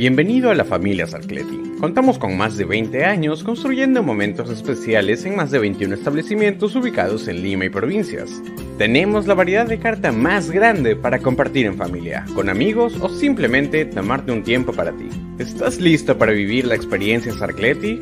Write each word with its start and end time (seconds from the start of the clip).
Bienvenido 0.00 0.50
a 0.50 0.54
la 0.54 0.64
familia 0.64 1.06
Sarcleti. 1.06 1.74
Contamos 1.78 2.18
con 2.18 2.34
más 2.34 2.56
de 2.56 2.64
20 2.64 3.04
años 3.04 3.44
construyendo 3.44 4.02
momentos 4.02 4.48
especiales 4.48 5.26
en 5.26 5.36
más 5.36 5.50
de 5.50 5.58
21 5.58 5.94
establecimientos 5.94 6.74
ubicados 6.74 7.28
en 7.28 7.42
Lima 7.42 7.66
y 7.66 7.68
provincias. 7.68 8.42
Tenemos 8.78 9.26
la 9.26 9.34
variedad 9.34 9.66
de 9.66 9.78
carta 9.78 10.10
más 10.10 10.50
grande 10.50 10.96
para 10.96 11.18
compartir 11.18 11.66
en 11.66 11.76
familia, 11.76 12.24
con 12.34 12.48
amigos 12.48 12.98
o 12.98 13.10
simplemente 13.10 13.84
tomarte 13.84 14.32
un 14.32 14.42
tiempo 14.42 14.72
para 14.72 14.96
ti. 14.96 15.10
¿Estás 15.38 15.78
listo 15.78 16.16
para 16.16 16.32
vivir 16.32 16.66
la 16.66 16.76
experiencia 16.76 17.34
Sarcleti? 17.34 18.00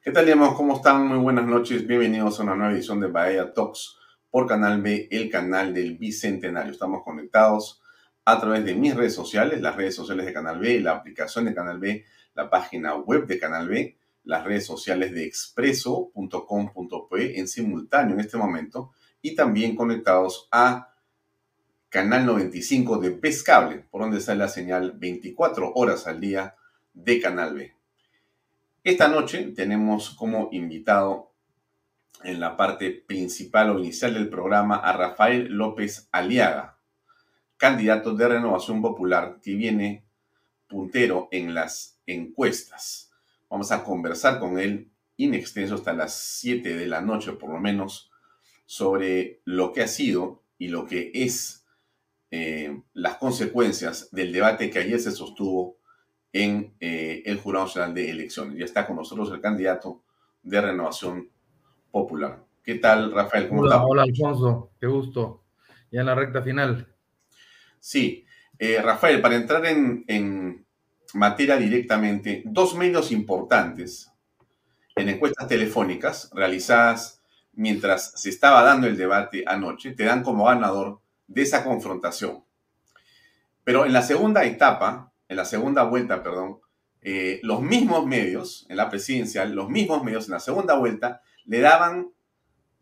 ¿Qué 0.00 0.12
tal, 0.12 0.26
digamos? 0.26 0.54
¿Cómo 0.54 0.76
están? 0.76 1.08
Muy 1.08 1.18
buenas 1.18 1.46
noches. 1.46 1.84
Bienvenidos 1.88 2.38
a 2.38 2.44
una 2.44 2.54
nueva 2.54 2.72
edición 2.72 3.00
de 3.00 3.08
Bahía 3.08 3.52
Talks 3.52 3.96
por 4.30 4.46
Canal 4.46 4.80
B, 4.80 5.08
el 5.10 5.28
canal 5.28 5.74
del 5.74 5.98
Bicentenario. 5.98 6.70
Estamos 6.70 7.02
conectados 7.02 7.81
a 8.24 8.40
través 8.40 8.64
de 8.64 8.74
mis 8.74 8.94
redes 8.94 9.14
sociales, 9.14 9.60
las 9.60 9.76
redes 9.76 9.94
sociales 9.94 10.26
de 10.26 10.32
Canal 10.32 10.58
B, 10.58 10.80
la 10.80 10.92
aplicación 10.92 11.44
de 11.44 11.54
Canal 11.54 11.78
B, 11.78 12.04
la 12.34 12.48
página 12.48 12.96
web 12.96 13.26
de 13.26 13.38
Canal 13.38 13.68
B, 13.68 13.96
las 14.24 14.44
redes 14.44 14.64
sociales 14.64 15.12
de 15.12 15.24
expreso.com.pe 15.24 17.38
en 17.38 17.48
simultáneo 17.48 18.14
en 18.14 18.20
este 18.20 18.36
momento 18.36 18.92
y 19.20 19.34
también 19.34 19.74
conectados 19.74 20.48
a 20.52 20.94
Canal 21.88 22.24
95 22.24 22.98
de 22.98 23.10
Pescable, 23.10 23.84
por 23.90 24.02
donde 24.02 24.20
sale 24.20 24.38
la 24.38 24.48
señal 24.48 24.92
24 24.92 25.72
horas 25.74 26.06
al 26.06 26.20
día 26.20 26.54
de 26.94 27.20
Canal 27.20 27.54
B. 27.54 27.74
Esta 28.84 29.08
noche 29.08 29.52
tenemos 29.54 30.10
como 30.10 30.48
invitado 30.52 31.32
en 32.22 32.40
la 32.40 32.56
parte 32.56 32.90
principal 32.90 33.70
o 33.70 33.80
inicial 33.80 34.14
del 34.14 34.28
programa 34.28 34.76
a 34.76 34.92
Rafael 34.92 35.52
López 35.52 36.08
Aliaga 36.12 36.78
candidato 37.62 38.12
de 38.12 38.26
Renovación 38.26 38.82
Popular 38.82 39.38
que 39.40 39.54
viene 39.54 40.04
puntero 40.66 41.28
en 41.30 41.54
las 41.54 41.96
encuestas. 42.06 43.12
Vamos 43.48 43.70
a 43.70 43.84
conversar 43.84 44.40
con 44.40 44.58
él 44.58 44.90
in 45.16 45.32
extenso 45.32 45.76
hasta 45.76 45.92
las 45.92 46.12
7 46.12 46.74
de 46.74 46.86
la 46.88 47.00
noche 47.00 47.34
por 47.34 47.50
lo 47.50 47.60
menos 47.60 48.10
sobre 48.66 49.42
lo 49.44 49.72
que 49.72 49.82
ha 49.82 49.86
sido 49.86 50.42
y 50.58 50.70
lo 50.70 50.86
que 50.86 51.12
es 51.14 51.64
eh, 52.32 52.82
las 52.94 53.18
consecuencias 53.18 54.10
del 54.10 54.32
debate 54.32 54.68
que 54.68 54.80
ayer 54.80 54.98
se 54.98 55.12
sostuvo 55.12 55.76
en 56.32 56.74
eh, 56.80 57.22
el 57.26 57.38
Jurado 57.38 57.66
Nacional 57.66 57.94
de 57.94 58.10
Elecciones. 58.10 58.58
Ya 58.58 58.64
está 58.64 58.88
con 58.88 58.96
nosotros 58.96 59.30
el 59.30 59.40
candidato 59.40 60.02
de 60.42 60.60
Renovación 60.60 61.30
Popular. 61.92 62.42
¿Qué 62.64 62.74
tal, 62.74 63.12
Rafael? 63.12 63.48
¿Cómo 63.48 63.60
hola, 63.60 63.86
hola, 63.86 64.02
Alfonso. 64.02 64.72
Qué 64.80 64.88
gusto. 64.88 65.44
Ya 65.92 66.00
en 66.00 66.06
la 66.06 66.16
recta 66.16 66.42
final. 66.42 66.91
Sí, 67.82 68.24
eh, 68.60 68.80
Rafael, 68.80 69.20
para 69.20 69.34
entrar 69.34 69.66
en, 69.66 70.64
materia 71.14 71.56
directamente, 71.56 72.42
dos 72.46 72.76
medios 72.76 73.10
importantes 73.10 74.08
en 74.94 75.08
encuestas 75.08 75.48
telefónicas 75.48 76.30
realizadas 76.32 77.20
mientras 77.54 78.12
se 78.12 78.30
estaba 78.30 78.62
dando 78.62 78.86
el 78.86 78.96
debate 78.96 79.42
anoche, 79.48 79.92
te 79.92 80.04
dan 80.04 80.22
como 80.22 80.44
ganador 80.44 81.00
de 81.26 81.42
esa 81.42 81.64
confrontación. 81.64 82.44
Pero 83.64 83.84
en 83.84 83.92
la 83.92 84.02
segunda 84.02 84.44
etapa, 84.44 85.12
en 85.28 85.36
la 85.36 85.44
segunda 85.44 85.82
vuelta, 85.82 86.22
perdón, 86.22 86.60
eh, 87.00 87.40
los 87.42 87.60
mismos 87.62 88.06
medios, 88.06 88.64
en 88.68 88.76
la 88.76 88.88
presidencial, 88.88 89.52
los 89.52 89.68
mismos 89.68 90.04
medios 90.04 90.26
en 90.26 90.34
la 90.34 90.40
segunda 90.40 90.74
vuelta 90.76 91.20
le 91.46 91.58
daban 91.58 92.12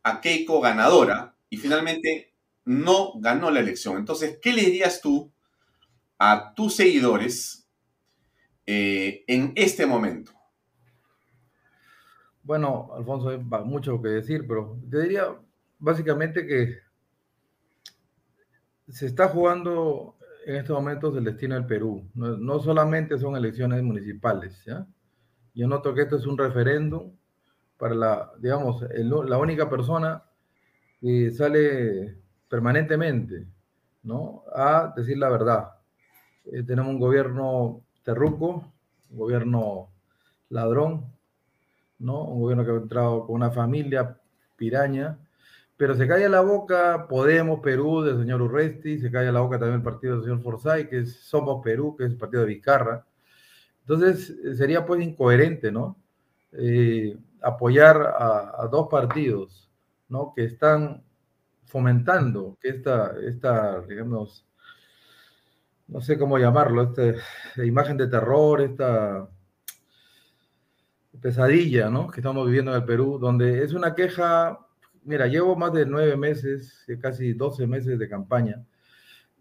a 0.03 0.21
Keiko 0.21 0.61
ganadora 0.61 1.35
y 1.49 1.57
finalmente 1.57 2.30
no 2.65 3.13
ganó 3.21 3.51
la 3.51 3.61
elección. 3.61 3.97
Entonces, 3.97 4.39
¿qué 4.41 4.53
le 4.53 4.63
dirías 4.63 5.01
tú 5.01 5.33
a 6.19 6.53
tus 6.55 6.77
seguidores 6.77 7.69
eh, 8.67 9.25
en 9.27 9.53
este 9.57 9.87
momento? 9.87 10.33
Bueno, 12.43 12.91
Alfonso, 12.95 13.29
hay 13.31 13.39
mucho 13.65 14.01
que 14.01 14.09
decir, 14.09 14.45
pero 14.47 14.79
te 14.91 15.03
diría 15.03 15.27
básicamente 15.79 16.47
que 16.47 16.79
se 18.89 19.07
está 19.07 19.29
jugando 19.29 20.17
en 20.47 20.57
estos 20.57 20.77
momentos 20.77 21.17
el 21.17 21.25
destino 21.25 21.55
del 21.55 21.67
Perú. 21.67 22.09
No, 22.15 22.59
solamente 22.61 23.19
son 23.19 23.37
elecciones 23.37 23.83
municipales, 23.83 24.63
¿ya? 24.67 24.87
Yo 25.55 25.67
noto 25.67 25.95
que 25.95 26.03
esto 26.03 26.17
es 26.17 26.27
un 26.27 26.39
referéndum 26.39 27.13
para 27.77 27.95
la, 27.95 28.33
digamos, 28.39 28.85
la 28.93 29.39
única 29.39 29.69
persona 29.69 30.23
que 31.01 31.31
sale 31.31 32.20
permanentemente, 32.51 33.47
¿no? 34.03 34.43
A 34.53 34.93
decir 34.95 35.17
la 35.17 35.31
verdad. 35.31 35.71
Eh, 36.47 36.65
tenemos 36.65 36.91
un 36.93 36.99
gobierno 36.99 37.83
terruco, 38.03 38.73
un 39.11 39.19
gobierno 39.19 39.89
ladrón, 40.51 41.07
¿no? 42.01 42.25
Un 42.25 42.41
gobierno 42.43 42.65
que 42.65 42.73
ha 42.73 42.75
entrado 42.75 43.27
con 43.27 43.37
una 43.37 43.53
familia 43.53 44.19
piraña, 44.57 45.17
pero 45.77 45.95
se 45.95 46.09
calla 46.09 46.29
la 46.29 46.41
boca 46.41 47.07
Podemos 47.09 47.61
Perú 47.61 48.03
del 48.03 48.19
señor 48.19 48.43
Urresti, 48.43 48.99
se 48.99 49.13
calla 49.13 49.33
la 49.33 49.41
boca 49.41 49.59
también 49.59 49.77
el 49.77 49.85
partido 49.85 50.17
del 50.17 50.25
señor 50.25 50.43
Forsyth, 50.43 50.89
que 50.91 50.99
es 50.99 51.21
Somos 51.21 51.63
Perú, 51.63 51.97
que 51.97 52.05
es 52.05 52.11
el 52.11 52.19
partido 52.19 52.43
de 52.43 52.49
Vizcarra. 52.49 53.07
Entonces, 53.83 54.31
eh, 54.31 54.57
sería 54.57 54.85
pues 54.85 55.01
incoherente, 55.03 55.71
¿no? 55.71 55.97
Eh, 56.53 57.17
apoyar 57.41 57.97
a, 57.97 58.63
a, 58.63 58.69
dos 58.69 58.89
partidos, 58.91 59.71
¿no? 60.09 60.33
Que 60.35 60.45
están 60.45 61.03
fomentando 61.71 62.59
que 62.61 62.69
esta, 62.71 63.15
esta, 63.23 63.81
digamos, 63.83 64.45
no 65.87 66.01
sé 66.01 66.19
cómo 66.19 66.37
llamarlo, 66.39 66.83
esta 66.83 67.65
imagen 67.65 67.97
de 67.97 68.09
terror, 68.09 68.61
esta 68.61 69.29
pesadilla, 71.21 71.89
¿no? 71.89 72.09
Que 72.09 72.21
estamos 72.21 72.47
viviendo 72.47 72.73
en 72.73 72.79
el 72.79 72.85
Perú, 72.85 73.19
donde 73.21 73.63
es 73.63 73.73
una 73.73 73.95
queja, 73.95 74.59
mira, 75.05 75.27
llevo 75.29 75.57
más 75.57 75.73
de 75.73 75.87
nueve 75.87 76.17
meses, 76.17 76.85
casi 77.01 77.35
doce 77.35 77.67
meses 77.67 77.99
de 77.99 78.09
campaña. 78.09 78.65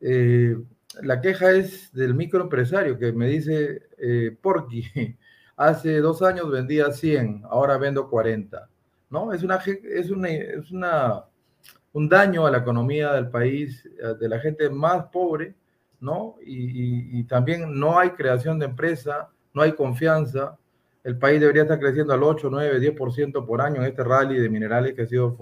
Eh, 0.01 0.55
la 1.01 1.21
queja 1.21 1.51
es 1.51 1.91
del 1.93 2.13
microempresario 2.13 2.97
que 2.99 3.11
me 3.11 3.27
dice, 3.27 3.89
eh, 3.97 4.37
Porqui, 4.39 4.83
hace 5.57 5.99
dos 5.99 6.21
años 6.21 6.51
vendía 6.51 6.91
100, 6.91 7.43
ahora 7.49 7.77
vendo 7.77 8.09
40, 8.09 8.69
¿no? 9.09 9.33
Es 9.33 9.43
una, 9.43 9.55
es 9.57 10.11
una 10.71 11.28
un 11.93 12.09
daño 12.09 12.45
a 12.45 12.51
la 12.51 12.59
economía 12.59 13.13
del 13.13 13.29
país, 13.29 13.85
eh, 13.85 14.15
de 14.19 14.29
la 14.29 14.39
gente 14.39 14.69
más 14.69 15.05
pobre, 15.05 15.55
¿no? 15.99 16.35
Y, 16.45 17.23
también 17.25 17.77
no 17.77 17.99
hay 17.99 18.11
creación 18.11 18.57
de 18.57 18.65
empresa, 18.65 19.29
no 19.53 19.61
hay 19.61 19.73
confianza. 19.73 20.57
El 21.03 21.17
país 21.17 21.39
debería 21.39 21.63
estar 21.63 21.79
creciendo 21.79 22.13
al 22.13 22.23
8, 22.23 22.49
9, 22.49 22.79
10% 22.79 23.45
por 23.45 23.61
año 23.61 23.81
en 23.81 23.87
este 23.87 24.03
rally 24.03 24.39
de 24.39 24.49
minerales 24.49 24.93
que 24.93 25.03
ha 25.03 25.07
sido 25.07 25.37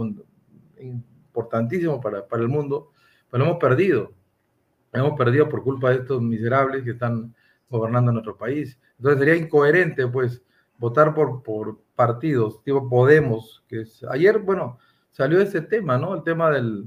importantísimo 0.80 2.02
para, 2.02 2.26
para 2.26 2.42
el 2.42 2.50
mundo, 2.50 2.92
pero 3.30 3.44
hemos 3.44 3.58
perdido. 3.58 4.12
Hemos 4.94 5.18
perdido 5.18 5.48
por 5.48 5.64
culpa 5.64 5.90
de 5.90 5.98
estos 5.98 6.22
miserables 6.22 6.84
que 6.84 6.92
están 6.92 7.34
gobernando 7.70 8.12
nuestro 8.12 8.36
país. 8.36 8.80
Entonces 8.98 9.20
sería 9.20 9.36
incoherente, 9.36 10.08
pues, 10.08 10.42
votar 10.78 11.14
por, 11.14 11.44
por 11.44 11.80
partidos 11.96 12.64
tipo 12.64 12.88
Podemos, 12.90 13.64
que 13.68 13.82
es, 13.82 14.04
ayer, 14.10 14.40
bueno, 14.40 14.80
salió 15.18 15.42
ese 15.42 15.62
tema, 15.62 15.98
¿no? 15.98 16.14
El 16.14 16.24
tema 16.24 16.52
del, 16.52 16.86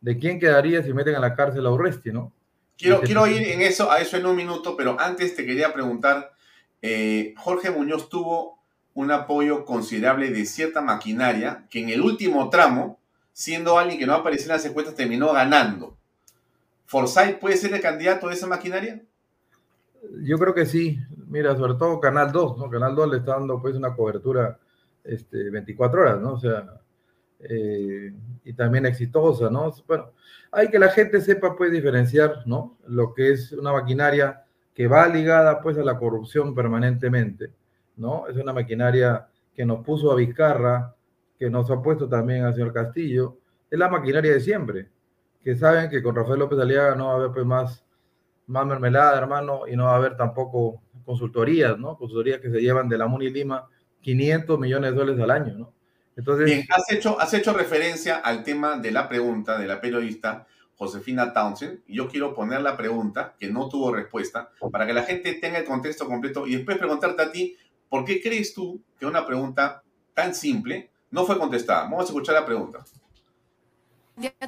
de 0.00 0.16
quién 0.16 0.38
quedaría 0.38 0.84
si 0.84 0.92
meten 0.92 1.16
a 1.16 1.18
la 1.18 1.34
cárcel 1.34 1.66
a 1.66 1.70
Urresti, 1.72 2.12
¿no? 2.12 2.32
Quiero, 2.78 3.00
quiero 3.00 3.26
ir 3.26 3.42
en 3.42 3.60
eso, 3.60 3.90
a 3.90 3.98
eso 3.98 4.16
en 4.16 4.24
un 4.24 4.36
minuto, 4.36 4.76
pero 4.76 4.96
antes 5.00 5.34
te 5.34 5.44
quería 5.44 5.74
preguntar, 5.74 6.32
eh, 6.80 7.34
Jorge 7.36 7.72
Muñoz 7.72 8.08
tuvo 8.08 8.60
un 8.94 9.10
apoyo 9.10 9.64
considerable 9.64 10.30
de 10.30 10.46
cierta 10.46 10.80
maquinaria 10.80 11.66
que 11.68 11.80
en 11.80 11.88
el 11.88 12.00
último 12.02 12.48
tramo, 12.50 13.00
siendo 13.32 13.76
alguien 13.76 13.98
que 13.98 14.06
no 14.06 14.14
apareció 14.14 14.46
en 14.46 14.56
las 14.56 14.64
encuestas, 14.64 14.94
terminó 14.94 15.32
ganando. 15.32 15.96
¿Forsyth 16.86 17.40
puede 17.40 17.56
ser 17.56 17.74
el 17.74 17.80
candidato 17.80 18.28
de 18.28 18.34
esa 18.34 18.46
maquinaria? 18.46 19.02
Yo 20.22 20.38
creo 20.38 20.54
que 20.54 20.66
sí. 20.66 21.00
Mira, 21.26 21.56
sobre 21.56 21.74
todo 21.74 21.98
Canal 21.98 22.30
2, 22.30 22.58
¿no? 22.58 22.70
Canal 22.70 22.94
2 22.94 23.10
le 23.10 23.16
está 23.18 23.32
dando 23.32 23.60
pues 23.60 23.74
una 23.74 23.96
cobertura 23.96 24.58
este, 25.02 25.50
24 25.50 26.00
horas, 26.00 26.20
¿no? 26.20 26.34
O 26.34 26.38
sea, 26.38 26.81
eh, 27.48 28.12
y 28.44 28.52
también 28.52 28.86
exitosa, 28.86 29.50
¿no? 29.50 29.72
Bueno, 29.86 30.10
hay 30.50 30.68
que 30.68 30.78
la 30.78 30.90
gente 30.90 31.20
sepa 31.20 31.56
pues 31.56 31.72
diferenciar, 31.72 32.42
¿no? 32.46 32.78
Lo 32.86 33.14
que 33.14 33.32
es 33.32 33.52
una 33.52 33.72
maquinaria 33.72 34.44
que 34.74 34.86
va 34.86 35.06
ligada 35.08 35.60
pues 35.60 35.78
a 35.78 35.82
la 35.82 35.98
corrupción 35.98 36.54
permanentemente, 36.54 37.52
¿no? 37.96 38.26
Es 38.28 38.36
una 38.36 38.52
maquinaria 38.52 39.28
que 39.54 39.64
nos 39.64 39.84
puso 39.84 40.12
a 40.12 40.16
Vizcarra, 40.16 40.94
que 41.38 41.50
nos 41.50 41.70
ha 41.70 41.82
puesto 41.82 42.08
también 42.08 42.44
al 42.44 42.54
señor 42.54 42.72
Castillo, 42.72 43.38
es 43.70 43.78
la 43.78 43.88
maquinaria 43.88 44.32
de 44.32 44.40
siempre, 44.40 44.88
que 45.42 45.56
saben 45.56 45.90
que 45.90 46.02
con 46.02 46.14
Rafael 46.14 46.38
López 46.38 46.58
Aliaga 46.58 46.94
no 46.94 47.06
va 47.06 47.12
a 47.12 47.16
haber 47.16 47.32
pues 47.32 47.44
más, 47.44 47.84
más 48.46 48.66
mermelada, 48.66 49.18
hermano, 49.18 49.62
y 49.66 49.76
no 49.76 49.84
va 49.84 49.94
a 49.94 49.96
haber 49.96 50.16
tampoco 50.16 50.82
consultorías, 51.04 51.78
¿no? 51.78 51.96
Consultorías 51.96 52.40
que 52.40 52.50
se 52.50 52.60
llevan 52.60 52.88
de 52.88 52.98
la 52.98 53.06
Muni 53.06 53.30
Lima 53.30 53.68
500 54.02 54.58
millones 54.58 54.92
de 54.92 54.96
dólares 54.96 55.20
al 55.22 55.30
año, 55.30 55.54
¿no? 55.58 55.72
Entonces, 56.16 56.46
Bien, 56.46 56.66
has 56.70 56.90
hecho, 56.90 57.18
has 57.20 57.32
hecho 57.34 57.52
referencia 57.52 58.16
al 58.16 58.42
tema 58.42 58.76
de 58.76 58.90
la 58.90 59.08
pregunta 59.08 59.58
de 59.58 59.66
la 59.66 59.80
periodista 59.80 60.46
Josefina 60.76 61.32
Townsend, 61.32 61.80
y 61.86 61.96
yo 61.96 62.08
quiero 62.08 62.34
poner 62.34 62.60
la 62.60 62.76
pregunta 62.76 63.34
que 63.38 63.48
no 63.48 63.68
tuvo 63.68 63.92
respuesta 63.92 64.50
para 64.70 64.86
que 64.86 64.92
la 64.92 65.04
gente 65.04 65.34
tenga 65.34 65.58
el 65.58 65.64
contexto 65.64 66.06
completo 66.06 66.46
y 66.46 66.56
después 66.56 66.76
preguntarte 66.76 67.22
a 67.22 67.30
ti, 67.30 67.56
¿por 67.88 68.04
qué 68.04 68.20
crees 68.20 68.52
tú 68.52 68.82
que 68.98 69.06
una 69.06 69.24
pregunta 69.24 69.82
tan 70.12 70.34
simple 70.34 70.90
no 71.10 71.24
fue 71.24 71.38
contestada? 71.38 71.84
Vamos 71.84 72.00
a 72.00 72.04
escuchar 72.04 72.34
la 72.34 72.44
pregunta. 72.44 72.84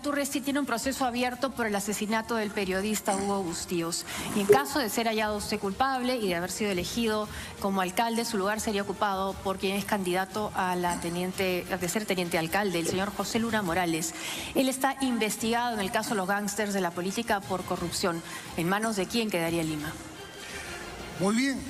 Turresti 0.05 0.43
tiene 0.43 0.61
un 0.61 0.66
proceso 0.66 1.06
abierto 1.06 1.50
por 1.52 1.66
el 1.66 1.75
asesinato 1.75 2.34
del 2.37 2.50
periodista 2.50 3.16
Hugo 3.16 3.43
Bustíos. 3.43 4.05
Y 4.37 4.40
en 4.40 4.46
caso 4.46 4.78
de 4.78 4.90
ser 4.90 5.06
hallado 5.06 5.38
usted 5.38 5.58
culpable 5.58 6.16
y 6.16 6.28
de 6.28 6.34
haber 6.34 6.50
sido 6.50 6.70
elegido 6.70 7.26
como 7.61 7.81
alcalde, 7.81 8.26
su 8.26 8.37
lugar 8.37 8.61
sería 8.61 8.82
ocupado 8.82 9.32
por 9.32 9.58
quien 9.58 9.76
es 9.76 9.87
candidato 9.87 10.52
a 10.55 10.76
la 10.76 11.00
teniente, 11.00 11.64
de 11.64 11.88
ser 11.88 12.05
teniente 12.05 12.37
alcalde, 12.37 12.81
el 12.81 12.87
señor 12.87 13.11
José 13.16 13.38
Luna 13.38 13.62
Morales. 13.62 14.14
Él 14.55 14.69
está 14.69 14.96
investigado 15.00 15.75
en 15.75 15.81
el 15.81 15.90
caso 15.90 16.11
de 16.11 16.16
los 16.16 16.28
gángsters 16.28 16.75
de 16.75 16.82
la 16.82 16.90
política 16.90 17.40
por 17.40 17.64
corrupción. 17.64 18.22
¿En 18.58 18.69
manos 18.69 18.96
de 18.96 19.06
quién 19.06 19.31
quedaría 19.31 19.62
Lima? 19.62 19.90
Muy 21.19 21.34
bien. 21.37 21.61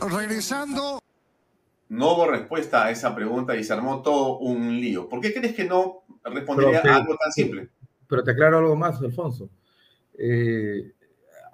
Regresando 0.00 1.00
no 1.94 2.14
hubo 2.14 2.26
respuesta 2.26 2.84
a 2.84 2.90
esa 2.90 3.14
pregunta 3.14 3.56
y 3.56 3.64
se 3.64 3.72
armó 3.72 4.02
todo 4.02 4.38
un 4.38 4.68
lío. 4.80 5.08
¿Por 5.08 5.20
qué 5.20 5.32
crees 5.32 5.54
que 5.54 5.64
no 5.64 6.04
respondería 6.24 6.80
a 6.80 6.96
algo 6.96 7.16
tan 7.16 7.32
simple? 7.32 7.68
Pero 8.08 8.24
te 8.24 8.32
aclaro 8.32 8.58
algo 8.58 8.76
más, 8.76 9.00
Alfonso. 9.00 9.48
Eh, 10.18 10.92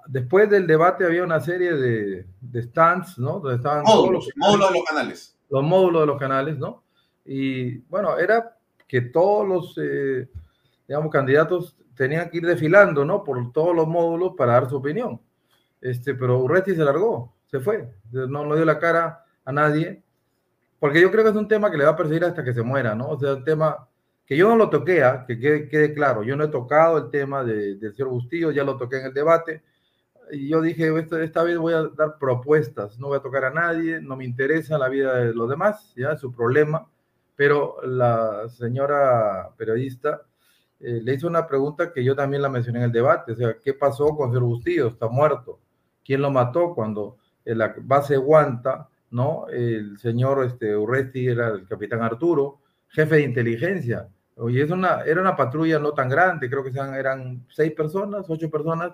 después 0.07 0.49
del 0.49 0.65
debate 0.65 1.05
había 1.05 1.23
una 1.23 1.39
serie 1.39 1.73
de, 1.73 2.25
stands, 2.63 3.17
¿no? 3.17 3.39
Donde 3.39 3.57
estaban 3.57 3.83
módulos, 3.83 4.25
los, 4.25 4.35
módulos 4.35 4.69
de 4.69 4.75
los 4.75 4.85
canales. 4.85 5.37
Los 5.49 5.63
módulos 5.63 6.01
de 6.01 6.07
los 6.07 6.19
canales, 6.19 6.57
¿no? 6.57 6.83
Y 7.23 7.77
bueno, 7.81 8.17
era 8.17 8.57
que 8.87 9.01
todos 9.01 9.47
los, 9.47 9.77
eh, 9.77 10.27
digamos, 10.87 11.11
candidatos 11.11 11.77
tenían 11.95 12.29
que 12.29 12.37
ir 12.37 12.45
desfilando, 12.47 13.05
¿no? 13.05 13.23
Por 13.23 13.51
todos 13.51 13.75
los 13.75 13.87
módulos 13.87 14.33
para 14.35 14.53
dar 14.53 14.69
su 14.69 14.77
opinión. 14.77 15.21
Este, 15.79 16.15
pero 16.15 16.39
Urresti 16.39 16.75
se 16.75 16.83
largó, 16.83 17.33
se 17.47 17.59
fue, 17.59 17.91
no, 18.11 18.45
no 18.45 18.55
dio 18.55 18.65
la 18.65 18.79
cara 18.79 19.25
a 19.45 19.51
nadie 19.51 20.03
porque 20.81 20.99
yo 20.99 21.11
creo 21.11 21.23
que 21.23 21.29
es 21.29 21.35
un 21.35 21.47
tema 21.47 21.69
que 21.69 21.77
le 21.77 21.83
va 21.83 21.91
a 21.91 21.95
perseguir 21.95 22.25
hasta 22.25 22.43
que 22.43 22.55
se 22.55 22.63
muera, 22.63 22.95
¿no? 22.95 23.09
O 23.09 23.19
sea, 23.19 23.35
un 23.35 23.43
tema 23.43 23.87
que 24.25 24.35
yo 24.35 24.49
no 24.49 24.55
lo 24.55 24.67
toqué, 24.67 25.03
¿ah? 25.03 25.25
que 25.27 25.37
quede, 25.39 25.93
claro, 25.93 26.23
yo 26.23 26.35
no 26.35 26.45
he 26.45 26.47
tocado 26.47 26.97
el 26.97 27.11
tema 27.11 27.43
de, 27.43 27.75
del 27.75 27.93
señor 27.93 28.09
Bustillo, 28.09 28.49
ya 28.49 28.63
lo 28.63 28.77
toqué 28.77 28.97
en 28.97 29.05
el 29.05 29.13
debate, 29.13 29.61
y 30.31 30.49
yo 30.49 30.59
dije, 30.59 30.91
esta, 31.21 31.43
vez 31.43 31.59
voy 31.59 31.73
a 31.73 31.83
dar 31.83 32.17
propuestas, 32.17 32.97
no 32.97 33.09
voy 33.09 33.19
a 33.19 33.21
tocar 33.21 33.45
a 33.45 33.51
nadie, 33.51 34.01
no 34.01 34.15
me 34.15 34.25
interesa 34.25 34.79
la 34.79 34.89
vida 34.89 35.17
de 35.17 35.35
los 35.35 35.47
demás, 35.47 35.93
ya 35.95 36.13
es 36.13 36.19
su 36.19 36.33
problema, 36.33 36.89
pero 37.35 37.75
la 37.83 38.49
señora 38.49 39.51
periodista 39.55 40.23
eh, 40.79 40.99
le 41.03 41.13
hizo 41.13 41.27
una 41.27 41.45
pregunta 41.45 41.93
que 41.93 42.03
yo 42.03 42.15
también 42.15 42.41
la 42.41 42.49
mencioné 42.49 42.79
en 42.79 42.85
el 42.85 42.91
debate, 42.91 43.33
o 43.33 43.35
sea, 43.35 43.55
¿qué 43.63 43.75
pasó 43.75 44.15
con 44.15 44.29
el 44.29 44.33
señor 44.33 44.49
Bustillo? 44.49 44.87
Está 44.87 45.07
muerto. 45.07 45.59
¿Quién 46.03 46.23
lo 46.23 46.31
mató 46.31 46.73
cuando 46.73 47.17
en 47.45 47.59
la 47.59 47.75
base 47.77 48.17
Guanta 48.17 48.89
¿no? 49.11 49.47
El 49.49 49.97
señor 49.99 50.45
este, 50.45 50.75
Urresti 50.75 51.27
era 51.27 51.49
el 51.49 51.67
capitán 51.67 52.01
Arturo, 52.01 52.61
jefe 52.87 53.15
de 53.15 53.23
inteligencia. 53.23 54.07
Oye, 54.35 54.63
es 54.63 54.71
una, 54.71 55.01
era 55.01 55.21
una 55.21 55.35
patrulla 55.35 55.79
no 55.79 55.91
tan 55.93 56.09
grande, 56.09 56.49
creo 56.49 56.63
que 56.63 56.71
sean, 56.71 56.95
eran 56.95 57.45
seis 57.49 57.73
personas, 57.73 58.25
ocho 58.29 58.49
personas. 58.49 58.93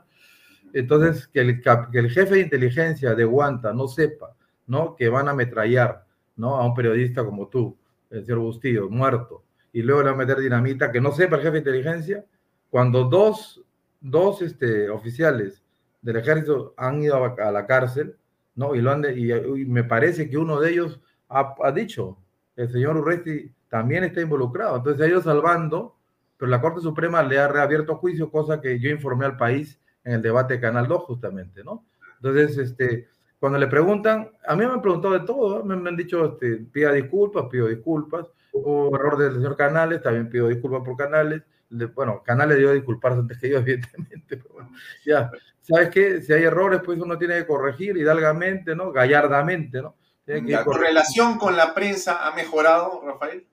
Entonces, 0.74 1.28
que 1.28 1.42
el, 1.42 1.62
que 1.62 2.00
el 2.00 2.10
jefe 2.10 2.36
de 2.36 2.42
inteligencia 2.42 3.16
de 3.16 3.24
Guanta 3.24 3.74
no 3.74 3.88
sepa, 3.88 4.36
¿no? 4.66 4.96
Que 4.96 5.08
van 5.08 5.28
a 5.28 5.31
ametrallar, 5.31 6.06
¿no? 6.36 6.58
A 6.58 6.66
un 6.66 6.74
periodista 6.74 7.24
como 7.24 7.48
tú, 7.48 7.78
el 8.10 8.25
señor 8.25 8.40
Bustillo, 8.40 8.90
muerto, 8.90 9.44
y 9.72 9.81
luego 9.81 10.02
le 10.02 10.10
van 10.10 10.16
a 10.16 10.25
meter 10.25 10.40
dinamita, 10.40 10.92
que 10.92 11.00
no 11.00 11.12
sepa 11.12 11.38
el 11.38 11.44
jefe 11.44 11.54
de 11.54 11.60
inteligencia, 11.60 12.25
cuando 12.70 13.06
dos, 13.06 13.63
dos 14.02 14.42
este, 14.42 14.90
oficiales 14.90 15.63
del 16.02 16.18
ejército 16.18 16.74
han 16.75 17.02
ido 17.02 17.24
a 17.24 17.52
la 17.52 17.66
cárcel, 17.66 18.18
¿no? 18.57 18.75
Y, 18.75 18.81
lo 18.81 18.92
han 18.92 19.06
y, 19.15 19.65
me 19.65 19.86
parece 19.86 20.30
que 20.30 20.38
uno 20.38 20.59
de 20.59 20.71
ellos 20.71 21.00
ha, 21.30 21.71
dicho, 21.71 22.18
el 22.57 22.69
señor 22.69 22.98
Urresti 22.98 23.51
también 23.69 24.03
está 24.03 24.20
involucrado. 24.20 24.77
Entonces 24.77 25.01
ha 25.01 25.10
ido 25.10 25.22
salvando, 25.22 25.96
pero 26.36 26.50
la 26.50 26.60
Corte 26.60 26.82
Suprema 26.82 27.24
le 27.24 27.39
ha 27.39 27.48
reabierto 27.48 27.96
juicio, 27.96 28.29
cosa 28.29 28.60
que 28.60 28.79
yo 28.79 28.89
informé 28.89 29.25
al 29.25 29.38
país 29.38 29.79
en 30.03 30.13
el 30.13 30.22
debate 30.22 30.55
de 30.55 30.60
Canal 30.60 30.88
2 30.88 31.03
justamente, 31.03 31.63
¿no? 31.63 31.86
Entonces, 32.15 32.58
este, 32.58 33.08
cuando 33.39 33.60
le 33.60 33.67
preguntan, 33.67 34.32
a 34.48 34.55
mí 34.55 34.65
me 34.65 34.72
han 34.72 34.82
preguntado 34.82 35.13
de 35.13 35.25
todo, 35.25 35.63
me, 35.63 35.75
han 35.88 35.96
dicho, 35.96 36.25
este, 36.25 36.58
pida 36.72 36.91
disculpas, 36.91 37.46
pido 37.51 37.67
disculpas, 37.67 38.25
hubo 38.53 38.96
error 38.96 39.17
del 39.17 39.34
señor 39.34 39.55
Canales, 39.55 40.01
también 40.01 40.29
pido 40.29 40.48
disculpas 40.48 40.82
por 40.84 40.98
Canales, 40.98 41.43
bueno, 41.69 42.24
Canales 42.24 42.57
dio 42.57 42.74
disculparse 42.74 43.19
antes 43.19 43.38
que 43.38 43.50
yo, 43.50 43.57
evidentemente, 43.59 44.38
pero 44.38 44.50
bueno, 44.53 44.71
ya, 45.05 45.31
¿sabes 45.62 45.89
qué? 45.89 46.21
Si 46.21 46.33
hay 46.33 46.43
errores, 46.43 46.81
pues 46.83 47.00
uno 47.00 47.17
tiene 47.17 47.36
que 47.36 47.47
corregir 47.47 47.97
hidalgamente, 47.97 48.75
¿no? 48.75 48.91
Gallardamente, 48.91 49.81
¿no? 49.81 49.95
¿Tu 50.25 50.74
relación 50.74 51.38
con 51.38 51.55
la 51.55 51.74
prensa 51.74 52.27
ha 52.27 52.36
mejorado, 52.36 53.01
Rafael? 53.05 53.47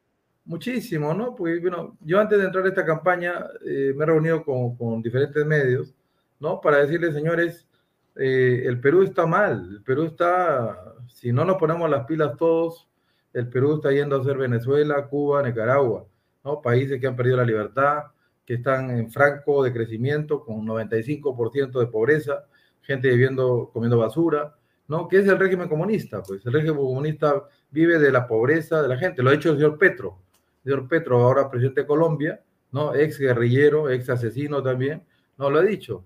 Muchísimo, 0.44 1.14
¿no? 1.14 1.34
Pues, 1.34 1.62
bueno, 1.62 1.96
yo 2.00 2.20
antes 2.20 2.38
de 2.38 2.46
entrar 2.46 2.64
a 2.64 2.68
esta 2.68 2.84
campaña 2.84 3.46
eh, 3.64 3.94
me 3.96 4.02
he 4.02 4.06
reunido 4.06 4.44
con, 4.44 4.76
con, 4.76 5.00
diferentes 5.00 5.46
medios, 5.46 5.94
¿no? 6.40 6.60
Para 6.60 6.78
decirles, 6.78 7.14
señores, 7.14 7.66
eh, 8.16 8.62
el 8.66 8.80
Perú 8.80 9.02
está 9.04 9.24
mal, 9.24 9.68
el 9.70 9.82
Perú 9.82 10.04
está, 10.04 10.94
si 11.06 11.32
no 11.32 11.44
nos 11.44 11.56
ponemos 11.56 11.88
las 11.88 12.06
pilas 12.06 12.36
todos, 12.36 12.88
el 13.32 13.48
Perú 13.48 13.76
está 13.76 13.92
yendo 13.92 14.20
a 14.20 14.24
ser 14.24 14.36
Venezuela, 14.36 15.06
Cuba, 15.06 15.42
Nicaragua, 15.42 16.06
¿no? 16.44 16.60
Países 16.60 17.00
que 17.00 17.06
han 17.06 17.16
perdido 17.16 17.38
la 17.38 17.44
libertad, 17.44 18.04
que 18.44 18.54
están 18.54 18.90
en 18.90 19.10
franco 19.10 19.62
de 19.62 19.72
crecimiento, 19.72 20.44
con 20.44 20.66
95% 20.66 21.80
de 21.80 21.86
pobreza, 21.86 22.44
gente 22.82 23.08
viviendo, 23.08 23.70
comiendo 23.72 23.98
basura, 23.98 24.54
¿no? 24.86 25.08
¿Qué 25.08 25.18
es 25.18 25.26
el 25.26 25.38
régimen 25.38 25.68
comunista? 25.68 26.22
Pues 26.22 26.44
el 26.44 26.52
régimen 26.52 26.76
comunista 26.76 27.44
vive 27.70 27.98
de 27.98 28.12
la 28.12 28.26
pobreza 28.26 28.82
de 28.82 28.88
la 28.88 28.98
gente. 28.98 29.22
Lo 29.22 29.30
ha 29.30 29.34
hecho 29.34 29.50
el 29.50 29.56
señor 29.56 29.78
Petro. 29.78 30.18
El 30.64 30.72
señor 30.72 30.88
Petro, 30.88 31.22
ahora 31.22 31.50
presidente 31.50 31.82
de 31.82 31.86
Colombia, 31.86 32.40
¿no? 32.70 32.94
Ex 32.94 33.18
guerrillero, 33.18 33.88
ex 33.88 34.10
asesino 34.10 34.62
también, 34.62 35.02
¿no? 35.38 35.48
Lo 35.48 35.58
ha 35.58 35.62
dicho. 35.62 36.04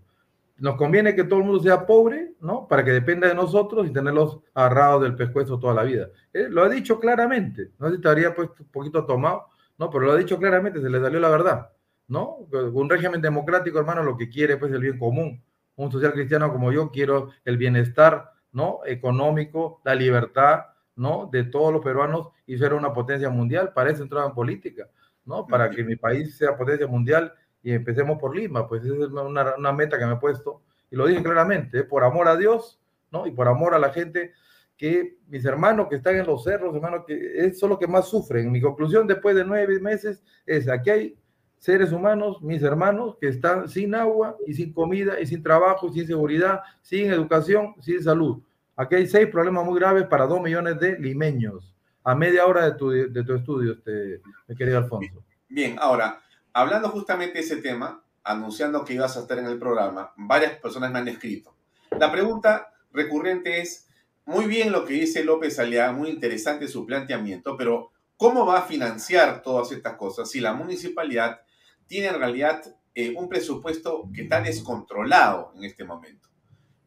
Nos 0.58 0.76
conviene 0.76 1.14
que 1.14 1.24
todo 1.24 1.38
el 1.38 1.44
mundo 1.44 1.62
sea 1.62 1.86
pobre, 1.86 2.34
¿no? 2.40 2.66
Para 2.68 2.84
que 2.84 2.90
dependa 2.90 3.28
de 3.28 3.34
nosotros 3.34 3.86
y 3.86 3.92
tenerlos 3.92 4.40
agarrados 4.54 5.02
del 5.02 5.14
pescuezo 5.14 5.58
toda 5.58 5.74
la 5.74 5.84
vida. 5.84 6.08
Eh, 6.32 6.48
lo 6.50 6.62
ha 6.62 6.68
dicho 6.68 6.98
claramente. 6.98 7.70
No 7.78 7.86
sé 7.86 7.92
si 7.92 7.96
estaría 7.96 8.34
pues 8.34 8.50
un 8.58 8.66
poquito 8.66 9.04
tomado, 9.04 9.46
¿no? 9.78 9.90
Pero 9.90 10.04
lo 10.04 10.12
ha 10.12 10.16
dicho 10.16 10.38
claramente, 10.38 10.80
se 10.80 10.90
le 10.90 11.00
salió 11.00 11.20
la 11.20 11.30
verdad. 11.30 11.70
¿no? 12.08 12.48
Un 12.72 12.90
régimen 12.90 13.20
democrático, 13.20 13.78
hermano, 13.78 14.02
lo 14.02 14.16
que 14.16 14.28
quiere 14.28 14.56
pues 14.56 14.72
el 14.72 14.80
bien 14.80 14.98
común. 14.98 15.42
Un 15.76 15.92
social 15.92 16.12
cristiano 16.12 16.50
como 16.50 16.72
yo 16.72 16.90
quiero 16.90 17.30
el 17.44 17.56
bienestar, 17.56 18.32
¿no? 18.50 18.80
Económico, 18.84 19.80
la 19.84 19.94
libertad, 19.94 20.64
¿no? 20.96 21.28
De 21.30 21.44
todos 21.44 21.72
los 21.72 21.84
peruanos 21.84 22.28
y 22.46 22.58
ser 22.58 22.74
una 22.74 22.92
potencia 22.92 23.30
mundial. 23.30 23.72
Para 23.72 23.90
eso 23.90 24.02
entraba 24.02 24.26
en 24.26 24.34
política, 24.34 24.88
¿no? 25.24 25.46
Para 25.46 25.70
que 25.70 25.84
mi 25.84 25.94
país 25.94 26.36
sea 26.36 26.56
potencia 26.56 26.88
mundial 26.88 27.32
y 27.62 27.72
empecemos 27.72 28.18
por 28.18 28.34
Lima. 28.34 28.66
Pues 28.66 28.84
esa 28.84 28.94
es 28.94 29.10
una, 29.10 29.54
una 29.54 29.72
meta 29.72 29.98
que 29.98 30.06
me 30.06 30.14
he 30.14 30.16
puesto 30.16 30.62
y 30.90 30.96
lo 30.96 31.06
dije 31.06 31.22
claramente, 31.22 31.84
por 31.84 32.02
amor 32.02 32.26
a 32.26 32.36
Dios, 32.36 32.80
¿no? 33.12 33.26
Y 33.26 33.30
por 33.30 33.46
amor 33.46 33.74
a 33.74 33.78
la 33.78 33.90
gente 33.90 34.32
que 34.78 35.18
mis 35.26 35.44
hermanos 35.44 35.88
que 35.88 35.96
están 35.96 36.14
en 36.14 36.26
los 36.26 36.44
cerros, 36.44 36.74
hermano, 36.74 37.04
que 37.04 37.46
es, 37.46 37.58
son 37.58 37.70
los 37.70 37.78
que 37.78 37.88
más 37.88 38.08
sufren. 38.08 38.50
Mi 38.50 38.60
conclusión 38.60 39.06
después 39.06 39.34
de 39.34 39.44
nueve 39.44 39.80
meses 39.80 40.22
es, 40.46 40.68
aquí 40.68 40.90
hay 40.90 41.18
seres 41.58 41.90
humanos, 41.90 42.40
mis 42.40 42.62
hermanos, 42.62 43.16
que 43.20 43.28
están 43.28 43.68
sin 43.68 43.94
agua 43.96 44.36
y 44.46 44.54
sin 44.54 44.72
comida 44.72 45.20
y 45.20 45.26
sin 45.26 45.42
trabajo, 45.42 45.92
sin 45.92 46.06
seguridad, 46.06 46.60
sin 46.80 47.12
educación, 47.12 47.74
sin 47.80 48.02
salud. 48.02 48.40
Aquí 48.76 48.94
hay 48.94 49.08
seis 49.08 49.26
problemas 49.26 49.64
muy 49.64 49.78
graves 49.78 50.06
para 50.06 50.26
dos 50.26 50.40
millones 50.40 50.78
de 50.78 50.96
limeños. 50.98 51.74
A 52.04 52.14
media 52.14 52.46
hora 52.46 52.64
de 52.64 52.72
tu, 52.76 52.90
de 52.90 53.24
tu 53.24 53.34
estudio, 53.34 53.72
este, 53.72 54.22
mi 54.46 54.54
querido 54.54 54.78
Alfonso. 54.78 55.24
Bien, 55.48 55.76
ahora, 55.80 56.20
hablando 56.52 56.88
justamente 56.90 57.34
de 57.34 57.40
ese 57.40 57.56
tema, 57.56 58.02
anunciando 58.22 58.84
que 58.84 58.94
ibas 58.94 59.16
a 59.16 59.20
estar 59.20 59.38
en 59.38 59.46
el 59.46 59.58
programa, 59.58 60.12
varias 60.16 60.52
personas 60.58 60.92
me 60.92 61.00
han 61.00 61.08
escrito. 61.08 61.54
La 61.98 62.12
pregunta 62.12 62.72
recurrente 62.92 63.60
es, 63.60 63.87
muy 64.28 64.44
bien 64.44 64.72
lo 64.72 64.84
que 64.84 64.92
dice 64.92 65.24
López 65.24 65.58
Aliaga, 65.58 65.92
muy 65.92 66.10
interesante 66.10 66.68
su 66.68 66.84
planteamiento, 66.84 67.56
pero 67.56 67.92
¿cómo 68.18 68.44
va 68.44 68.58
a 68.58 68.66
financiar 68.66 69.40
todas 69.40 69.72
estas 69.72 69.94
cosas 69.94 70.30
si 70.30 70.38
la 70.38 70.52
municipalidad 70.52 71.40
tiene 71.86 72.08
en 72.08 72.18
realidad 72.18 72.62
eh, 72.94 73.14
un 73.16 73.30
presupuesto 73.30 74.06
que 74.14 74.24
está 74.24 74.42
descontrolado 74.42 75.54
en 75.56 75.64
este 75.64 75.82
momento? 75.82 76.28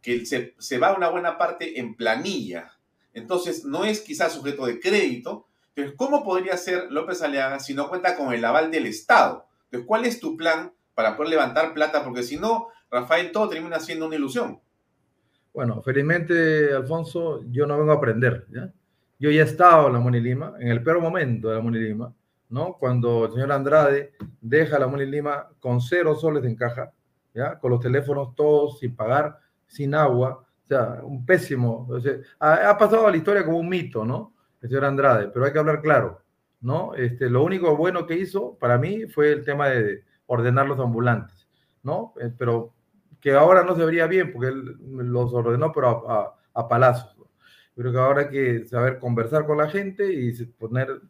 Que 0.03 0.23
se, 0.23 0.53
se 0.59 0.77
va 0.77 0.95
una 0.95 1.09
buena 1.09 1.39
parte 1.39 1.79
en 1.79 1.95
planilla. 1.95 2.77
Entonces, 3.11 3.65
no 3.65 3.85
es 3.85 4.01
quizás 4.01 4.33
sujeto 4.33 4.67
de 4.67 4.79
crédito. 4.79 5.47
Entonces, 5.69 5.95
¿cómo 5.97 6.23
podría 6.23 6.55
ser 6.57 6.91
López 6.91 7.23
Aliaga 7.23 7.59
si 7.59 7.73
no 7.73 7.89
cuenta 7.89 8.15
con 8.15 8.31
el 8.31 8.45
aval 8.45 8.69
del 8.69 8.85
Estado? 8.85 9.47
Entonces, 9.63 9.87
¿cuál 9.87 10.05
es 10.05 10.19
tu 10.19 10.37
plan 10.37 10.75
para 10.93 11.17
poder 11.17 11.31
levantar 11.31 11.73
plata? 11.73 12.03
Porque 12.03 12.21
si 12.21 12.37
no, 12.37 12.67
Rafael, 12.91 13.31
todo 13.31 13.49
termina 13.49 13.79
siendo 13.79 14.05
una 14.05 14.15
ilusión. 14.15 14.61
Bueno, 15.53 15.81
felizmente, 15.81 16.73
Alfonso, 16.73 17.43
yo 17.51 17.67
no 17.67 17.77
vengo 17.77 17.91
a 17.91 17.95
aprender. 17.95 18.47
Yo 19.19 19.29
ya 19.29 19.43
he 19.43 19.45
en 19.45 19.93
la 19.93 19.99
Monilima, 19.99 20.53
en 20.59 20.69
el 20.69 20.81
peor 20.81 21.01
momento 21.01 21.49
de 21.49 21.55
la 21.55 21.61
Monilima, 21.61 22.13
¿no? 22.49 22.77
Cuando 22.79 23.25
el 23.25 23.33
señor 23.33 23.51
Andrade 23.51 24.13
deja 24.39 24.79
la 24.79 24.87
Monilima 24.87 25.49
con 25.59 25.81
cero 25.81 26.15
soles 26.15 26.45
en 26.45 26.55
caja, 26.55 26.91
¿ya? 27.33 27.59
Con 27.59 27.71
los 27.71 27.81
teléfonos 27.81 28.33
todos 28.33 28.79
sin 28.79 28.95
pagar, 28.95 29.37
sin 29.67 29.93
agua, 29.93 30.45
o 30.63 30.67
sea, 30.67 31.01
un 31.03 31.25
pésimo. 31.25 31.85
O 31.89 31.99
sea, 31.99 32.13
ha, 32.39 32.69
ha, 32.69 32.77
pasado 32.77 33.05
a 33.05 33.11
la 33.11 33.17
historia 33.17 33.45
como 33.45 33.59
un 33.59 33.69
mito, 33.69 34.05
¿no? 34.05 34.33
El 34.61 34.69
señor 34.69 34.85
Andrade, 34.85 35.29
pero 35.33 35.45
hay 35.45 35.51
que 35.51 35.59
hablar 35.59 35.81
claro, 35.81 36.21
¿no? 36.61 36.95
Este, 36.95 37.29
lo 37.29 37.43
único 37.43 37.75
bueno 37.75 38.07
que 38.07 38.17
hizo 38.17 38.55
para 38.57 38.77
mí 38.77 39.05
fue 39.07 39.33
el 39.33 39.43
tema 39.43 39.67
de 39.67 40.03
ordenar 40.27 40.65
los 40.65 40.79
ambulantes, 40.79 41.47
¿no? 41.83 42.13
Eh, 42.21 42.31
pero 42.37 42.73
que 43.21 43.33
ahora 43.33 43.63
no 43.63 43.75
se 43.75 43.85
vería 43.85 44.07
bien 44.07 44.33
porque 44.33 44.49
él 44.49 44.77
los 44.89 45.33
ordenó, 45.33 45.71
pero 45.71 46.09
a, 46.09 46.21
a, 46.21 46.61
a 46.61 46.67
palazos. 46.67 47.17
¿no? 47.17 47.29
Creo 47.75 47.91
que 47.91 47.97
ahora 47.99 48.21
hay 48.21 48.29
que 48.29 48.65
saber 48.65 48.99
conversar 48.99 49.45
con 49.45 49.57
la 49.57 49.69
gente 49.69 50.11
y 50.11 50.33
poner 50.45 51.01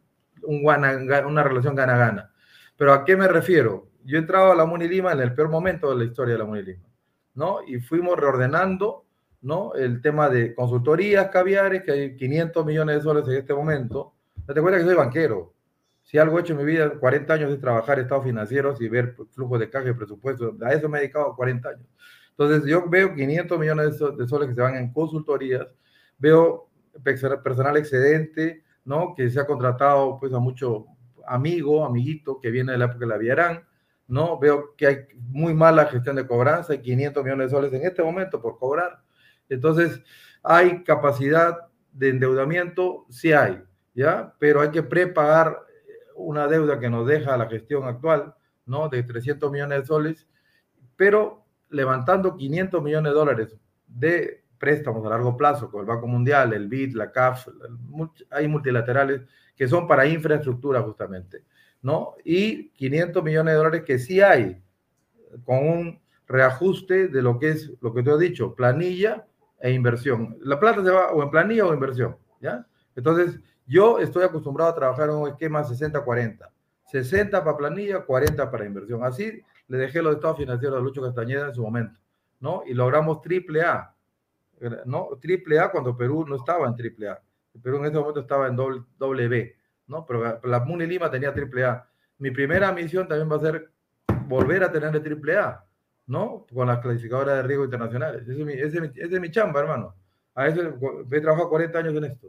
un 0.42 0.64
gana, 0.64 1.26
una 1.26 1.42
relación 1.42 1.74
gana-gana. 1.74 2.30
Pero 2.76 2.92
¿a 2.92 3.04
qué 3.04 3.16
me 3.16 3.28
refiero? 3.28 3.88
Yo 4.04 4.16
he 4.16 4.20
entrado 4.20 4.52
a 4.52 4.54
la 4.54 4.64
Muni 4.64 4.88
Lima 4.88 5.12
en 5.12 5.20
el 5.20 5.34
peor 5.34 5.48
momento 5.48 5.90
de 5.90 5.96
la 5.96 6.04
historia 6.04 6.34
de 6.34 6.38
la 6.38 6.44
Muni 6.44 6.62
Lima, 6.62 6.88
¿no? 7.34 7.60
Y 7.66 7.78
fuimos 7.80 8.18
reordenando, 8.18 9.04
¿no? 9.42 9.74
El 9.74 10.00
tema 10.00 10.28
de 10.28 10.54
consultorías 10.54 11.28
caviares, 11.28 11.82
que 11.82 11.92
hay 11.92 12.16
500 12.16 12.64
millones 12.64 12.96
de 12.96 13.02
soles 13.02 13.28
en 13.28 13.34
este 13.34 13.54
momento. 13.54 14.14
Te 14.46 14.60
cuenta 14.60 14.78
que 14.78 14.84
soy 14.84 14.94
banquero. 14.94 15.51
Si 16.02 16.18
algo 16.18 16.38
he 16.38 16.42
hecho 16.42 16.52
en 16.52 16.58
mi 16.58 16.64
vida, 16.64 16.90
40 16.90 17.32
años 17.32 17.50
es 17.52 17.60
trabajar 17.60 17.98
estados 17.98 18.24
financieros 18.24 18.80
y 18.80 18.88
ver 18.88 19.16
flujos 19.30 19.60
de 19.60 19.70
caja 19.70 19.88
y 19.88 19.94
presupuesto. 19.94 20.56
A 20.62 20.72
eso 20.72 20.88
me 20.88 20.98
he 20.98 21.02
dedicado 21.02 21.34
40 21.34 21.68
años. 21.68 21.86
Entonces, 22.30 22.68
yo 22.68 22.88
veo 22.88 23.14
500 23.14 23.58
millones 23.58 23.98
de 23.98 24.26
soles 24.26 24.48
que 24.48 24.54
se 24.54 24.60
van 24.60 24.76
en 24.76 24.92
consultorías, 24.92 25.66
veo 26.18 26.68
personal 27.42 27.76
excedente, 27.76 28.64
¿no? 28.84 29.14
Que 29.14 29.30
se 29.30 29.40
ha 29.40 29.46
contratado 29.46 30.18
pues 30.18 30.32
a 30.32 30.38
mucho 30.38 30.86
amigo, 31.26 31.84
amiguito 31.84 32.40
que 32.40 32.50
viene 32.50 32.72
de 32.72 32.78
la 32.78 32.86
época 32.86 33.00
de 33.00 33.06
la 33.06 33.18
Villarán, 33.18 33.64
¿no? 34.08 34.38
Veo 34.38 34.74
que 34.76 34.86
hay 34.86 34.96
muy 35.16 35.54
mala 35.54 35.86
gestión 35.86 36.16
de 36.16 36.26
cobranza, 36.26 36.72
hay 36.72 36.80
500 36.80 37.24
millones 37.24 37.46
de 37.46 37.56
soles 37.56 37.72
en 37.72 37.86
este 37.86 38.02
momento 38.02 38.40
por 38.40 38.58
cobrar. 38.58 39.02
Entonces, 39.48 40.02
hay 40.42 40.82
capacidad 40.82 41.68
de 41.92 42.08
endeudamiento, 42.08 43.06
sí 43.08 43.32
hay, 43.32 43.62
¿ya? 43.94 44.34
Pero 44.38 44.60
hay 44.60 44.70
que 44.70 44.82
prepagar 44.82 45.60
una 46.16 46.46
deuda 46.48 46.78
que 46.78 46.90
nos 46.90 47.06
deja 47.06 47.36
la 47.36 47.48
gestión 47.48 47.84
actual, 47.84 48.34
¿no? 48.66 48.88
De 48.88 49.02
300 49.02 49.50
millones 49.50 49.80
de 49.80 49.86
soles, 49.86 50.28
pero 50.96 51.44
levantando 51.70 52.36
500 52.36 52.82
millones 52.82 53.12
de 53.12 53.18
dólares 53.18 53.56
de 53.86 54.44
préstamos 54.58 55.04
a 55.04 55.10
largo 55.10 55.36
plazo 55.36 55.70
con 55.70 55.80
el 55.80 55.86
Banco 55.86 56.06
Mundial, 56.06 56.52
el 56.52 56.68
BID, 56.68 56.94
la 56.94 57.10
CAF, 57.10 57.48
hay 58.30 58.46
multilaterales 58.46 59.22
que 59.56 59.66
son 59.66 59.88
para 59.88 60.06
infraestructura 60.06 60.82
justamente, 60.82 61.44
¿no? 61.82 62.14
Y 62.24 62.70
500 62.70 63.24
millones 63.24 63.54
de 63.54 63.58
dólares 63.58 63.82
que 63.84 63.98
sí 63.98 64.20
hay 64.20 64.62
con 65.44 65.66
un 65.66 66.00
reajuste 66.28 67.08
de 67.08 67.22
lo 67.22 67.38
que 67.38 67.50
es 67.50 67.72
lo 67.80 67.92
que 67.92 68.02
tú 68.02 68.12
has 68.12 68.20
dicho, 68.20 68.54
planilla 68.54 69.26
e 69.60 69.72
inversión. 69.72 70.36
La 70.40 70.60
plata 70.60 70.82
se 70.84 70.90
va 70.90 71.12
o 71.12 71.22
en 71.22 71.30
planilla 71.30 71.66
o 71.66 71.74
inversión, 71.74 72.16
¿ya? 72.40 72.66
Entonces, 72.94 73.40
yo 73.72 73.98
estoy 73.98 74.24
acostumbrado 74.24 74.70
a 74.70 74.74
trabajar 74.74 75.08
en 75.08 75.16
un 75.16 75.28
esquema 75.28 75.64
60-40. 75.64 76.46
60 76.84 77.42
para 77.42 77.56
planilla, 77.56 78.04
40 78.04 78.50
para 78.50 78.66
inversión. 78.66 79.02
Así 79.02 79.42
le 79.66 79.78
dejé 79.78 80.02
los 80.02 80.14
estados 80.14 80.36
financieros 80.36 80.78
a 80.78 80.82
Lucho 80.82 81.00
Castañeda 81.00 81.46
en 81.46 81.54
su 81.54 81.62
momento, 81.62 81.98
¿no? 82.40 82.62
Y 82.66 82.74
logramos 82.74 83.22
triple 83.22 83.62
A, 83.62 83.94
¿no? 84.84 85.18
Triple 85.20 85.58
A 85.58 85.70
cuando 85.70 85.96
Perú 85.96 86.26
no 86.28 86.36
estaba 86.36 86.68
en 86.68 86.76
triple 86.76 87.08
A. 87.08 87.22
Perú 87.62 87.78
en 87.78 87.86
ese 87.86 87.98
momento 87.98 88.20
estaba 88.20 88.46
en 88.48 88.56
doble, 88.56 88.82
doble 88.98 89.26
B, 89.28 89.56
¿no? 89.86 90.04
Pero 90.04 90.38
la 90.44 90.60
Muni 90.60 90.86
Lima 90.86 91.10
tenía 91.10 91.32
triple 91.32 91.64
A. 91.64 91.88
Mi 92.18 92.30
primera 92.30 92.70
misión 92.72 93.08
también 93.08 93.32
va 93.32 93.36
a 93.36 93.40
ser 93.40 93.70
volver 94.26 94.64
a 94.64 94.70
tener 94.70 95.02
triple 95.02 95.38
A, 95.38 95.64
¿no? 96.08 96.46
Con 96.52 96.68
las 96.68 96.80
clasificadoras 96.80 97.36
de 97.36 97.42
riesgo 97.44 97.64
internacionales. 97.64 98.28
Ese 98.28 98.40
es 98.40 98.46
mi, 98.46 98.52
ese 98.52 99.14
es 99.14 99.20
mi 99.20 99.30
chamba, 99.30 99.60
hermano. 99.60 99.94
A 100.34 100.46
eso 100.46 100.60
he 101.10 101.20
trabajado 101.22 101.48
40 101.48 101.78
años 101.78 101.94
en 101.94 102.04
esto. 102.04 102.28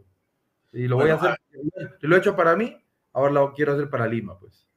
Y 0.74 0.88
lo 0.88 0.96
bueno, 0.96 1.18
voy 1.18 1.28
a 1.28 1.34
hacer, 1.34 1.42
a... 1.88 1.98
lo 2.02 2.16
he 2.16 2.20
hecho 2.20 2.36
para 2.36 2.56
mí, 2.56 2.76
ahora 3.14 3.32
lo 3.32 3.54
quiero 3.54 3.74
hacer 3.74 3.90
para 3.90 4.08
Lima, 4.08 4.38
pues. 4.40 4.68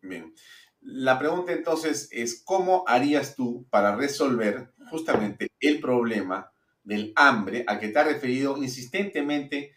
Bien. 0.00 0.34
La 0.80 1.18
pregunta 1.18 1.52
entonces 1.52 2.08
es, 2.10 2.42
¿cómo 2.44 2.84
harías 2.88 3.36
tú 3.36 3.66
para 3.70 3.94
resolver 3.94 4.72
justamente 4.90 5.48
el 5.60 5.78
problema 5.78 6.50
del 6.82 7.12
hambre 7.14 7.64
al 7.66 7.78
que 7.78 7.88
te 7.88 7.98
has 7.98 8.06
referido 8.06 8.56
insistentemente 8.56 9.74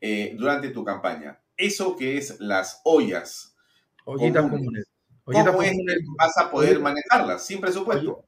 eh, 0.00 0.34
durante 0.38 0.70
tu 0.70 0.84
campaña? 0.84 1.38
Eso 1.56 1.96
que 1.96 2.16
es 2.16 2.40
las 2.40 2.80
ollas. 2.84 3.56
Ollitas 4.04 4.42
comunes. 4.42 4.86
comunes. 5.24 5.44
¿Cómo 5.44 5.44
comunes. 5.44 5.72
es 5.72 5.98
que 5.98 6.04
vas 6.16 6.38
a 6.38 6.50
poder 6.50 6.80
manejarlas 6.80 7.44
sin 7.44 7.60
presupuesto? 7.60 8.24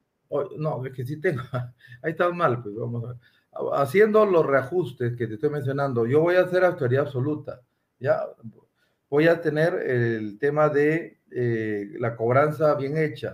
No, 0.57 0.85
es 0.85 0.93
que 0.93 1.05
sí 1.05 1.19
tengo. 1.19 1.41
Ahí 2.03 2.11
está 2.11 2.29
mal, 2.29 2.61
pues 2.61 2.75
vamos 2.75 3.03
a 3.03 3.07
ver 3.07 3.17
haciendo 3.73 4.25
los 4.25 4.45
reajustes 4.45 5.15
que 5.15 5.27
te 5.27 5.35
estoy 5.35 5.49
mencionando, 5.49 6.05
yo 6.05 6.21
voy 6.21 6.35
a 6.35 6.41
hacer 6.41 6.63
autoridad 6.63 7.05
absoluta, 7.05 7.61
¿ya? 7.99 8.23
Voy 9.09 9.27
a 9.27 9.41
tener 9.41 9.73
el 9.73 10.39
tema 10.39 10.69
de 10.69 11.19
eh, 11.31 11.91
la 11.99 12.15
cobranza 12.15 12.75
bien 12.75 12.97
hecha, 12.97 13.33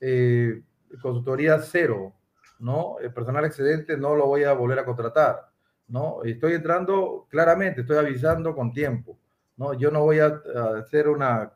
eh, 0.00 0.62
consultoría 1.02 1.58
cero, 1.60 2.14
¿no? 2.58 2.96
El 3.00 3.12
personal 3.12 3.44
excedente 3.44 3.96
no 3.96 4.14
lo 4.14 4.26
voy 4.26 4.44
a 4.44 4.54
volver 4.54 4.78
a 4.78 4.84
contratar, 4.84 5.50
¿no? 5.88 6.24
Estoy 6.24 6.54
entrando 6.54 7.26
claramente, 7.28 7.82
estoy 7.82 7.98
avisando 7.98 8.54
con 8.54 8.72
tiempo, 8.72 9.18
¿no? 9.58 9.74
Yo 9.74 9.90
no 9.90 10.00
voy 10.00 10.20
a, 10.20 10.40
hacer 10.78 11.08
una, 11.08 11.52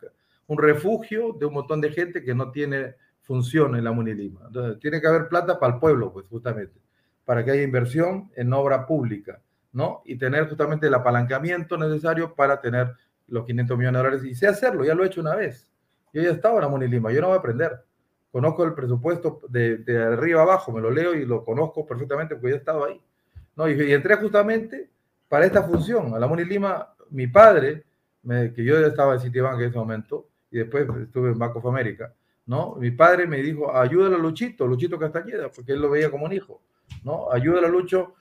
un 0.46 0.58
refugio 0.58 1.32
de 1.32 1.46
un 1.46 1.54
montón 1.54 1.80
de 1.80 1.90
gente 1.90 2.22
que 2.22 2.34
no 2.34 2.50
tiene 2.50 2.96
función 3.22 3.76
en 3.76 3.84
la 3.84 3.92
Munilima. 3.92 4.42
Entonces, 4.46 4.78
tiene 4.78 5.00
que 5.00 5.06
haber 5.06 5.28
plata 5.28 5.58
para 5.58 5.74
el 5.74 5.80
pueblo, 5.80 6.12
pues, 6.12 6.26
justamente 6.26 6.87
para 7.28 7.44
que 7.44 7.50
haya 7.50 7.62
inversión 7.62 8.30
en 8.36 8.50
obra 8.54 8.86
pública, 8.86 9.42
¿no? 9.74 10.00
Y 10.06 10.16
tener 10.16 10.48
justamente 10.48 10.86
el 10.86 10.94
apalancamiento 10.94 11.76
necesario 11.76 12.34
para 12.34 12.58
tener 12.58 12.94
los 13.26 13.44
500 13.44 13.76
millones 13.76 13.98
de 13.98 14.08
dólares. 14.08 14.24
Y 14.24 14.34
sé 14.34 14.46
hacerlo, 14.46 14.82
ya 14.82 14.94
lo 14.94 15.04
he 15.04 15.08
hecho 15.08 15.20
una 15.20 15.34
vez. 15.34 15.70
Yo 16.14 16.22
ya 16.22 16.30
estaba 16.30 16.54
en 16.54 16.62
la 16.62 16.68
Munilima, 16.68 17.12
yo 17.12 17.20
no 17.20 17.26
voy 17.26 17.36
a 17.36 17.40
aprender. 17.40 17.84
Conozco 18.32 18.64
el 18.64 18.72
presupuesto 18.72 19.42
de, 19.50 19.76
de 19.76 20.02
arriba 20.04 20.40
abajo, 20.40 20.72
me 20.72 20.80
lo 20.80 20.90
leo 20.90 21.12
y 21.12 21.26
lo 21.26 21.44
conozco 21.44 21.84
perfectamente 21.84 22.34
porque 22.34 22.48
ya 22.48 22.54
he 22.54 22.58
estado 22.60 22.86
ahí. 22.86 22.98
¿no? 23.56 23.68
Y, 23.68 23.72
y 23.74 23.92
entré 23.92 24.16
justamente 24.16 24.88
para 25.28 25.44
esta 25.44 25.62
función. 25.62 26.14
A 26.14 26.18
la 26.18 26.26
Munilima, 26.26 26.94
mi 27.10 27.26
padre, 27.26 27.84
me, 28.22 28.54
que 28.54 28.64
yo 28.64 28.80
ya 28.80 28.86
estaba 28.86 29.12
en 29.12 29.20
Citibank 29.20 29.60
en 29.60 29.68
ese 29.68 29.76
momento, 29.76 30.30
y 30.50 30.60
después 30.60 30.88
estuve 31.02 31.32
en 31.32 31.38
Bank 31.38 31.56
of 31.56 31.66
America, 31.66 32.10
¿no? 32.46 32.76
Mi 32.76 32.90
padre 32.90 33.26
me 33.26 33.42
dijo, 33.42 33.76
ayúdale 33.76 34.14
a 34.14 34.18
Luchito, 34.18 34.66
Luchito 34.66 34.98
Castañeda, 34.98 35.50
porque 35.50 35.72
él 35.72 35.82
lo 35.82 35.90
veía 35.90 36.10
como 36.10 36.24
un 36.24 36.32
hijo. 36.32 36.62
¿No? 37.04 37.30
Ayúdale 37.30 37.66
a 37.66 37.70
Lucho, 37.70 38.14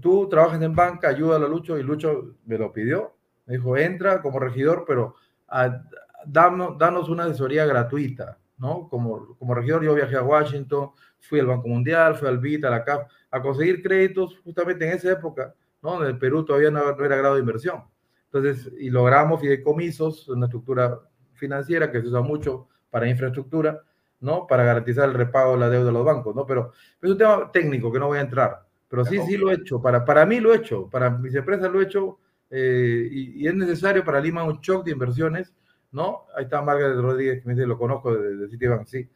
tú 0.00 0.28
trabajas 0.28 0.60
en 0.62 0.74
banca, 0.74 1.08
ayúdale 1.08 1.46
a 1.46 1.48
Lucho, 1.48 1.78
y 1.78 1.82
Lucho 1.82 2.36
me 2.46 2.58
lo 2.58 2.72
pidió, 2.72 3.14
me 3.46 3.54
dijo, 3.54 3.76
entra 3.76 4.20
como 4.20 4.38
regidor, 4.38 4.84
pero 4.86 5.14
a, 5.48 5.82
danos, 6.26 6.76
danos 6.78 7.08
una 7.08 7.24
asesoría 7.24 7.64
gratuita, 7.66 8.38
¿no? 8.58 8.88
Como, 8.88 9.36
como 9.38 9.54
regidor 9.54 9.84
yo 9.84 9.94
viajé 9.94 10.16
a 10.16 10.22
Washington, 10.22 10.90
fui 11.20 11.40
al 11.40 11.46
Banco 11.46 11.68
Mundial, 11.68 12.16
fui 12.16 12.28
al 12.28 12.38
BIT, 12.38 12.64
a 12.64 12.70
la 12.70 12.84
CAF, 12.84 13.10
a 13.30 13.40
conseguir 13.40 13.82
créditos 13.82 14.38
justamente 14.44 14.86
en 14.86 14.94
esa 14.96 15.12
época, 15.12 15.54
¿no? 15.82 16.02
En 16.02 16.08
el 16.08 16.18
Perú 16.18 16.44
todavía 16.44 16.70
no, 16.70 16.92
no 16.94 17.04
era 17.04 17.16
grado 17.16 17.34
de 17.34 17.40
inversión. 17.40 17.84
Entonces, 18.30 18.70
y 18.78 18.90
logramos 18.90 19.40
fideicomisos, 19.40 20.28
una 20.28 20.46
estructura 20.46 21.00
financiera 21.32 21.90
que 21.90 22.00
se 22.00 22.08
usa 22.08 22.20
mucho 22.20 22.68
para 22.90 23.08
infraestructura, 23.08 23.82
¿no? 24.20 24.46
Para 24.46 24.64
garantizar 24.64 25.08
el 25.08 25.14
repago 25.14 25.52
de 25.52 25.60
la 25.60 25.70
deuda 25.70 25.86
de 25.86 25.92
los 25.92 26.04
bancos, 26.04 26.34
¿no? 26.34 26.46
Pero 26.46 26.72
es 27.00 27.10
un 27.10 27.18
tema 27.18 27.50
técnico 27.52 27.92
que 27.92 27.98
no 27.98 28.08
voy 28.08 28.18
a 28.18 28.22
entrar. 28.22 28.62
Pero 28.88 29.04
sí, 29.04 29.18
sí 29.26 29.36
lo 29.36 29.50
he 29.50 29.54
hecho. 29.54 29.80
Para, 29.80 30.04
para 30.04 30.24
mí 30.24 30.40
lo 30.40 30.52
he 30.52 30.56
hecho. 30.56 30.88
Para 30.88 31.10
mis 31.10 31.34
empresas 31.34 31.70
lo 31.70 31.80
he 31.80 31.84
hecho. 31.84 32.18
Eh, 32.50 33.08
y, 33.10 33.44
y, 33.44 33.48
es 33.48 33.54
necesario 33.54 34.02
para 34.02 34.20
Lima 34.20 34.42
un 34.42 34.60
shock 34.60 34.84
de 34.84 34.92
inversiones, 34.92 35.52
¿no? 35.92 36.24
Ahí 36.34 36.44
está 36.44 36.62
Margaret 36.62 36.96
Rodríguez, 36.96 37.42
que 37.42 37.48
me 37.48 37.54
dice, 37.54 37.66
lo 37.66 37.76
conozco 37.76 38.14
de, 38.14 38.36
de 38.36 38.48
Citibank, 38.48 38.86
sí. 38.86 39.06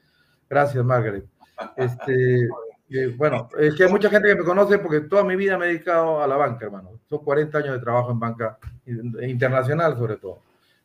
Gracias, 0.51 0.85
Margaret. 0.85 1.25
Este, 1.77 2.41
eh, 2.91 3.15
bueno, 3.17 3.49
es 3.59 3.75
que 3.75 3.85
hay 3.85 3.91
mucha 3.91 4.11
gente 4.11 4.29
que 4.29 4.35
me 4.35 4.45
conoce 4.45 4.79
porque 4.79 5.01
toda 5.01 5.25
mi 5.25 5.35
vida 5.35 5.57
me 5.57 5.65
he 5.65 5.69
dedicado 5.69 6.23
a 6.23 6.27
la 6.27 6.37
banca, 6.37 6.67
hermano. 6.67 7.01
Son 7.09 7.25
40 7.25 7.57
años 7.57 7.73
de 7.73 7.81
trabajo 7.81 8.11
en 8.13 8.21
banca 8.21 8.59
internacional, 9.23 9.97
sobre 9.97 10.17
todo. 10.17 10.41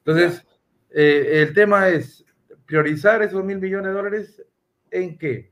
Entonces, 0.05 0.45
eh, 0.89 1.41
el 1.41 1.53
tema 1.53 1.89
es 1.89 2.23
priorizar 2.67 3.23
esos 3.23 3.43
mil 3.43 3.57
millones 3.57 3.87
de 3.87 3.93
dólares 3.93 4.45
en 4.91 5.17
qué? 5.17 5.51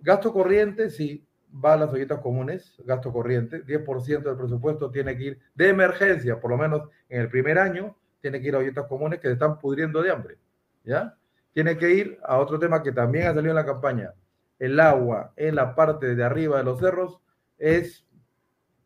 Gasto 0.00 0.32
corriente, 0.32 0.90
sí, 0.90 1.26
va 1.52 1.74
a 1.74 1.76
las 1.76 1.92
ollitas 1.92 2.20
comunes, 2.20 2.74
gasto 2.84 3.12
corriente, 3.12 3.64
10% 3.64 4.22
del 4.22 4.36
presupuesto 4.36 4.90
tiene 4.90 5.16
que 5.16 5.24
ir 5.24 5.40
de 5.54 5.68
emergencia, 5.68 6.40
por 6.40 6.50
lo 6.50 6.58
menos 6.58 6.88
en 7.08 7.22
el 7.22 7.28
primer 7.28 7.58
año, 7.58 7.96
tiene 8.20 8.40
que 8.40 8.48
ir 8.48 8.54
a 8.54 8.58
ollitas 8.58 8.86
comunes 8.86 9.18
que 9.20 9.28
se 9.28 9.34
están 9.34 9.58
pudriendo 9.58 10.02
de 10.02 10.10
hambre, 10.10 10.38
¿ya? 10.84 11.16
Tiene 11.52 11.76
que 11.76 11.90
ir 11.90 12.18
a 12.22 12.38
otro 12.38 12.58
tema 12.58 12.82
que 12.82 12.92
también 12.92 13.26
ha 13.26 13.34
salido 13.34 13.50
en 13.50 13.56
la 13.56 13.66
campaña, 13.66 14.14
el 14.58 14.78
agua 14.78 15.32
en 15.36 15.56
la 15.56 15.74
parte 15.74 16.14
de 16.14 16.24
arriba 16.24 16.58
de 16.58 16.64
los 16.64 16.78
cerros 16.78 17.20
es 17.58 18.06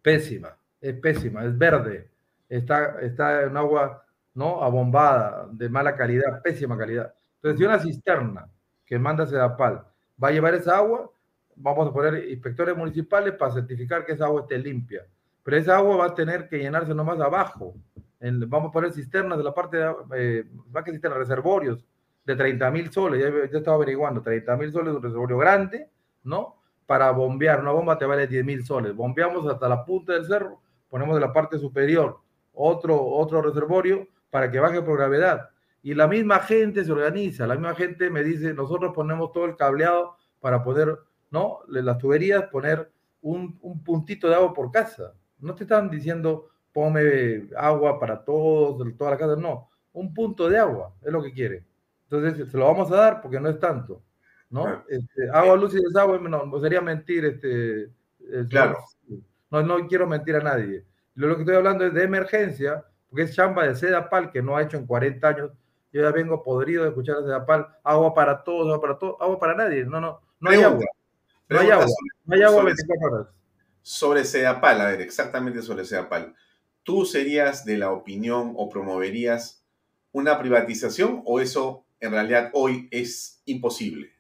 pésima, 0.03 0.57
es 0.81 0.95
pésima, 0.95 1.45
es 1.45 1.57
verde, 1.57 2.11
está, 2.49 3.01
está 3.01 3.43
en 3.43 3.57
agua 3.57 4.05
no 4.35 4.63
abombada, 4.63 5.49
de 5.51 5.69
mala 5.69 5.97
calidad, 5.97 6.43
pésima 6.43 6.77
calidad. 6.77 7.15
Entonces, 7.47 7.59
si 7.59 7.65
una 7.65 7.79
cisterna 7.79 8.49
que 8.85 8.99
manda 8.99 9.25
Sedapal 9.25 9.87
va 10.23 10.29
a 10.29 10.33
llevar 10.33 10.55
esa 10.55 10.79
agua, 10.79 11.09
vamos 11.55 11.89
a 11.89 11.93
poner 11.93 12.29
inspectores 12.29 12.77
municipales 12.77 13.35
para 13.35 13.53
certificar 13.53 14.05
que 14.05 14.13
esa 14.13 14.25
agua 14.25 14.41
esté 14.43 14.59
limpia. 14.59 15.07
Pero 15.45 15.57
esa 15.57 15.77
agua 15.77 15.97
va 15.97 16.07
a 16.07 16.15
tener 16.15 16.49
que 16.49 16.59
llenarse 16.59 16.93
nomás 16.93 17.21
abajo. 17.21 17.77
En, 18.19 18.51
vamos 18.51 18.71
a 18.71 18.73
poner 18.73 18.93
cisternas 18.93 19.39
de 19.39 19.45
la 19.45 19.55
parte 19.55 19.77
de, 19.77 19.95
eh, 20.17 20.45
cisternas, 20.87 21.19
reservorios, 21.19 21.85
de 22.25 22.35
30 22.35 22.69
mil 22.73 22.91
soles, 22.91 23.23
ya, 23.23 23.31
ya, 23.31 23.59
estaba 23.59 23.77
averiguando, 23.77 24.21
30 24.21 24.57
mil 24.57 24.73
soles 24.73 24.93
de 24.93 24.97
un 24.97 25.03
reservorio 25.05 25.39
grande, 25.39 25.89
¿no? 26.25 26.57
Para 26.85 27.13
bombear, 27.13 27.61
una 27.61 27.71
bomba 27.71 27.97
te 27.97 28.07
vale 28.07 28.27
10 28.27 28.45
mil 28.45 28.65
soles. 28.65 28.93
Bombeamos 28.93 29.47
hasta 29.47 29.69
la 29.69 29.85
punta 29.85 30.15
del 30.15 30.25
cerro, 30.27 30.61
ponemos 30.91 31.15
de 31.15 31.21
la 31.21 31.33
parte 31.33 31.59
superior 31.59 32.19
otro, 32.53 33.01
otro 33.01 33.41
reservorio 33.41 34.09
para 34.31 34.51
que 34.51 34.59
baje 34.59 34.83
por 34.83 34.99
gravedad. 34.99 35.51
Y 35.87 35.95
la 35.95 36.09
misma 36.09 36.41
gente 36.41 36.85
se 36.85 36.91
organiza, 36.91 37.47
la 37.47 37.55
misma 37.55 37.73
gente 37.77 38.11
me 38.11 38.25
dice, 38.25 38.53
nosotros 38.53 38.93
ponemos 38.93 39.31
todo 39.31 39.45
el 39.45 39.55
cableado 39.55 40.17
para 40.41 40.65
poder, 40.65 40.99
¿no? 41.31 41.61
Las 41.69 41.97
tuberías, 41.99 42.43
poner 42.51 42.91
un, 43.21 43.57
un 43.63 43.85
puntito 43.85 44.29
de 44.29 44.35
agua 44.35 44.53
por 44.53 44.73
casa. 44.73 45.15
No 45.39 45.55
te 45.55 45.63
están 45.63 45.89
diciendo, 45.89 46.49
ponme 46.73 47.49
agua 47.57 48.01
para 48.01 48.25
todos, 48.25 48.85
toda 48.99 49.13
la 49.13 49.17
casa, 49.17 49.37
no. 49.37 49.71
Un 49.93 50.13
punto 50.13 50.49
de 50.49 50.59
agua 50.59 50.93
es 51.03 51.13
lo 51.13 51.23
que 51.23 51.33
quieren. 51.33 51.65
Entonces, 52.11 52.51
se 52.51 52.59
lo 52.59 52.65
vamos 52.65 52.91
a 52.91 52.97
dar 52.97 53.21
porque 53.23 53.39
no 53.39 53.49
es 53.49 53.61
tanto, 53.61 54.03
¿no? 54.51 54.83
Este, 54.89 55.31
agua, 55.33 55.55
luz 55.55 55.73
y 55.77 55.81
desagüe, 55.81 56.19
no, 56.19 56.59
sería 56.59 56.81
mentir, 56.81 57.27
este, 57.27 57.93
claro. 58.51 58.77
No, 59.53 59.63
no 59.63 59.87
quiero 59.87 60.09
mentir 60.09 60.35
a 60.35 60.43
nadie. 60.43 60.85
Lo 61.15 61.37
que 61.37 61.43
estoy 61.43 61.55
hablando 61.55 61.85
es 61.87 61.95
de 61.95 62.03
emergencia, 62.03 62.85
porque 63.09 63.23
es 63.23 63.37
chamba 63.37 63.69
de 63.69 63.77
Sedapal 63.77 64.33
que 64.33 64.43
no 64.43 64.57
ha 64.57 64.63
hecho 64.65 64.79
en 64.79 64.87
40 64.87 65.29
años. 65.29 65.53
Yo 65.97 66.03
ya 66.03 66.11
vengo 66.11 66.43
podrido 66.43 66.83
de 66.83 66.91
escuchar 66.91 67.17
a 67.17 67.23
Sedapal, 67.23 67.67
agua 67.83 68.13
para 68.13 68.45
todos, 68.45 68.67
agua 68.67 68.81
para 68.83 68.99
todos, 68.99 69.17
agua 69.19 69.39
para 69.39 69.55
nadie. 69.55 69.83
No, 69.87 69.99
no, 69.99 70.21
no 70.41 70.51
hay 70.51 70.61
agua. 70.61 70.85
No 71.49 71.59
hay 71.59 71.71
agua. 71.71 71.87
No 72.27 72.37
hay 72.37 72.43
agua 72.43 72.65
24 72.65 73.09
horas. 73.09 73.29
Sobre 73.81 74.25
Sedapal, 74.25 74.79
a 74.83 74.89
ver, 74.89 75.01
exactamente 75.01 75.63
sobre 75.63 75.87
Sedapal. 75.87 76.35
¿Tú 76.83 77.07
serías 77.07 77.65
de 77.65 77.79
la 77.79 77.93
opinión 77.93 78.53
o 78.57 78.69
promoverías 78.69 79.65
una 80.13 80.39
privatización 80.39 81.23
o 81.25 81.41
eso 81.41 81.87
en 81.99 82.11
realidad 82.11 82.51
hoy 82.53 82.89
es 82.91 83.41
imposible? 83.47 84.11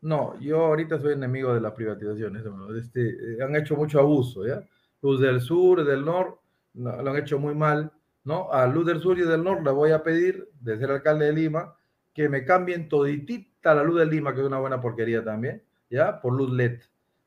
No, 0.00 0.40
yo 0.40 0.64
ahorita 0.64 0.98
soy 0.98 1.12
enemigo 1.12 1.52
de 1.52 1.60
las 1.60 1.74
privatizaciones. 1.74 2.42
Este, 2.78 3.42
han 3.42 3.54
hecho 3.56 3.76
mucho 3.76 4.00
abuso, 4.00 4.46
¿ya? 4.46 4.66
Luz 5.02 5.20
del 5.20 5.42
Sur, 5.42 5.84
del 5.84 6.02
Norte, 6.02 6.40
lo 6.72 7.10
han 7.10 7.18
hecho 7.18 7.38
muy 7.38 7.54
mal, 7.54 7.92
¿no? 8.24 8.52
A 8.52 8.66
Luz 8.66 8.86
del 8.86 9.00
Sur 9.00 9.18
y 9.18 9.22
del 9.22 9.44
Norte 9.44 9.64
le 9.64 9.70
voy 9.70 9.90
a 9.92 10.02
pedir, 10.02 10.48
de 10.60 10.78
ser 10.78 10.90
alcalde 10.90 11.26
de 11.26 11.32
Lima, 11.32 11.76
que 12.12 12.28
me 12.28 12.44
cambien 12.44 12.88
toditita 12.88 13.74
la 13.74 13.82
luz 13.82 13.98
de 13.98 14.06
Lima, 14.06 14.34
que 14.34 14.40
es 14.40 14.46
una 14.46 14.58
buena 14.58 14.80
porquería 14.80 15.22
también, 15.24 15.62
¿ya? 15.90 16.20
Por 16.20 16.34
luz 16.34 16.50
LED. 16.52 16.80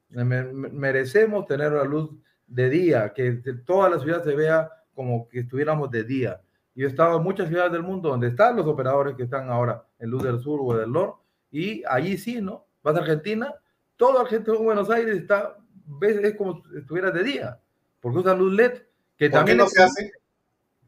merecemos 0.09 1.45
tener 1.45 1.71
la 1.71 1.83
luz 1.83 2.11
de 2.47 2.69
día, 2.69 3.13
que 3.13 3.41
toda 3.65 3.89
la 3.89 3.99
ciudad 3.99 4.23
se 4.23 4.35
vea 4.35 4.71
como 4.93 5.27
que 5.29 5.41
estuviéramos 5.41 5.91
de 5.91 6.03
día 6.03 6.41
yo 6.77 6.85
he 6.85 6.89
estado 6.89 7.17
en 7.17 7.23
muchas 7.23 7.47
ciudades 7.47 7.71
del 7.71 7.81
mundo 7.81 8.09
donde 8.09 8.27
están 8.27 8.55
los 8.55 8.67
operadores 8.67 9.15
que 9.15 9.23
están 9.23 9.49
ahora 9.49 9.83
en 9.97 10.11
Luz 10.11 10.21
del 10.21 10.39
Sur 10.39 10.59
o 10.61 10.77
del 10.77 10.91
Norte, 10.91 11.23
y 11.49 11.83
allí 11.89 12.19
sí, 12.19 12.39
¿no? 12.39 12.67
Vas 12.83 12.95
a 12.95 12.99
Argentina, 12.99 13.51
todo 13.95 14.19
Argentina 14.19 14.55
en 14.55 14.63
Buenos 14.63 14.89
Aires 14.91 15.17
está, 15.17 15.57
ves, 15.87 16.17
es 16.17 16.35
como 16.35 16.61
si 16.61 16.77
estuviera 16.77 17.09
de 17.09 17.23
día, 17.23 17.59
porque 17.99 18.19
usan 18.19 18.37
luz 18.37 18.53
LED, 18.53 18.73
que 19.17 19.27
¿Por 19.27 19.39
también 19.39 19.57
qué 19.57 19.63
no 19.63 19.69
se 19.69 19.81
hace? 19.81 20.11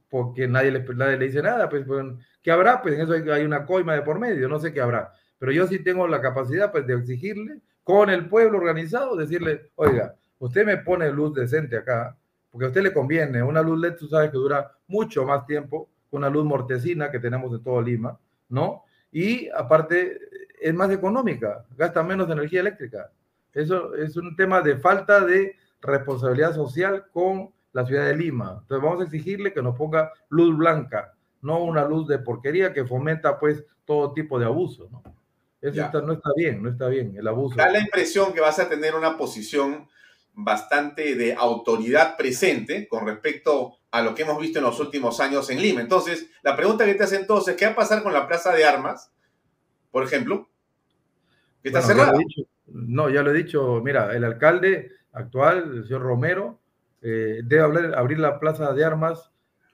Porque 0.10 0.48
nadie 0.48 0.72
le, 0.72 0.84
nadie 0.96 1.18
le 1.18 1.26
dice 1.28 1.42
nada, 1.42 1.70
pues, 1.70 1.86
¿qué 2.42 2.52
habrá? 2.52 2.82
Pues 2.82 2.96
en 2.96 3.02
eso 3.02 3.14
hay, 3.14 3.30
hay, 3.30 3.46
una 3.46 3.66
coima 3.66 3.94
de 3.94 4.02
por 4.02 4.20
medio, 4.20 4.48
no 4.48 4.60
sé 4.60 4.74
qué 4.74 4.82
habrá, 4.82 5.14
pero 5.38 5.52
yo 5.52 5.68
sí 5.68 5.80
tengo 5.80 6.08
la 6.08 6.22
capacidad, 6.22 6.72
pues, 6.72 6.88
de 6.88 6.96
exigirle 6.96 7.62
con 7.84 8.10
el 8.10 8.28
pueblo 8.28 8.58
organizado, 8.58 9.16
decirle, 9.16 9.72
oiga, 9.76 10.16
usted 10.40 10.66
me 10.66 10.78
pone 10.78 11.12
luz 11.12 11.34
decente 11.34 11.78
acá, 11.78 12.16
porque 12.52 12.66
a 12.66 12.68
usted 12.70 12.82
le 12.82 12.94
conviene. 12.94 13.42
Una 13.44 13.62
luz 13.62 13.80
LED, 13.80 13.96
tú 13.96 14.08
sabes 14.08 14.32
que 14.32 14.38
dura 14.38 14.72
mucho 14.88 15.26
más 15.26 15.46
tiempo 15.46 15.90
que 16.10 16.16
una 16.16 16.30
luz 16.30 16.46
mortecina 16.46 17.12
que 17.12 17.20
tenemos 17.20 17.52
en 17.54 17.64
todo 17.64 17.82
Lima, 17.82 18.20
¿no? 18.50 18.84
Y 19.12 19.50
aparte 19.50 20.20
es 20.60 20.74
más 20.74 20.92
económica, 20.92 21.66
gasta 21.78 22.04
menos 22.04 22.30
energía 22.30 22.62
eléctrica. 22.62 23.12
Eso 23.54 23.96
es 23.96 24.16
un 24.18 24.36
tema 24.36 24.62
de 24.62 24.78
falta 24.78 25.26
de 25.26 25.56
responsabilidad 25.82 26.54
social 26.54 27.06
con 27.12 27.52
la 27.74 27.86
ciudad 27.86 28.06
de 28.06 28.16
Lima. 28.16 28.60
Entonces 28.62 28.84
vamos 28.84 29.02
a 29.02 29.06
exigirle 29.06 29.54
que 29.54 29.62
nos 29.62 29.76
ponga 29.76 30.12
luz 30.30 30.58
blanca, 30.58 31.14
no 31.42 31.64
una 31.64 31.86
luz 31.86 32.08
de 32.08 32.20
porquería 32.20 32.74
que 32.74 32.86
fomenta 32.86 33.40
pues 33.40 33.64
todo 33.86 34.14
tipo 34.14 34.40
de 34.40 34.46
abuso, 34.46 34.90
¿no? 34.92 35.04
Eso 35.62 35.84
está, 35.84 36.02
no 36.02 36.14
está 36.14 36.30
bien, 36.38 36.64
no 36.64 36.70
está 36.70 36.88
bien, 36.88 37.16
el 37.18 37.28
abuso. 37.28 37.58
Da 37.58 37.70
la 37.70 37.80
impresión 37.80 38.32
que 38.34 38.40
vas 38.40 38.60
a 38.60 38.70
tener 38.70 38.96
una 38.96 39.18
posición 39.18 39.90
bastante 40.34 41.16
de 41.16 41.34
autoridad 41.34 42.16
presente 42.16 42.88
con 42.88 43.06
respecto 43.06 43.76
a 43.92 44.02
lo 44.02 44.16
que 44.16 44.22
hemos 44.22 44.40
visto 44.40 44.60
en 44.60 44.66
los 44.66 44.80
últimos 44.80 45.20
años 45.20 45.50
en 45.50 45.62
Lima. 45.62 45.82
Entonces, 45.82 46.30
la 46.44 46.56
pregunta 46.56 46.86
que 46.86 46.96
te 46.96 47.04
hace 47.04 47.18
entonces, 47.18 47.56
¿qué 47.58 47.66
va 47.66 47.74
a 47.74 47.76
pasar 47.76 48.04
con 48.04 48.14
la 48.14 48.26
Plaza 48.26 48.54
de 48.54 48.64
Armas, 48.64 49.12
por 49.92 50.04
ejemplo? 50.04 50.50
Que 51.62 51.70
está 51.70 51.82
bueno, 51.82 52.04
cerrada. 52.04 52.20
Ya 52.20 52.44
no, 52.72 53.10
ya 53.10 53.22
lo 53.22 53.32
he 53.32 53.34
dicho, 53.34 53.82
mira, 53.84 54.16
el 54.16 54.24
alcalde 54.24 54.92
actual, 55.12 55.78
el 55.78 55.84
señor 55.84 56.04
Romero, 56.04 56.59
eh, 57.02 57.42
debe 57.44 57.96
abrir 57.96 58.20
la 58.20 58.40
Plaza 58.40 58.74
de 58.74 58.86
Armas 58.86 59.32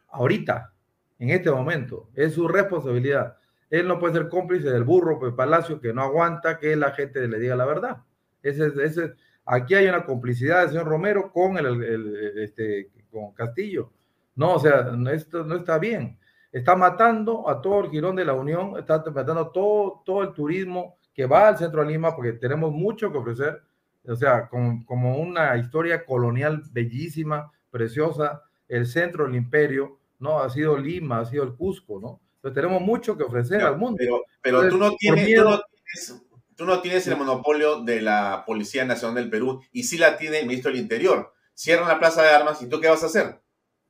ahorita, 0.10 0.74
en 1.20 1.30
este 1.30 1.52
momento. 1.52 2.10
Es 2.14 2.34
su 2.34 2.48
responsabilidad. 2.48 3.38
Él 3.70 3.88
no 3.88 4.00
puede 4.00 4.14
ser 4.14 4.30
cómplice 4.30 4.70
del 4.70 4.84
burro, 4.84 5.20
pues 5.20 5.34
Palacio, 5.34 5.80
que 5.80 5.94
no 5.94 6.04
aguanta 6.04 6.60
que 6.60 6.76
la 6.76 6.92
gente 6.92 7.28
le 7.28 7.40
diga 7.40 7.56
la 7.56 7.66
verdad. 7.66 8.04
Ese, 8.44 8.72
ese, 8.84 9.16
Aquí 9.46 9.76
hay 9.76 9.88
una 9.88 10.04
complicidad 10.04 10.62
del 10.62 10.70
señor 10.70 10.88
Romero 10.88 11.32
con 11.32 11.58
el, 11.58 12.34
este, 12.38 12.90
con 13.12 13.32
Castillo. 13.34 13.92
No, 14.36 14.56
o 14.56 14.60
sea, 14.60 14.92
esto 15.14 15.44
no 15.44 15.56
está 15.56 15.78
bien. 15.78 16.18
Está 16.52 16.76
matando 16.76 17.48
a 17.48 17.62
todo 17.62 17.82
el 17.82 17.92
girón 17.92 18.16
de 18.16 18.26
la 18.26 18.34
Unión, 18.34 18.78
está 18.78 19.04
matando 19.12 19.50
todo, 19.50 20.02
todo 20.04 20.24
el 20.24 20.34
turismo 20.34 20.98
que 21.14 21.28
va 21.28 21.50
al 21.50 21.58
centro 21.58 21.84
de 21.84 21.92
Lima 21.92 22.16
porque 22.16 22.34
tenemos 22.34 22.72
mucho 22.72 23.12
que 23.12 23.20
ofrecer. 23.20 23.62
O 24.08 24.16
sea, 24.16 24.48
como, 24.48 24.86
como 24.86 25.18
una 25.18 25.58
historia 25.58 26.06
colonial 26.06 26.64
bellísima, 26.72 27.52
preciosa, 27.70 28.44
el 28.68 28.86
centro 28.86 29.26
del 29.26 29.36
imperio, 29.36 30.00
¿no? 30.20 30.40
Ha 30.40 30.50
sido 30.50 30.78
Lima, 30.78 31.20
ha 31.20 31.26
sido 31.26 31.44
el 31.44 31.56
Cusco, 31.56 32.00
¿no? 32.00 32.22
Entonces 32.36 32.62
tenemos 32.62 32.82
mucho 32.82 33.18
que 33.18 33.24
ofrecer 33.24 33.58
pero, 33.58 33.70
al 33.70 33.78
mundo. 33.78 33.98
Pero, 34.00 34.22
pero 34.42 34.64
Entonces, 34.64 34.80
tú, 34.80 34.86
no 34.86 34.96
tienes, 34.98 35.26
miedo, 35.26 35.44
tú 35.44 35.50
no 35.50 35.62
tienes 35.84 36.26
tú 36.56 36.66
no 36.66 36.82
tienes 36.82 37.08
el 37.08 37.18
monopolio 37.18 37.84
de 37.84 38.02
la 38.02 38.44
Policía 38.46 38.86
Nacional 38.86 39.16
del 39.16 39.30
Perú 39.30 39.62
y 39.72 39.84
sí 39.84 39.98
la 39.98 40.18
tiene 40.18 40.40
el 40.40 40.48
ministro 40.48 40.72
del 40.72 40.80
Interior. 40.80 41.34
Cierran 41.54 41.88
la 41.88 42.00
plaza 42.00 42.22
de 42.22 42.30
armas 42.30 42.62
y 42.62 42.70
tú 42.70 42.80
qué 42.80 42.88
vas 42.88 43.04
a 43.04 43.08
hacer? 43.08 43.42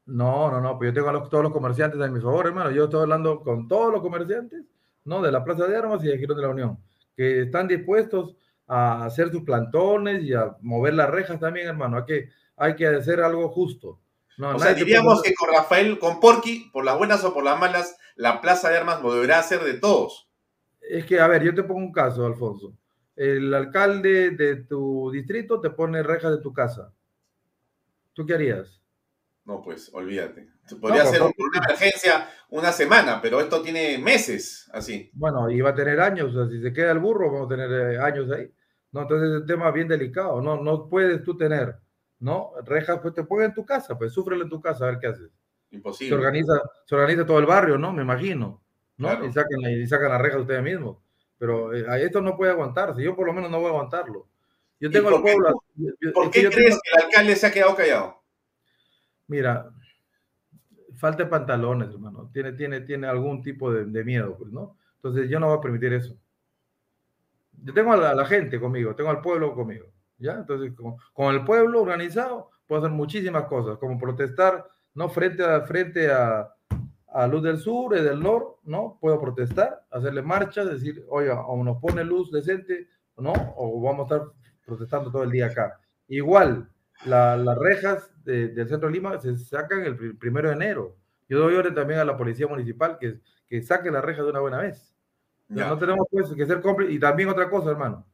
No, 0.06 0.51
no, 0.51 0.62
no, 0.62 0.78
pues 0.78 0.89
yo 0.89 0.93
tengo 0.93 1.10
a 1.10 1.13
los, 1.13 1.30
todos 1.30 1.43
los 1.43 1.54
comerciantes 1.54 1.99
a 1.99 2.08
mi 2.08 2.19
favor, 2.19 2.45
hermano. 2.45 2.71
Yo 2.71 2.86
estoy 2.86 3.01
hablando 3.01 3.41
con 3.41 3.67
todos 3.67 3.91
los 3.91 4.01
comerciantes, 4.01 4.63
¿no? 5.04 5.21
De 5.21 5.32
la 5.32 5.43
plaza 5.43 5.65
de 5.67 5.75
armas 5.75 6.04
y 6.04 6.08
de 6.08 6.17
Girón 6.17 6.38
de 6.38 6.43
la 6.43 6.49
Unión, 6.49 6.80
que 7.15 7.43
están 7.43 7.67
dispuestos 7.67 8.36
a 8.67 9.06
hacer 9.06 9.32
sus 9.32 9.43
plantones 9.43 10.23
y 10.23 10.34
a 10.34 10.56
mover 10.62 10.93
las 10.93 11.10
rejas 11.10 11.39
también, 11.39 11.67
hermano. 11.67 11.97
Hay 11.97 12.06
que, 12.06 12.30
hay 12.58 12.75
que 12.75 12.88
hacer 12.88 13.21
algo 13.21 13.49
justo. 13.49 13.99
No, 14.38 14.56
o 14.56 14.60
sea, 14.60 14.73
diríamos 14.73 15.21
que 15.21 15.34
con 15.34 15.54
Rafael, 15.54 15.97
con 15.97 16.19
Porqui, 16.19 16.69
por 16.73 16.84
las 16.84 16.97
buenas 16.97 17.23
o 17.23 17.34
por 17.34 17.43
las 17.43 17.60
malas, 17.60 17.97
la 18.15 18.41
plaza 18.41 18.69
de 18.69 18.78
armas 18.78 19.01
volverá 19.01 19.39
a 19.39 19.43
ser 19.43 19.63
de 19.63 19.75
todos. 19.75 20.30
Es 20.82 21.06
que, 21.06 21.19
a 21.19 21.28
ver, 21.28 21.43
yo 21.43 21.56
te 21.56 21.63
pongo 21.63 21.80
un 21.80 21.93
caso, 21.93 22.25
Alfonso. 22.25 22.73
El 23.15 23.54
alcalde 23.54 24.32
de 24.32 24.58
tu 24.58 25.10
distrito 25.12 25.62
te 25.62 25.69
pone 25.69 26.04
rejas 26.04 26.32
de 26.32 26.41
tu 26.41 26.54
casa. 26.54 26.93
¿Tú 28.13 28.25
qué 28.25 28.34
harías? 28.34 28.82
No, 29.45 29.62
pues 29.62 29.91
olvídate. 29.93 30.49
Podría 30.81 31.05
ser 31.05 31.21
una 31.21 31.34
emergencia 31.63 32.27
una 32.49 32.71
semana, 32.71 33.21
pero 33.21 33.39
esto 33.39 33.62
tiene 33.62 33.99
meses 33.99 34.67
así. 34.73 35.12
Bueno, 35.13 35.49
y 35.51 35.62
va 35.62 35.69
a 35.69 35.75
tener 35.75 35.99
años. 35.99 36.36
O 36.36 36.45
sea, 36.45 36.51
si 36.51 36.62
se 36.62 36.73
queda 36.73 36.91
el 36.91 36.99
burro, 36.99 37.31
vamos 37.31 37.45
a 37.45 37.55
tener 37.55 37.71
eh, 37.71 37.99
años 37.99 38.31
ahí. 38.31 38.51
No, 38.91 39.03
entonces 39.03 39.29
es 39.29 39.41
un 39.41 39.45
tema 39.45 39.69
bien 39.71 39.88
delicado. 39.88 40.41
No, 40.41 40.62
no 40.63 40.89
puedes 40.89 41.21
tú 41.23 41.38
tener, 41.38 41.75
¿no? 42.19 42.53
Rejas, 42.65 42.99
pues 43.01 43.13
te 43.13 43.23
ponen 43.23 43.47
en 43.47 43.53
tu 43.53 43.65
casa, 43.65 43.95
pues 43.95 44.13
súfrelo 44.13 44.43
en 44.43 44.49
tu 44.49 44.60
casa, 44.60 44.86
a 44.86 44.91
ver 44.91 44.99
qué 44.99 45.08
haces. 45.08 45.29
Imposible. 45.69 46.10
Se 46.10 46.15
organiza, 46.15 46.62
se 46.86 46.95
organiza 46.95 47.25
todo 47.25 47.38
el 47.38 47.45
barrio, 47.45 47.77
¿no? 47.77 47.93
Me 47.93 48.01
imagino, 48.01 48.63
¿no? 48.97 49.25
Y, 49.25 49.31
sacan, 49.31 49.60
y 49.62 49.86
sacan 49.86 50.10
la 50.10 50.17
reja 50.17 50.39
ustedes 50.39 50.63
mismos. 50.63 50.97
Pero 51.38 51.71
eh, 51.71 51.86
esto 52.03 52.19
no 52.21 52.36
puede 52.36 52.51
aguantarse. 52.51 53.03
Yo 53.03 53.15
por 53.15 53.27
lo 53.27 53.34
menos 53.34 53.51
no 53.51 53.60
voy 53.60 53.67
a 53.67 53.71
aguantarlo. 53.71 54.27
Yo 54.79 54.89
tengo 54.89 55.15
el 55.15 55.21
pueblo. 55.21 55.63
¿Por 56.13 56.31
qué 56.31 56.49
crees 56.49 56.79
que 56.81 56.97
el 56.97 57.03
alcalde 57.03 57.36
se 57.36 57.47
ha 57.47 57.51
quedado 57.51 57.75
callado? 57.75 58.24
Mira, 59.27 59.71
falta 60.95 61.29
pantalones, 61.29 61.89
hermano. 61.89 62.29
Tiene, 62.33 62.53
tiene, 62.53 62.81
tiene 62.81 63.07
algún 63.07 63.41
tipo 63.41 63.71
de, 63.71 64.03
miedo, 64.03 64.35
pues, 64.38 64.51
¿no? 64.51 64.77
Entonces 64.95 65.29
yo 65.29 65.39
no 65.39 65.47
voy 65.47 65.57
a 65.57 65.61
permitir 65.61 65.93
eso. 65.93 66.17
Yo 67.63 67.73
tengo 67.73 67.93
a 67.93 68.13
la, 68.13 68.25
gente 68.25 68.59
conmigo, 68.59 68.95
tengo 68.95 69.09
al 69.09 69.21
pueblo 69.21 69.53
conmigo, 69.55 69.88
¿ya? 70.17 70.33
Entonces, 70.33 70.73
con, 71.13 71.33
el 71.33 71.43
pueblo 71.43 71.81
organizado, 71.81 72.51
puedo 72.67 72.81
hacer 72.81 72.91
muchísimas 72.91 73.45
cosas, 73.45 73.77
como 73.77 73.97
protestar, 73.97 74.65
¿no? 74.93 75.09
Frente 75.09 75.43
a, 75.43 75.61
frente 75.61 76.11
a, 76.11 76.53
a 77.07 77.27
Luz 77.27 77.43
del 77.43 77.57
Sur 77.57 77.97
y 77.97 78.01
del 78.01 78.19
Norte, 78.19 78.59
¿no? 78.65 78.97
Puedo 78.99 79.19
protestar, 79.19 79.85
hacerle 79.89 80.21
marchas, 80.21 80.69
decir, 80.69 81.05
oye, 81.09 81.29
o 81.31 81.63
nos 81.63 81.77
pone 81.77 82.03
luz 82.03 82.31
decente, 82.31 82.89
¿no? 83.17 83.33
O 83.55 83.81
vamos 83.81 84.11
a 84.11 84.15
estar 84.15 84.31
protestando 84.65 85.11
todo 85.11 85.23
el 85.23 85.31
día 85.31 85.47
acá. 85.47 85.79
Igual, 86.07 86.69
las 87.05 87.58
rejas 87.58 88.12
del 88.23 88.67
centro 88.67 88.88
de 88.88 88.93
Lima 88.93 89.19
se 89.19 89.36
sacan 89.38 89.84
el 89.84 90.17
primero 90.17 90.49
de 90.49 90.55
enero. 90.55 90.97
Yo 91.27 91.39
doy 91.39 91.55
orden 91.55 91.75
también 91.75 91.99
a 91.99 92.05
la 92.05 92.17
policía 92.17 92.47
municipal 92.47 92.97
que, 92.99 93.19
que 93.47 93.62
saque 93.62 93.91
las 93.91 94.03
rejas 94.03 94.23
de 94.25 94.31
una 94.31 94.39
buena 94.39 94.60
vez. 94.60 94.95
No 95.47 95.77
tenemos 95.77 96.08
pues, 96.10 96.34
que 96.34 96.45
ser 96.45 96.62
cómplices. 96.62 96.95
Y 96.95 96.99
también 96.99 97.29
otra 97.29 97.49
cosa, 97.49 97.71
hermano. 97.71 98.05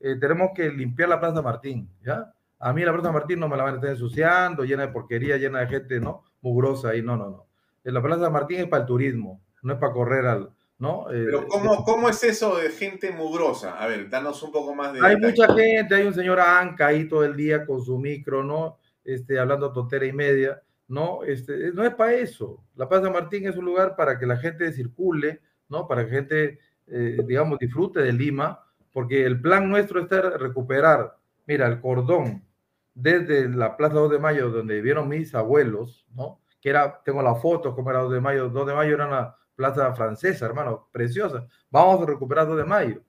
Eh, 0.00 0.16
tenemos 0.16 0.50
que 0.54 0.70
limpiar 0.70 1.08
la 1.08 1.20
Plaza 1.20 1.42
Martín, 1.42 1.88
¿ya? 2.02 2.34
A 2.58 2.72
mí 2.72 2.84
la 2.84 2.92
Plaza 2.92 3.12
Martín 3.12 3.40
no 3.40 3.48
me 3.48 3.56
la 3.56 3.64
van 3.64 3.74
a 3.74 3.76
estar 3.76 3.90
ensuciando, 3.90 4.64
llena 4.64 4.86
de 4.86 4.92
porquería, 4.92 5.36
llena 5.36 5.60
de 5.60 5.66
gente, 5.68 6.00
¿no? 6.00 6.24
Mugrosa 6.40 6.90
ahí, 6.90 7.02
no, 7.02 7.16
no, 7.16 7.30
no. 7.30 7.46
La 7.84 8.02
Plaza 8.02 8.30
Martín 8.30 8.60
es 8.60 8.68
para 8.68 8.82
el 8.82 8.86
turismo, 8.86 9.42
no 9.62 9.74
es 9.74 9.78
para 9.78 9.92
correr 9.92 10.26
al, 10.26 10.50
¿no? 10.82 11.08
Eh, 11.12 11.26
Pero 11.26 11.46
¿cómo, 11.46 11.84
¿cómo, 11.84 12.08
es 12.08 12.24
eso 12.24 12.56
de 12.56 12.68
gente 12.70 13.12
mugrosa? 13.12 13.80
A 13.80 13.86
ver, 13.86 14.10
danos 14.10 14.42
un 14.42 14.50
poco 14.50 14.74
más 14.74 14.92
de... 14.92 14.98
Hay 15.00 15.16
mucha 15.16 15.46
gente, 15.54 15.94
hay 15.94 16.04
un 16.04 16.12
señor 16.12 16.40
Anca 16.40 16.88
ahí 16.88 17.06
todo 17.06 17.24
el 17.24 17.36
día 17.36 17.64
con 17.64 17.80
su 17.80 17.98
micro, 17.98 18.42
¿no? 18.42 18.78
Este, 19.04 19.38
hablando 19.38 19.72
tontera 19.72 20.06
y 20.06 20.12
media, 20.12 20.60
¿no? 20.88 21.22
Este, 21.22 21.70
no 21.72 21.84
es 21.84 21.94
para 21.94 22.14
eso. 22.14 22.64
La 22.74 22.88
Plaza 22.88 23.10
Martín 23.10 23.46
es 23.46 23.56
un 23.56 23.64
lugar 23.64 23.94
para 23.94 24.18
que 24.18 24.26
la 24.26 24.38
gente 24.38 24.72
circule, 24.72 25.40
¿no? 25.68 25.86
Para 25.86 26.04
que 26.04 26.10
la 26.10 26.16
gente, 26.16 26.58
eh, 26.88 27.16
digamos, 27.28 27.60
disfrute 27.60 28.00
de 28.00 28.12
Lima, 28.12 28.66
porque 28.92 29.24
el 29.24 29.40
plan 29.40 29.70
nuestro 29.70 30.00
es 30.00 30.08
recuperar, 30.10 31.16
mira, 31.46 31.68
el 31.68 31.80
cordón 31.80 32.42
desde 32.92 33.48
la 33.48 33.76
Plaza 33.76 33.94
2 33.94 34.10
de 34.10 34.18
Mayo, 34.18 34.50
donde 34.50 34.74
vivieron 34.74 35.08
mis 35.08 35.32
abuelos, 35.32 36.04
¿no? 36.12 36.40
que 36.62 36.70
era, 36.70 37.02
tengo 37.04 37.22
la 37.22 37.34
foto, 37.34 37.74
como 37.74 37.90
era 37.90 38.00
2 38.00 38.12
de 38.12 38.20
mayo, 38.20 38.48
2 38.48 38.66
de 38.68 38.74
mayo 38.74 38.94
era 38.94 39.08
una 39.08 39.36
plaza 39.54 39.92
francesa, 39.94 40.46
hermano, 40.46 40.88
preciosa. 40.92 41.46
Vamos 41.70 42.02
a 42.02 42.06
recuperar 42.06 42.46
2 42.46 42.58
de 42.58 42.64
mayo. 42.64 43.02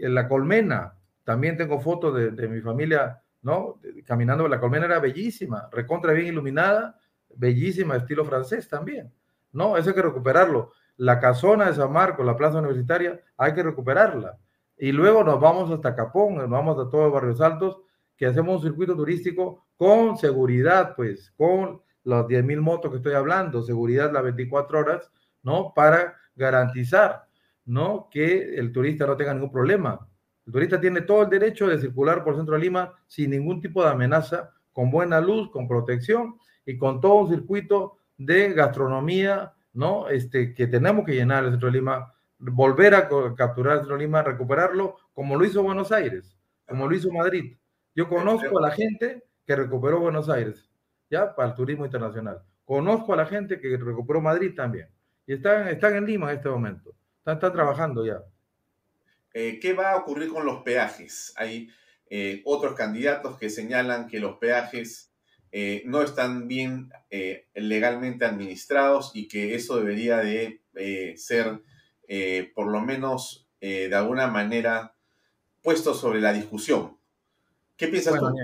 La 0.00 0.28
colmena, 0.28 0.94
también 1.24 1.56
tengo 1.56 1.80
fotos 1.80 2.14
de, 2.14 2.30
de, 2.30 2.48
mi 2.48 2.60
familia, 2.60 3.22
¿no? 3.42 3.80
Caminando, 4.06 4.48
la 4.48 4.60
colmena 4.60 4.86
era 4.86 5.00
bellísima, 5.00 5.68
recontra 5.70 6.12
bien 6.12 6.28
iluminada, 6.28 6.98
bellísima, 7.36 7.96
estilo 7.96 8.24
francés 8.24 8.68
también, 8.68 9.12
¿no? 9.52 9.76
Eso 9.76 9.90
hay 9.90 9.94
que 9.94 10.02
recuperarlo. 10.02 10.72
La 10.96 11.18
casona 11.18 11.66
de 11.66 11.74
San 11.74 11.92
Marcos, 11.92 12.24
la 12.24 12.36
plaza 12.36 12.58
universitaria, 12.58 13.20
hay 13.36 13.52
que 13.52 13.62
recuperarla. 13.62 14.38
Y 14.76 14.92
luego 14.92 15.24
nos 15.24 15.40
vamos 15.40 15.70
hasta 15.70 15.94
Capón, 15.94 16.36
nos 16.36 16.50
vamos 16.50 16.74
a 16.74 16.90
todos 16.90 17.04
los 17.04 17.12
barrios 17.12 17.40
altos, 17.40 17.80
que 18.16 18.26
hacemos 18.26 18.56
un 18.56 18.68
circuito 18.68 18.96
turístico 18.96 19.66
con 19.76 20.16
seguridad, 20.16 20.94
pues, 20.94 21.32
con 21.36 21.82
las 22.04 22.26
10.000 22.26 22.60
motos 22.60 22.90
que 22.90 22.98
estoy 22.98 23.14
hablando, 23.14 23.62
seguridad 23.62 24.12
las 24.12 24.22
24 24.22 24.78
horas, 24.78 25.10
¿no? 25.44 25.72
Para 25.72 26.16
garantizar, 26.34 27.26
¿no? 27.64 28.08
Que 28.10 28.56
el 28.56 28.72
turista 28.72 29.06
no 29.06 29.16
tenga 29.16 29.32
ningún 29.32 29.52
problema. 29.52 30.08
El 30.46 30.52
turista 30.52 30.80
tiene 30.80 31.02
todo 31.02 31.22
el 31.22 31.30
derecho 31.30 31.68
de 31.68 31.78
circular 31.78 32.24
por 32.24 32.32
el 32.32 32.40
centro 32.40 32.54
de 32.54 32.60
Lima 32.60 32.92
sin 33.06 33.30
ningún 33.30 33.60
tipo 33.60 33.84
de 33.84 33.90
amenaza, 33.90 34.50
con 34.72 34.90
buena 34.90 35.20
luz, 35.20 35.50
con 35.52 35.68
protección 35.68 36.36
y 36.66 36.76
con 36.76 37.00
todo 37.00 37.14
un 37.14 37.30
circuito 37.30 37.98
de 38.18 38.52
gastronomía, 38.52 39.52
¿no? 39.72 40.08
Este, 40.08 40.52
que 40.54 40.66
tenemos 40.66 41.06
que 41.06 41.14
llenar 41.14 41.44
el 41.44 41.50
centro 41.52 41.70
de 41.70 41.78
Lima, 41.78 42.12
volver 42.38 42.96
a 42.96 43.08
capturar 43.36 43.74
el 43.74 43.78
centro 43.80 43.96
de 43.96 44.02
Lima, 44.02 44.22
recuperarlo, 44.22 44.96
como 45.12 45.36
lo 45.36 45.44
hizo 45.44 45.62
Buenos 45.62 45.92
Aires, 45.92 46.36
como 46.66 46.88
lo 46.88 46.96
hizo 46.96 47.12
Madrid. 47.12 47.56
Yo 47.94 48.08
conozco 48.08 48.58
a 48.58 48.62
la 48.62 48.70
gente 48.72 49.22
que 49.46 49.54
recuperó 49.54 50.00
Buenos 50.00 50.28
Aires 50.28 50.68
¿ya? 51.10 51.34
Para 51.34 51.50
el 51.50 51.54
turismo 51.54 51.84
internacional. 51.84 52.42
Conozco 52.64 53.12
a 53.12 53.16
la 53.16 53.26
gente 53.26 53.60
que 53.60 53.76
recuperó 53.76 54.20
Madrid 54.20 54.54
también. 54.54 54.88
Y 55.26 55.34
están, 55.34 55.68
están 55.68 55.96
en 55.96 56.06
Lima 56.06 56.30
en 56.30 56.36
este 56.38 56.48
momento. 56.48 56.94
Están, 57.18 57.34
están 57.34 57.52
trabajando 57.52 58.04
ya. 58.04 58.22
Eh, 59.34 59.58
¿Qué 59.60 59.72
va 59.72 59.90
a 59.90 59.96
ocurrir 59.96 60.28
con 60.28 60.46
los 60.46 60.62
peajes? 60.62 61.32
Hay 61.36 61.68
eh, 62.08 62.40
otros 62.44 62.74
candidatos 62.74 63.36
que 63.36 63.50
señalan 63.50 64.06
que 64.06 64.20
los 64.20 64.36
peajes 64.36 65.12
eh, 65.50 65.82
no 65.86 66.02
están 66.02 66.46
bien 66.48 66.90
legalmente 67.54 68.24
administrados 68.24 69.12
y 69.14 69.28
que 69.28 69.54
eso 69.54 69.76
debería 69.78 70.18
de 70.18 70.60
ser, 71.16 71.62
por 72.54 72.66
lo 72.72 72.80
menos, 72.80 73.48
de 73.60 73.94
alguna 73.94 74.26
manera, 74.26 74.96
puesto 75.62 75.94
sobre 75.94 76.20
la 76.20 76.32
discusión. 76.32 76.98
¿Qué 77.76 77.86
piensas 77.86 78.18
tú? 78.18 78.34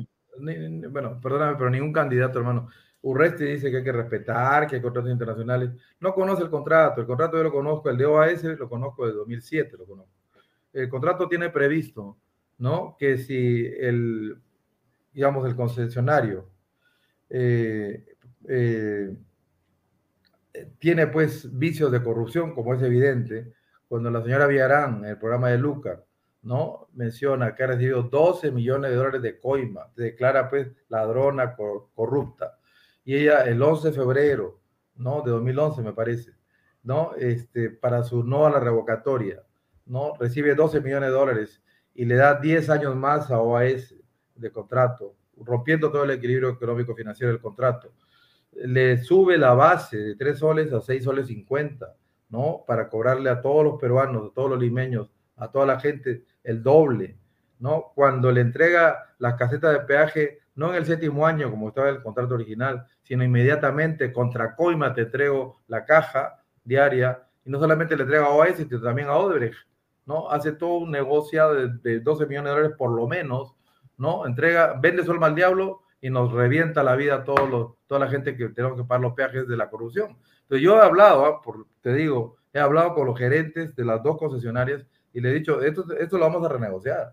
bueno, 0.90 1.21
perdóname, 1.21 1.57
pero 1.57 1.69
ningún 1.69 1.93
candidato, 1.93 2.38
hermano. 2.38 2.69
Urresti 3.03 3.45
dice 3.45 3.71
que 3.71 3.79
hay 3.79 3.85
que 3.85 3.93
respetar, 3.93 4.67
que 4.67 4.77
hay 4.77 4.83
contratos 4.83 5.11
internacionales. 5.11 5.71
No 6.01 6.15
conoce 6.15 6.43
el 6.43 6.51
contrato. 6.51 7.01
El 7.01 7.07
contrato 7.07 7.37
yo 7.37 7.45
lo 7.45 7.53
conozco, 7.53 7.89
el 7.89 7.97
de 7.97 8.05
OAS 8.05 8.45
lo 8.45 8.69
conozco 8.69 9.07
de 9.07 9.13
2007, 9.13 9.77
lo 9.79 9.87
conozco. 9.87 10.13
El 10.73 10.89
contrato 10.89 11.29
tiene 11.29 11.51
previsto, 11.51 12.19
¿no? 12.59 12.97
Que 12.99 13.19
si 13.19 13.67
el, 13.67 14.37
digamos, 15.13 15.47
el 15.47 15.57
concesionario 15.57 16.49
eh, 17.29 18.05
eh, 18.49 19.17
tiene 20.79 21.07
pues 21.07 21.59
vicios 21.59 21.91
de 21.91 22.03
corrupción, 22.03 22.55
como 22.55 22.75
es 22.75 22.83
evidente, 22.83 23.53
cuando 23.89 24.11
la 24.11 24.23
señora 24.23 24.47
Villarán, 24.47 24.99
en 25.05 25.11
el 25.11 25.19
programa 25.19 25.49
de 25.49 25.59
Luca, 25.59 26.05
¿no? 26.43 26.89
Menciona 26.95 27.55
que 27.55 27.65
ha 27.65 27.69
recibido 27.69 28.03
12 28.03 28.51
millones 28.53 28.91
de 28.91 28.97
dólares 28.97 29.23
de 29.23 29.39
coima, 29.39 29.91
declara 29.97 30.49
pues 30.49 30.69
ladrona 30.89 31.57
corrupta. 31.57 32.60
Y 33.11 33.16
ella 33.16 33.40
el 33.40 33.61
11 33.61 33.88
de 33.88 33.92
febrero, 33.92 34.61
¿no? 34.94 35.23
De 35.23 35.33
2011 35.33 35.83
me 35.83 35.92
parece, 35.92 36.31
¿no? 36.85 37.11
Este, 37.16 37.68
para 37.68 38.05
su 38.05 38.23
no 38.23 38.46
a 38.46 38.51
la 38.51 38.61
revocatoria, 38.61 39.42
¿no? 39.87 40.12
Recibe 40.16 40.55
12 40.55 40.81
millones 40.81 41.09
de 41.09 41.16
dólares 41.16 41.61
y 41.92 42.05
le 42.05 42.14
da 42.14 42.38
10 42.38 42.70
años 42.70 42.94
más 42.94 43.33
a 43.33 43.40
OAS 43.40 43.96
de 44.37 44.53
contrato, 44.53 45.16
rompiendo 45.38 45.90
todo 45.90 46.05
el 46.05 46.12
equilibrio 46.12 46.51
económico 46.51 46.94
financiero 46.94 47.33
del 47.33 47.42
contrato. 47.42 47.92
Le 48.53 48.99
sube 48.99 49.37
la 49.38 49.55
base 49.55 49.96
de 49.96 50.14
3 50.14 50.38
soles 50.38 50.73
a 50.73 50.81
6 50.81 51.03
soles 51.03 51.27
50, 51.27 51.92
¿no? 52.29 52.62
Para 52.64 52.88
cobrarle 52.88 53.29
a 53.29 53.40
todos 53.40 53.64
los 53.64 53.81
peruanos, 53.81 54.31
a 54.31 54.33
todos 54.33 54.51
los 54.51 54.61
limeños, 54.61 55.11
a 55.35 55.51
toda 55.51 55.66
la 55.66 55.81
gente 55.81 56.27
el 56.44 56.62
doble, 56.62 57.18
¿no? 57.59 57.90
Cuando 57.92 58.31
le 58.31 58.40
entrega 58.40 59.14
las 59.18 59.35
casetas 59.35 59.73
de 59.73 59.81
peaje, 59.81 60.38
no 60.55 60.70
en 60.70 60.77
el 60.77 60.87
séptimo 60.87 61.27
año, 61.27 61.51
como 61.51 61.70
estaba 61.70 61.88
el 61.88 62.03
contrato 62.03 62.35
original, 62.35 62.87
sino 63.11 63.25
inmediatamente 63.25 64.12
contra 64.12 64.55
coima 64.55 64.94
te 64.94 65.01
entrego 65.01 65.62
la 65.66 65.85
caja 65.85 66.44
diaria, 66.62 67.20
y 67.44 67.51
no 67.51 67.59
solamente 67.59 67.96
le 67.96 68.05
entrega 68.05 68.27
a 68.27 68.29
OAS, 68.29 68.59
sino 68.59 68.81
también 68.81 69.09
a 69.09 69.16
Odebrecht, 69.16 69.66
¿no? 70.07 70.31
Hace 70.31 70.53
todo 70.53 70.77
un 70.77 70.92
negocio 70.92 71.53
de, 71.53 71.99
12 71.99 72.27
millones 72.27 72.44
de 72.44 72.51
dólares 72.51 72.77
por 72.79 72.92
lo 72.92 73.09
menos, 73.09 73.57
¿no? 73.96 74.25
Entrega, 74.25 74.79
vende 74.81 75.03
su 75.03 75.11
alma 75.11 75.27
al 75.27 75.35
diablo 75.35 75.83
y 76.01 76.09
nos 76.09 76.31
revienta 76.31 76.85
la 76.85 76.94
vida 76.94 77.16
a 77.16 77.25
todos 77.25 77.51
los, 77.51 77.73
toda 77.88 77.99
la 77.99 78.09
gente 78.09 78.37
que 78.37 78.51
tenemos 78.51 78.77
que 78.77 78.85
pagar 78.85 79.01
los 79.01 79.14
peajes 79.14 79.49
de 79.49 79.57
la 79.57 79.68
corrupción. 79.68 80.16
Entonces 80.42 80.62
yo 80.62 80.77
he 80.77 80.81
hablado, 80.81 81.27
¿ah? 81.27 81.42
por, 81.42 81.66
te 81.81 81.92
digo, 81.92 82.37
he 82.53 82.61
hablado 82.61 82.94
con 82.94 83.09
los 83.09 83.18
gerentes 83.18 83.75
de 83.75 83.85
las 83.85 84.05
dos 84.05 84.18
concesionarias 84.18 84.87
y 85.12 85.20
le 85.20 85.31
he 85.31 85.35
dicho, 85.35 85.61
esto, 85.62 85.85
esto 85.99 86.16
lo 86.16 86.27
vamos 86.27 86.46
a 86.46 86.49
renegociar. 86.49 87.12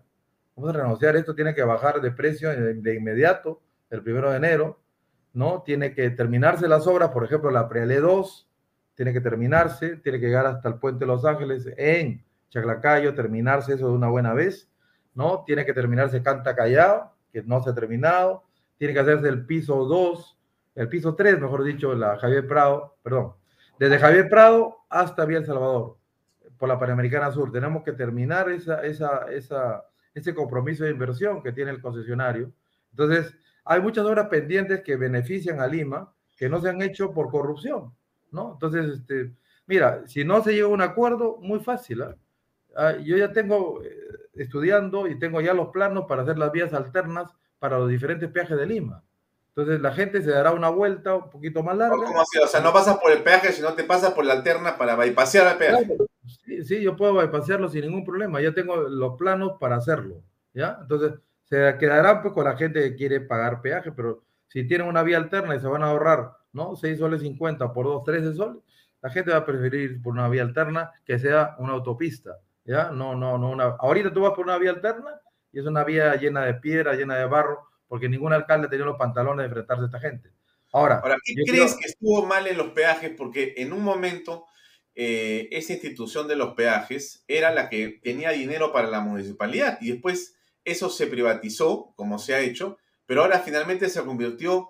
Vamos 0.54 0.70
a 0.70 0.78
renegociar, 0.78 1.16
esto 1.16 1.34
tiene 1.34 1.56
que 1.56 1.64
bajar 1.64 2.00
de 2.00 2.12
precio 2.12 2.50
de, 2.50 2.94
inmediato, 2.94 3.60
el 3.90 4.00
primero 4.04 4.30
de 4.30 4.36
enero, 4.36 4.78
¿no? 5.38 5.62
Tiene 5.62 5.94
que 5.94 6.10
terminarse 6.10 6.66
las 6.66 6.88
obras, 6.88 7.10
por 7.10 7.24
ejemplo, 7.24 7.52
la 7.52 7.68
Preale 7.68 8.00
2, 8.00 8.48
tiene 8.96 9.12
que 9.12 9.20
terminarse, 9.20 9.96
tiene 9.98 10.18
que 10.18 10.26
llegar 10.26 10.46
hasta 10.46 10.68
el 10.68 10.74
puente 10.80 11.04
de 11.04 11.06
Los 11.06 11.24
Ángeles 11.24 11.68
en 11.76 12.24
Chaclacayo, 12.50 13.14
terminarse 13.14 13.74
eso 13.74 13.86
de 13.86 13.94
una 13.94 14.08
buena 14.08 14.34
vez, 14.34 14.68
¿no? 15.14 15.44
Tiene 15.46 15.64
que 15.64 15.72
terminarse 15.72 16.24
Canta 16.24 16.56
Callao, 16.56 17.12
que 17.32 17.44
no 17.44 17.62
se 17.62 17.70
ha 17.70 17.74
terminado, 17.74 18.42
tiene 18.78 18.92
que 18.92 18.98
hacerse 18.98 19.28
el 19.28 19.46
piso 19.46 19.84
2, 19.84 20.38
el 20.74 20.88
piso 20.88 21.14
3, 21.14 21.40
mejor 21.40 21.62
dicho, 21.62 21.94
la 21.94 22.18
Javier 22.18 22.48
Prado, 22.48 22.96
perdón, 23.04 23.34
desde 23.78 24.00
Javier 24.00 24.28
Prado 24.28 24.78
hasta 24.88 25.24
Vía 25.24 25.38
El 25.38 25.46
Salvador, 25.46 25.98
por 26.58 26.68
la 26.68 26.80
Panamericana 26.80 27.30
Sur. 27.30 27.52
Tenemos 27.52 27.84
que 27.84 27.92
terminar 27.92 28.50
esa, 28.50 28.84
esa, 28.84 29.30
esa, 29.30 29.84
ese 30.14 30.34
compromiso 30.34 30.82
de 30.82 30.90
inversión 30.90 31.44
que 31.44 31.52
tiene 31.52 31.70
el 31.70 31.80
concesionario. 31.80 32.50
Entonces, 32.90 33.36
hay 33.68 33.82
muchas 33.82 34.06
obras 34.06 34.28
pendientes 34.28 34.82
que 34.82 34.96
benefician 34.96 35.60
a 35.60 35.66
Lima, 35.66 36.10
que 36.38 36.48
no 36.48 36.58
se 36.60 36.70
han 36.70 36.80
hecho 36.80 37.12
por 37.12 37.30
corrupción, 37.30 37.94
¿no? 38.30 38.52
Entonces, 38.54 39.00
este, 39.00 39.34
mira, 39.66 40.04
si 40.06 40.24
no 40.24 40.42
se 40.42 40.54
llega 40.54 40.66
a 40.66 40.70
un 40.70 40.80
acuerdo, 40.80 41.36
muy 41.42 41.60
fácil. 41.60 42.00
¿eh? 42.00 42.14
Ah, 42.74 42.94
yo 42.96 43.18
ya 43.18 43.30
tengo 43.30 43.82
eh, 43.82 43.90
estudiando 44.34 45.06
y 45.06 45.18
tengo 45.18 45.42
ya 45.42 45.52
los 45.52 45.68
planos 45.68 46.06
para 46.08 46.22
hacer 46.22 46.38
las 46.38 46.50
vías 46.50 46.72
alternas 46.72 47.30
para 47.58 47.78
los 47.78 47.90
diferentes 47.90 48.30
peajes 48.30 48.56
de 48.56 48.66
Lima. 48.66 49.04
Entonces 49.48 49.82
la 49.82 49.92
gente 49.92 50.22
se 50.22 50.30
dará 50.30 50.52
una 50.52 50.70
vuelta 50.70 51.16
un 51.16 51.28
poquito 51.28 51.62
más 51.62 51.76
larga. 51.76 51.96
¿Cómo 51.96 52.22
así? 52.22 52.38
O 52.38 52.46
sea, 52.46 52.60
no 52.60 52.72
pasas 52.72 52.96
por 52.98 53.12
el 53.12 53.22
peaje, 53.22 53.52
sino 53.52 53.74
te 53.74 53.84
pasas 53.84 54.12
por 54.12 54.24
la 54.24 54.32
alterna 54.34 54.78
para 54.78 54.96
bypassear 54.96 55.52
el 55.52 55.58
peaje. 55.58 55.96
Sí, 56.44 56.64
sí, 56.64 56.80
yo 56.80 56.96
puedo 56.96 57.14
bypassearlo 57.14 57.68
sin 57.68 57.82
ningún 57.82 58.04
problema. 58.04 58.40
Ya 58.40 58.54
tengo 58.54 58.76
los 58.76 59.18
planos 59.18 59.58
para 59.60 59.76
hacerlo. 59.76 60.22
¿Ya? 60.54 60.78
Entonces 60.80 61.12
se 61.48 61.76
quedarán 61.78 62.22
pues 62.22 62.34
con 62.34 62.44
la 62.44 62.56
gente 62.56 62.80
que 62.82 62.96
quiere 62.96 63.20
pagar 63.20 63.62
peaje, 63.62 63.92
pero 63.92 64.24
si 64.48 64.66
tienen 64.66 64.86
una 64.86 65.02
vía 65.02 65.16
alterna 65.16 65.54
y 65.54 65.60
se 65.60 65.66
van 65.66 65.82
a 65.82 65.90
ahorrar, 65.90 66.32
¿no? 66.52 66.76
6 66.76 66.98
soles 66.98 67.20
50 67.22 67.72
por 67.72 67.86
2, 67.86 68.04
13 68.04 68.34
soles, 68.34 68.62
la 69.00 69.10
gente 69.10 69.30
va 69.30 69.38
a 69.38 69.46
preferir 69.46 70.02
por 70.02 70.12
una 70.12 70.28
vía 70.28 70.42
alterna 70.42 70.90
que 71.04 71.18
sea 71.18 71.54
una 71.58 71.72
autopista, 71.74 72.38
¿ya? 72.64 72.90
No, 72.90 73.14
no, 73.14 73.38
no, 73.38 73.50
una... 73.50 73.76
Ahorita 73.78 74.12
tú 74.12 74.22
vas 74.22 74.32
por 74.32 74.44
una 74.44 74.58
vía 74.58 74.70
alterna 74.70 75.20
y 75.52 75.60
es 75.60 75.66
una 75.66 75.84
vía 75.84 76.14
llena 76.16 76.44
de 76.44 76.54
piedra, 76.54 76.94
llena 76.94 77.16
de 77.16 77.26
barro, 77.26 77.68
porque 77.86 78.08
ningún 78.08 78.32
alcalde 78.32 78.68
tenía 78.68 78.84
los 78.84 78.98
pantalones 78.98 79.38
de 79.38 79.46
enfrentarse 79.46 79.82
a 79.82 79.86
esta 79.86 80.00
gente. 80.00 80.30
Ahora, 80.72 81.02
¿qué 81.24 81.34
crees 81.46 81.74
que 81.76 81.86
estuvo 81.86 82.26
mal 82.26 82.46
en 82.46 82.58
los 82.58 82.68
peajes? 82.68 83.12
Porque 83.16 83.54
en 83.56 83.72
un 83.72 83.82
momento 83.82 84.46
eh, 84.94 85.48
esa 85.52 85.72
institución 85.72 86.28
de 86.28 86.36
los 86.36 86.54
peajes 86.54 87.24
era 87.26 87.50
la 87.52 87.70
que 87.70 88.00
tenía 88.02 88.30
dinero 88.30 88.72
para 88.72 88.88
la 88.88 89.00
municipalidad 89.00 89.78
y 89.80 89.92
después 89.92 90.37
eso 90.70 90.90
se 90.90 91.06
privatizó, 91.06 91.92
como 91.96 92.18
se 92.18 92.34
ha 92.34 92.40
hecho, 92.40 92.78
pero 93.06 93.22
ahora 93.22 93.40
finalmente 93.40 93.88
se 93.88 94.04
convirtió 94.04 94.68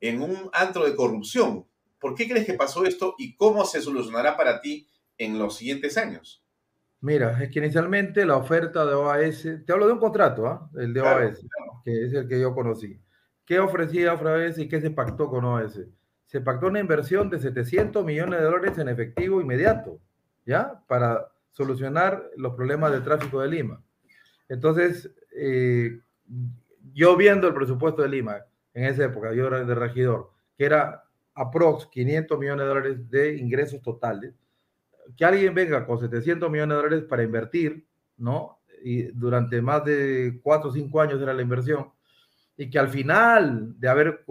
en 0.00 0.22
un 0.22 0.50
antro 0.52 0.84
de 0.84 0.94
corrupción. 0.94 1.66
¿Por 1.98 2.14
qué 2.14 2.28
crees 2.28 2.46
que 2.46 2.54
pasó 2.54 2.84
esto 2.84 3.14
y 3.18 3.36
cómo 3.36 3.64
se 3.64 3.82
solucionará 3.82 4.36
para 4.36 4.60
ti 4.60 4.88
en 5.18 5.38
los 5.38 5.56
siguientes 5.56 5.98
años? 5.98 6.42
Mira, 7.02 7.42
es 7.42 7.50
que 7.50 7.58
inicialmente 7.58 8.24
la 8.26 8.36
oferta 8.36 8.84
de 8.84 8.94
OAS, 8.94 9.42
te 9.64 9.72
hablo 9.72 9.86
de 9.86 9.94
un 9.94 9.98
contrato, 9.98 10.46
¿ah? 10.46 10.70
el 10.76 10.92
de 10.92 11.00
OAS, 11.00 11.40
que 11.84 12.04
es 12.04 12.12
el 12.12 12.28
que 12.28 12.40
yo 12.40 12.54
conocí. 12.54 13.00
¿Qué 13.44 13.58
ofrecía 13.58 14.14
OAS 14.14 14.58
y 14.58 14.68
qué 14.68 14.80
se 14.80 14.90
pactó 14.90 15.28
con 15.28 15.44
OAS? 15.44 15.80
Se 16.26 16.40
pactó 16.40 16.68
una 16.68 16.78
inversión 16.78 17.28
de 17.28 17.40
700 17.40 18.04
millones 18.04 18.38
de 18.38 18.44
dólares 18.44 18.78
en 18.78 18.88
efectivo 18.88 19.40
inmediato, 19.40 19.98
¿ya? 20.46 20.82
Para 20.86 21.32
solucionar 21.50 22.30
los 22.36 22.54
problemas 22.54 22.92
de 22.92 23.00
tráfico 23.00 23.40
de 23.40 23.48
Lima. 23.48 23.82
Entonces, 24.48 25.10
eh, 25.32 26.00
yo 26.92 27.16
viendo 27.16 27.48
el 27.48 27.54
presupuesto 27.54 28.02
de 28.02 28.08
Lima 28.08 28.38
en 28.74 28.84
esa 28.84 29.04
época, 29.04 29.32
yo 29.32 29.46
era 29.46 29.64
de 29.64 29.74
regidor, 29.74 30.30
que 30.56 30.64
era 30.64 31.04
aprox 31.34 31.86
500 31.86 32.38
millones 32.38 32.64
de 32.64 32.68
dólares 32.68 33.10
de 33.10 33.36
ingresos 33.36 33.80
totales, 33.82 34.34
que 35.16 35.24
alguien 35.24 35.54
venga 35.54 35.86
con 35.86 35.98
700 35.98 36.50
millones 36.50 36.76
de 36.76 36.82
dólares 36.82 37.04
para 37.08 37.22
invertir, 37.22 37.84
¿no? 38.16 38.60
Y 38.82 39.04
durante 39.04 39.60
más 39.60 39.84
de 39.84 40.40
4 40.42 40.70
o 40.70 40.72
5 40.72 41.00
años 41.00 41.20
era 41.20 41.34
la 41.34 41.42
inversión, 41.42 41.90
y 42.56 42.68
que 42.68 42.78
al 42.78 42.88
final 42.88 43.78
de 43.78 43.88
haber 43.88 44.24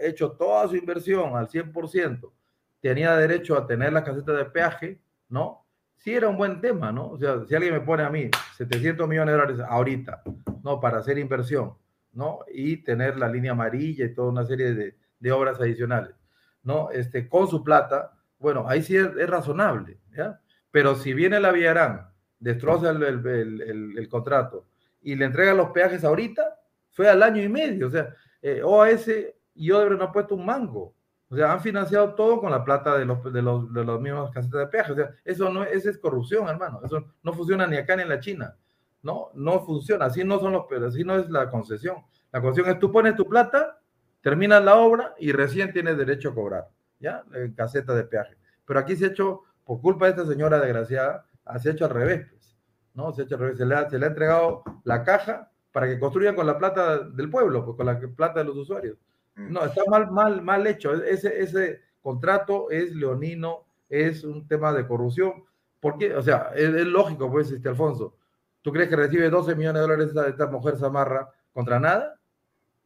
hecho 0.00 0.32
toda 0.32 0.68
su 0.68 0.76
inversión 0.76 1.36
al 1.36 1.48
100%, 1.48 2.32
tenía 2.80 3.16
derecho 3.16 3.56
a 3.56 3.66
tener 3.66 3.92
la 3.92 4.04
caseta 4.04 4.32
de 4.32 4.44
peaje, 4.46 5.00
¿no? 5.28 5.61
Sí 6.02 6.12
era 6.12 6.28
un 6.28 6.36
buen 6.36 6.60
tema, 6.60 6.90
¿no? 6.90 7.10
O 7.10 7.18
sea, 7.18 7.44
si 7.46 7.54
alguien 7.54 7.74
me 7.74 7.80
pone 7.80 8.02
a 8.02 8.10
mí 8.10 8.28
700 8.56 9.08
millones 9.08 9.34
de 9.34 9.40
dólares 9.40 9.60
ahorita, 9.68 10.22
¿no? 10.64 10.80
Para 10.80 10.98
hacer 10.98 11.16
inversión, 11.16 11.74
¿no? 12.12 12.40
Y 12.52 12.78
tener 12.78 13.16
la 13.18 13.28
línea 13.28 13.52
amarilla 13.52 14.06
y 14.06 14.12
toda 14.12 14.30
una 14.30 14.44
serie 14.44 14.74
de, 14.74 14.96
de 15.20 15.32
obras 15.32 15.60
adicionales, 15.60 16.16
¿no? 16.64 16.90
Este, 16.90 17.28
con 17.28 17.46
su 17.46 17.62
plata, 17.62 18.18
bueno, 18.40 18.64
ahí 18.66 18.82
sí 18.82 18.96
es, 18.96 19.14
razonable, 19.28 19.98
¿ya? 20.16 20.40
Pero 20.72 20.96
si 20.96 21.14
viene 21.14 21.38
la 21.38 21.52
Villarán, 21.52 22.08
destroza 22.40 22.90
el, 22.90 23.02
el, 23.04 23.94
el, 23.96 24.08
contrato 24.08 24.66
y 25.02 25.14
le 25.14 25.26
entrega 25.26 25.54
los 25.54 25.70
peajes 25.70 26.02
ahorita, 26.02 26.58
fue 26.90 27.08
al 27.08 27.22
año 27.22 27.40
y 27.40 27.48
medio, 27.48 27.86
o 27.86 27.90
sea, 27.90 28.12
eh, 28.42 28.60
OAS 28.64 29.08
y 29.54 29.70
Odebrecht 29.70 30.00
no 30.00 30.06
ha 30.06 30.12
puesto 30.12 30.34
un 30.34 30.44
mango, 30.44 30.96
o 31.32 31.34
sea, 31.34 31.50
han 31.50 31.62
financiado 31.62 32.14
todo 32.14 32.42
con 32.42 32.50
la 32.50 32.62
plata 32.62 32.98
de 32.98 33.06
los, 33.06 33.32
de 33.32 33.40
los, 33.40 33.72
de 33.72 33.84
los 33.84 33.98
mismos 34.02 34.30
casetas 34.32 34.60
de 34.60 34.66
peajes, 34.66 34.92
o 34.92 34.96
sea, 34.96 35.14
eso 35.24 35.48
no 35.48 35.64
eso 35.64 35.88
es 35.88 35.96
corrupción, 35.96 36.46
hermano, 36.46 36.82
eso 36.84 37.06
no 37.22 37.32
funciona 37.32 37.66
ni 37.66 37.78
acá 37.78 37.96
ni 37.96 38.02
en 38.02 38.10
la 38.10 38.20
China. 38.20 38.54
No, 39.02 39.30
no 39.32 39.64
funciona, 39.64 40.04
así 40.04 40.24
no 40.24 40.38
son 40.38 40.52
los, 40.52 40.66
así 40.86 41.04
no 41.04 41.16
es 41.16 41.30
la 41.30 41.48
concesión. 41.48 41.96
La 42.32 42.42
concesión 42.42 42.70
es 42.70 42.78
tú 42.78 42.92
pones 42.92 43.16
tu 43.16 43.26
plata, 43.26 43.80
terminas 44.20 44.62
la 44.62 44.76
obra 44.76 45.14
y 45.18 45.32
recién 45.32 45.72
tienes 45.72 45.96
derecho 45.96 46.28
a 46.28 46.34
cobrar, 46.34 46.68
¿ya? 47.00 47.24
En 47.32 47.54
de 47.56 48.04
peaje. 48.04 48.36
Pero 48.66 48.78
aquí 48.78 48.94
se 48.94 49.06
ha 49.06 49.08
hecho, 49.08 49.40
por 49.64 49.80
culpa 49.80 50.04
de 50.04 50.10
esta 50.10 50.26
señora 50.26 50.60
desgraciada, 50.60 51.26
se 51.58 51.70
ha 51.70 51.72
hecho 51.72 51.86
al 51.86 51.92
revés, 51.92 52.26
pues, 52.28 52.58
¿no? 52.92 53.10
Se 53.14 53.22
ha 53.22 53.24
hecho 53.24 53.36
al 53.36 53.40
revés, 53.40 53.56
se 53.56 53.64
le 53.64 53.74
ha, 53.74 54.06
entregado 54.06 54.64
la 54.84 55.02
caja 55.02 55.50
para 55.72 55.86
que 55.86 55.98
construyan 55.98 56.36
con 56.36 56.46
la 56.46 56.58
plata 56.58 56.98
del 56.98 57.30
pueblo, 57.30 57.64
pues 57.64 57.78
con 57.78 57.86
la 57.86 57.98
plata 57.98 58.40
de 58.40 58.44
los 58.44 58.56
usuarios. 58.58 58.98
No, 59.34 59.64
está 59.64 59.82
mal, 59.88 60.10
mal, 60.10 60.42
mal 60.42 60.66
hecho. 60.66 60.92
Ese, 60.94 61.40
ese 61.40 61.80
contrato 62.02 62.70
es 62.70 62.94
leonino, 62.94 63.64
es 63.88 64.24
un 64.24 64.46
tema 64.46 64.72
de 64.72 64.86
corrupción. 64.86 65.44
Porque, 65.80 66.14
o 66.14 66.22
sea, 66.22 66.52
es, 66.54 66.72
es 66.74 66.86
lógico, 66.86 67.30
pues, 67.30 67.50
este 67.50 67.68
Alfonso 67.68 68.16
¿Tú 68.62 68.72
crees 68.72 68.88
que 68.88 68.96
recibe 68.96 69.28
12 69.28 69.56
millones 69.56 69.74
de 69.74 69.80
dólares 69.80 70.08
esta, 70.08 70.28
esta 70.28 70.46
mujer 70.46 70.76
Zamarra 70.78 71.28
contra 71.52 71.80
nada? 71.80 72.18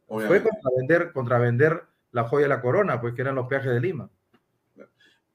Fue 0.07 0.43
contra 0.43 0.71
vender, 0.77 1.13
contra 1.13 1.39
vender 1.39 1.83
la 2.13 2.25
joya 2.25 2.45
de 2.45 2.49
la 2.49 2.63
corona, 2.63 3.01
pues 3.01 3.15
que 3.15 3.23
eran 3.23 3.35
los 3.35 3.47
peajes 3.47 3.73
de 3.73 3.81
Lima. 3.81 4.09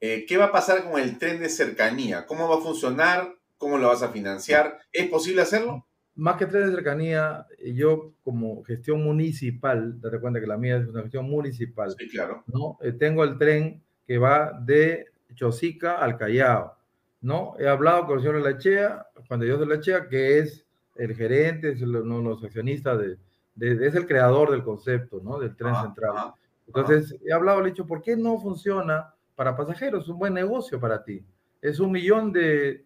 Eh, 0.00 0.26
¿Qué 0.26 0.36
va 0.36 0.46
a 0.46 0.52
pasar 0.52 0.82
con 0.82 1.00
el 1.00 1.18
tren 1.18 1.40
de 1.40 1.48
cercanía? 1.48 2.26
¿Cómo 2.26 2.48
va 2.48 2.56
a 2.56 2.60
funcionar? 2.60 3.36
¿Cómo 3.56 3.78
lo 3.78 3.88
vas 3.88 4.02
a 4.02 4.08
financiar? 4.08 4.80
¿Es 4.92 5.08
posible 5.08 5.42
hacerlo? 5.42 5.86
Más 6.14 6.36
que 6.36 6.46
tren 6.46 6.66
de 6.66 6.74
cercanía, 6.74 7.46
yo 7.74 8.12
como 8.22 8.62
gestión 8.64 9.02
municipal, 9.02 10.00
date 10.00 10.20
cuenta 10.20 10.40
que 10.40 10.46
la 10.46 10.58
mía 10.58 10.76
es 10.76 10.86
una 10.86 11.02
gestión 11.02 11.28
municipal. 11.28 11.94
Sí, 11.98 12.08
claro. 12.08 12.44
¿no? 12.46 12.78
Eh, 12.82 12.92
tengo 12.92 13.24
el 13.24 13.38
tren 13.38 13.82
que 14.06 14.18
va 14.18 14.52
de 14.60 15.06
Chosica 15.34 15.96
al 15.96 16.18
Callao 16.18 16.76
¿no? 17.22 17.54
He 17.58 17.68
hablado 17.68 18.06
con 18.06 18.18
el 18.18 18.24
señor 18.24 18.42
Lachea, 18.42 19.06
Juan 19.26 19.40
de 19.40 19.46
Dios 19.46 19.60
de 19.60 19.66
Lachea, 19.66 20.08
que 20.08 20.40
es 20.40 20.66
el 20.96 21.14
gerente, 21.14 21.70
es 21.70 21.80
uno 21.80 22.18
de 22.18 22.24
los 22.24 22.44
accionistas, 22.44 22.98
de, 22.98 23.16
es 23.86 23.94
el 23.94 24.06
creador 24.06 24.50
del 24.50 24.64
concepto, 24.64 25.20
¿no? 25.22 25.38
Del 25.38 25.56
tren 25.56 25.74
central. 25.76 26.34
Entonces, 26.66 27.16
he 27.24 27.32
hablado, 27.32 27.60
le 27.60 27.68
he 27.68 27.70
dicho, 27.70 27.86
¿por 27.86 28.02
qué 28.02 28.16
no 28.16 28.38
funciona 28.40 29.14
para 29.34 29.56
pasajeros? 29.56 30.04
Es 30.04 30.08
un 30.08 30.18
buen 30.18 30.34
negocio 30.34 30.80
para 30.80 31.02
ti. 31.02 31.24
Es 31.60 31.78
un 31.78 31.92
millón 31.92 32.32
de, 32.32 32.84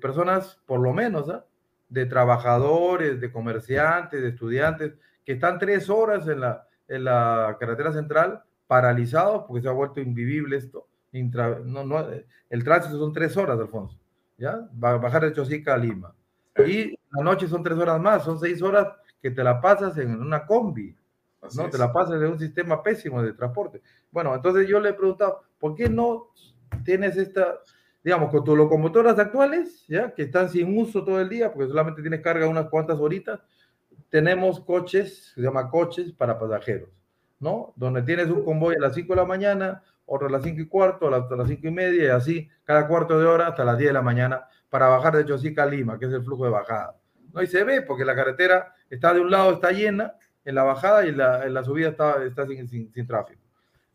personas, 0.00 0.60
por 0.66 0.80
lo 0.80 0.92
menos, 0.92 1.28
¿ah? 1.30 1.44
De 1.90 2.06
trabajadores, 2.06 3.20
de 3.20 3.30
comerciantes, 3.30 4.22
de 4.22 4.28
estudiantes, 4.28 4.94
que 5.24 5.32
están 5.32 5.58
tres 5.58 5.90
horas 5.90 6.26
en 6.26 6.40
la, 6.40 6.66
en 6.88 7.04
la 7.04 7.56
carretera 7.60 7.92
central 7.92 8.42
paralizados 8.66 9.44
porque 9.46 9.62
se 9.62 9.68
ha 9.68 9.72
vuelto 9.72 10.00
invivible 10.00 10.56
esto 10.56 10.86
no, 11.12 11.84
no, 11.84 12.06
el 12.48 12.64
tránsito 12.64 12.98
son 12.98 13.12
tres 13.12 13.36
horas, 13.36 13.58
Alfonso, 13.58 13.98
¿ya? 14.38 14.68
Bajar 14.72 15.22
de 15.22 15.32
Chosica 15.32 15.74
a 15.74 15.78
Lima. 15.78 16.14
Y 16.66 16.90
la 17.10 17.24
noche 17.24 17.48
son 17.48 17.62
tres 17.62 17.78
horas 17.78 18.00
más, 18.00 18.24
son 18.24 18.38
seis 18.38 18.62
horas 18.62 18.86
que 19.20 19.30
te 19.30 19.42
la 19.42 19.60
pasas 19.60 19.96
en 19.98 20.20
una 20.20 20.46
combi, 20.46 20.96
¿no? 21.56 21.70
Te 21.70 21.78
la 21.78 21.92
pasas 21.92 22.20
de 22.20 22.28
un 22.28 22.38
sistema 22.38 22.82
pésimo 22.82 23.22
de 23.22 23.32
transporte. 23.32 23.82
Bueno, 24.10 24.34
entonces 24.34 24.68
yo 24.68 24.78
le 24.78 24.90
he 24.90 24.94
preguntado, 24.94 25.42
¿por 25.58 25.74
qué 25.74 25.88
no 25.88 26.28
tienes 26.84 27.16
esta, 27.16 27.58
digamos, 28.02 28.30
con 28.30 28.44
tus 28.44 28.56
locomotoras 28.56 29.18
actuales, 29.18 29.84
ya, 29.88 30.14
que 30.14 30.22
están 30.22 30.48
sin 30.48 30.76
uso 30.78 31.04
todo 31.04 31.20
el 31.20 31.28
día, 31.28 31.52
porque 31.52 31.68
solamente 31.68 32.00
tienes 32.00 32.20
carga 32.20 32.48
unas 32.48 32.68
cuantas 32.68 32.98
horitas, 32.98 33.40
tenemos 34.08 34.60
coches, 34.60 35.32
se 35.34 35.40
llama 35.40 35.70
coches 35.70 36.12
para 36.12 36.38
pasajeros, 36.38 36.88
¿no? 37.38 37.72
Donde 37.76 38.02
tienes 38.02 38.28
un 38.28 38.44
convoy 38.44 38.76
a 38.76 38.80
las 38.80 38.94
5 38.94 39.14
de 39.14 39.20
la 39.20 39.26
mañana, 39.26 39.82
otro 40.06 40.26
a 40.26 40.30
las 40.30 40.42
5 40.42 40.60
y 40.60 40.66
cuarto, 40.66 41.06
a 41.06 41.36
las 41.36 41.48
5 41.48 41.68
y 41.68 41.70
media, 41.70 42.04
y 42.04 42.08
así 42.08 42.48
cada 42.64 42.88
cuarto 42.88 43.18
de 43.18 43.26
hora 43.26 43.48
hasta 43.48 43.64
las 43.64 43.78
10 43.78 43.90
de 43.90 43.94
la 43.94 44.02
mañana 44.02 44.48
para 44.68 44.88
bajar 44.88 45.16
de 45.16 45.24
Chosica 45.24 45.64
a 45.64 45.66
Lima, 45.66 45.98
que 45.98 46.06
es 46.06 46.12
el 46.12 46.24
flujo 46.24 46.44
de 46.44 46.50
bajada. 46.50 46.96
¿no? 47.32 47.42
Y 47.42 47.46
se 47.46 47.62
ve 47.64 47.82
porque 47.82 48.04
la 48.04 48.14
carretera 48.14 48.74
está 48.88 49.12
de 49.12 49.20
un 49.20 49.30
lado, 49.30 49.52
está 49.52 49.70
llena 49.72 50.14
en 50.44 50.54
la 50.54 50.62
bajada 50.62 51.06
y 51.06 51.12
la, 51.12 51.44
en 51.44 51.54
la 51.54 51.62
subida 51.62 51.88
está, 51.88 52.24
está 52.24 52.46
sin, 52.46 52.66
sin, 52.68 53.06
tráfico. 53.06 53.42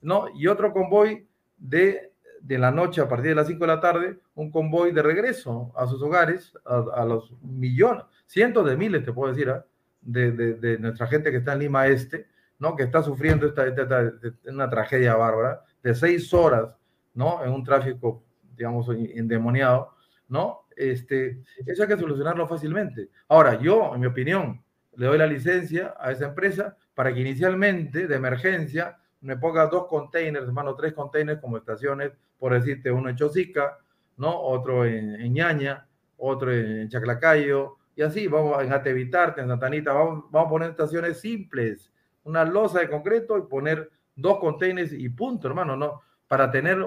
¿no? 0.02 0.28
Y 0.36 0.48
otro 0.48 0.72
convoy 0.72 1.28
de 1.58 2.14
de 2.46 2.60
la 2.60 2.70
noche 2.70 3.02
a 3.02 3.10
partir 3.10 3.30
de 3.30 3.36
las 3.36 3.48
5 3.48 3.60
de 3.60 3.68
la 3.68 3.82
tarde 3.82 4.20
un 4.36 4.52
convoy 4.52 4.92
de 4.92 5.02
regreso 5.02 5.74
a 5.76 5.88
sus 5.88 6.02
hogares, 6.04 6.54
a, 6.64 7.04
los 7.04 7.34
millones, 7.42 8.04
cientos 8.28 8.66
de 8.68 8.78
miles, 8.78 9.04
te 9.04 9.12
puedo 9.12 9.34
decir, 9.34 9.50
¿ah? 9.50 9.66
de, 10.02 10.32
de, 10.32 10.78
nuestra 10.78 11.08
gente 11.08 11.32
que 11.32 11.38
está 11.38 11.54
en 11.54 11.60
Lima 11.60 11.88
Este, 11.88 12.28
¿no? 12.60 12.76
que 12.76 12.84
está 12.84 13.02
sufriendo 13.02 13.48
esta, 13.48 13.66
esta, 13.66 14.14
una 14.46 14.70
tragedia 14.70 15.16
bárbara, 15.16 15.64
de 15.82 15.96
seis 15.96 16.32
horas 16.36 16.70
¿no? 17.16 17.44
en 17.44 17.52
un 17.52 17.64
tráfico, 17.64 18.24
digamos, 18.56 18.88
endemoniado, 18.90 19.94
¿no? 20.28 20.66
Este, 20.76 21.42
eso 21.66 21.84
hay 21.84 21.88
que 21.88 21.98
solucionarlo 21.98 22.48
fácilmente. 22.48 23.10
Ahora, 23.28 23.60
yo, 23.60 23.94
en 23.96 24.02
mi 24.02 24.08
opinión, 24.08 24.62
le 24.96 25.08
doy 25.08 25.18
la 25.18 25.26
licencia 25.26 25.96
a 26.00 26.12
esa 26.12 26.26
empresa 26.26 26.78
para 26.94 27.14
que 27.14 27.22
inicialmente, 27.22 28.08
de 28.08 28.16
emergencia, 28.16 28.98
me 29.22 29.38
ponga 29.38 29.68
dos 29.68 29.88
containers, 29.88 30.46
hermano, 30.46 30.76
tres 30.76 30.94
containers 30.94 31.42
como 31.42 31.58
estaciones, 31.58 32.12
por 32.40 32.54
decirte, 32.54 32.92
uno 32.92 33.10
en 33.10 33.16
Chosica, 33.16 33.78
¿no? 34.18 34.40
Otro 34.40 34.86
en, 34.86 35.34
Ñaña, 35.34 35.88
otro 36.18 36.52
en 36.52 36.90
Chaclacayo, 36.90 37.78
y 37.96 38.02
así, 38.02 38.28
vamos 38.28 38.62
en 38.64 38.74
Atevitarte, 38.74 39.42
en 39.42 39.48
Santanita, 39.48 39.94
vamos, 39.94 40.26
vamos 40.30 40.48
a 40.48 40.50
poner 40.50 40.70
estaciones 40.72 41.20
simples, 41.20 41.92
una 42.24 42.44
losa 42.44 42.80
de 42.80 42.90
concreto 42.90 43.38
y 43.38 43.44
poner 43.44 43.90
dos 44.16 44.40
containers 44.40 44.92
y 44.94 45.10
punto, 45.10 45.48
hermano, 45.48 45.76
¿no? 45.76 46.02
Para 46.28 46.52
tener 46.52 46.86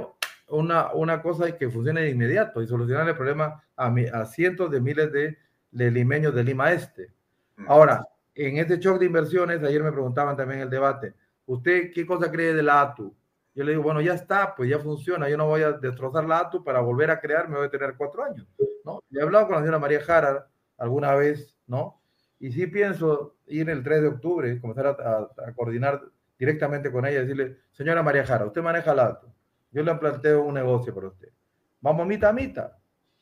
una, 0.49 0.93
una 0.93 1.23
cosa 1.23 1.57
que 1.57 1.71
funcione 1.71 2.03
de 2.03 2.11
inmediato 2.11 2.63
y 2.63 2.67
solucionar 2.67 3.09
el 3.09 3.17
problema 3.17 3.63
a, 3.77 3.95
a 4.13 4.27
cientos 4.27 4.71
de 4.71 4.81
miles 4.81 5.13
de, 5.13 5.39
de 5.71 5.91
limeños 5.91 6.35
de 6.35 6.45
Lima 6.45 6.73
Este. 6.73 7.11
Mm. 7.57 7.65
Ahora, 7.69 8.07
en 8.35 8.57
este 8.59 8.79
shock 8.79 8.99
de 8.99 9.07
inversiones, 9.07 9.63
ayer 9.63 9.83
me 9.83 9.93
preguntaban 9.93 10.37
también 10.37 10.61
en 10.61 10.65
el 10.65 10.71
debate, 10.71 11.15
¿usted 11.47 11.91
qué 11.93 12.07
cosa 12.07 12.31
cree 12.31 12.55
de 12.55 12.63
la 12.63 12.83
ATU? 12.83 13.15
Yo 13.59 13.65
le 13.65 13.73
digo, 13.73 13.83
bueno, 13.83 14.01
ya 14.01 14.15
está, 14.15 14.55
pues 14.55 14.71
ya 14.71 14.79
funciona, 14.79 15.29
yo 15.29 15.37
no 15.37 15.49
voy 15.49 15.63
a 15.63 15.73
destrozar 15.73 16.25
la 16.27 16.39
ATU 16.39 16.63
para 16.63 16.79
volver 16.79 17.11
a 17.11 17.19
crear, 17.19 17.49
me 17.49 17.57
voy 17.57 17.67
a 17.67 17.71
tener 17.71 17.97
cuatro 17.97 18.23
años, 18.23 18.47
¿no? 18.85 19.03
he 19.11 19.21
hablado 19.21 19.47
con 19.47 19.57
la 19.57 19.63
señora 19.63 19.81
María 19.81 20.01
Jara 20.01 20.47
alguna 20.77 21.17
vez, 21.17 21.59
¿no? 21.67 22.01
Y 22.39 22.53
sí 22.53 22.69
pienso 22.69 23.35
ir 23.49 23.69
el 23.69 23.83
3 23.83 24.03
de 24.03 24.07
octubre, 24.07 24.61
comenzar 24.61 24.87
a, 24.87 25.53
coordinar 25.57 26.01
directamente 26.39 26.93
con 26.93 27.05
ella 27.05 27.23
decirle, 27.23 27.57
señora 27.73 28.01
María 28.01 28.25
Jara, 28.25 28.47
usted 28.47 28.63
maneja 28.63 28.95
la 28.95 29.07
ATU, 29.07 29.27
yo 29.73 29.83
le 29.83 29.93
planteo 29.97 30.45
un 30.45 30.55
negocio 30.55 30.95
para 30.95 31.09
usted. 31.09 31.31
Vamos 31.81 32.07
mitad 32.07 32.31
a 32.31 32.35
mitad, 32.35 32.73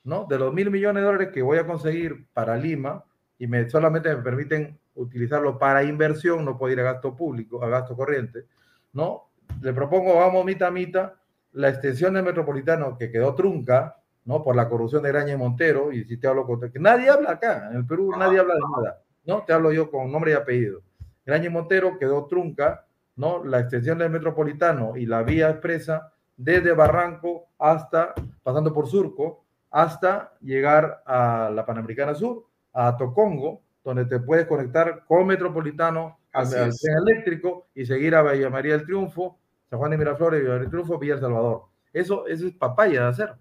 ¿no? 0.04 0.26
De 0.28 0.38
los 0.38 0.52
mil 0.52 0.70
millones 0.70 1.00
de 1.00 1.06
dólares 1.06 1.30
que 1.32 1.40
voy 1.40 1.56
a 1.56 1.66
conseguir 1.66 2.26
para 2.34 2.58
Lima 2.58 3.02
y 3.38 3.46
me, 3.46 3.70
solamente 3.70 4.14
me 4.14 4.20
permiten 4.20 4.78
utilizarlo 4.96 5.58
para 5.58 5.82
inversión, 5.82 6.44
no 6.44 6.58
puedo 6.58 6.74
ir 6.74 6.80
a 6.80 6.92
gasto 6.92 7.16
público, 7.16 7.64
a 7.64 7.70
gasto 7.70 7.96
corriente, 7.96 8.44
¿no? 8.92 9.30
Le 9.60 9.72
propongo, 9.72 10.16
vamos 10.16 10.44
mitad 10.44 10.68
a 10.68 10.72
mitad, 10.72 11.12
la 11.52 11.68
extensión 11.68 12.14
del 12.14 12.24
metropolitano 12.24 12.96
que 12.98 13.10
quedó 13.10 13.34
trunca, 13.34 13.96
¿no? 14.24 14.42
Por 14.42 14.56
la 14.56 14.68
corrupción 14.68 15.02
de 15.02 15.10
Graña 15.10 15.32
y 15.32 15.36
Montero, 15.36 15.92
y 15.92 16.04
si 16.04 16.18
te 16.18 16.26
hablo 16.26 16.46
con... 16.46 16.60
que 16.70 16.78
nadie 16.78 17.08
habla 17.08 17.32
acá, 17.32 17.68
en 17.70 17.78
el 17.78 17.86
Perú 17.86 18.12
nadie 18.16 18.38
habla 18.38 18.54
de 18.54 18.60
nada, 18.60 19.02
¿no? 19.24 19.42
Te 19.42 19.52
hablo 19.52 19.72
yo 19.72 19.90
con 19.90 20.10
nombre 20.10 20.32
y 20.32 20.34
apellido. 20.34 20.82
Graña 21.24 21.46
y 21.46 21.50
Montero 21.50 21.98
quedó 21.98 22.26
trunca, 22.26 22.84
¿no? 23.16 23.44
La 23.44 23.60
extensión 23.60 23.98
del 23.98 24.10
metropolitano 24.10 24.96
y 24.96 25.06
la 25.06 25.22
vía 25.22 25.50
expresa 25.50 26.12
desde 26.36 26.72
Barranco 26.72 27.48
hasta, 27.58 28.14
pasando 28.42 28.72
por 28.72 28.86
Surco, 28.86 29.44
hasta 29.70 30.32
llegar 30.40 31.02
a 31.06 31.50
la 31.54 31.64
Panamericana 31.64 32.14
Sur, 32.14 32.44
a 32.72 32.96
Tocongo, 32.96 33.62
donde 33.82 34.04
te 34.04 34.20
puedes 34.20 34.46
conectar 34.46 35.04
con 35.06 35.26
Metropolitano 35.26 36.18
al, 36.36 36.48
tren 36.50 36.96
eléctrico 37.06 37.68
y 37.74 37.86
seguir 37.86 38.14
a 38.14 38.22
Villa 38.22 38.50
María 38.50 38.76
del 38.76 38.86
Triunfo, 38.86 39.38
San 39.68 39.78
Juan 39.78 39.90
de 39.90 39.98
Miraflores, 39.98 40.40
Villa 40.40 40.52
María 40.52 40.62
del 40.62 40.70
Triunfo, 40.70 40.98
Villa 40.98 41.14
El 41.14 41.20
Salvador. 41.20 41.62
Eso, 41.92 42.26
eso 42.26 42.46
es 42.46 42.54
papaya 42.54 43.02
de 43.02 43.08
hacer. 43.08 43.34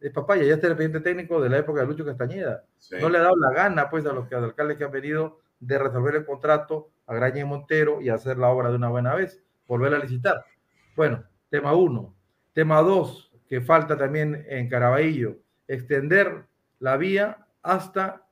Es 0.00 0.12
papaya. 0.12 0.42
Ya 0.44 0.54
está 0.54 0.66
el 0.68 0.76
presidente 0.76 1.00
técnico 1.00 1.40
de 1.40 1.50
la 1.50 1.58
época 1.58 1.80
de 1.80 1.86
Lucho 1.86 2.04
Castañeda. 2.04 2.64
No 3.00 3.08
le 3.10 3.18
ha 3.18 3.22
dado 3.22 3.36
la 3.36 3.52
gana, 3.52 3.90
pues, 3.90 4.06
a 4.06 4.12
los, 4.12 4.32
alcaldes 4.32 4.78
que 4.78 4.84
han 4.84 4.90
venido 4.90 5.40
de 5.60 5.78
resolver 5.78 6.14
el 6.16 6.24
contrato 6.24 6.90
a 7.06 7.14
Graña 7.14 7.40
y 7.40 7.44
Montero 7.44 8.00
y 8.00 8.08
hacer 8.08 8.38
la 8.38 8.48
obra 8.48 8.70
de 8.70 8.76
una 8.76 8.88
buena 8.88 9.14
vez, 9.14 9.42
volver 9.66 9.94
a 9.94 9.98
licitar. 9.98 10.44
Bueno, 10.96 11.24
tema 11.50 11.74
uno. 11.74 12.14
Tema 12.54 12.80
dos, 12.80 13.30
que 13.46 13.60
falta 13.60 13.96
también 13.96 14.46
en 14.48 14.68
Caraballo, 14.68 15.36
extender 15.68 16.46
la 16.78 16.96
vía 16.96 17.46
hasta 17.62 18.24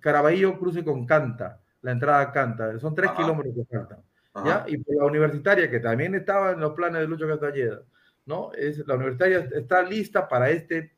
Caraballo 0.00 0.58
cruce 0.58 0.84
con 0.84 1.06
Canta, 1.06 1.60
la 1.84 1.92
entrada 1.92 2.20
a 2.20 2.32
Canta. 2.32 2.78
Son 2.78 2.94
tres 2.94 3.10
kilómetros 3.10 3.54
que 3.54 3.64
faltan. 3.76 3.98
¿ya? 4.44 4.64
Y 4.66 4.78
por 4.78 4.96
la 4.96 5.04
universitaria, 5.04 5.70
que 5.70 5.80
también 5.80 6.14
estaba 6.14 6.52
en 6.52 6.60
los 6.60 6.72
planes 6.72 7.02
de 7.02 7.06
Lucho 7.06 7.28
Castañeda, 7.28 7.82
¿no? 8.24 8.52
Es, 8.54 8.78
la 8.86 8.94
universitaria 8.94 9.46
está 9.52 9.82
lista 9.82 10.26
para 10.26 10.48
este 10.50 10.94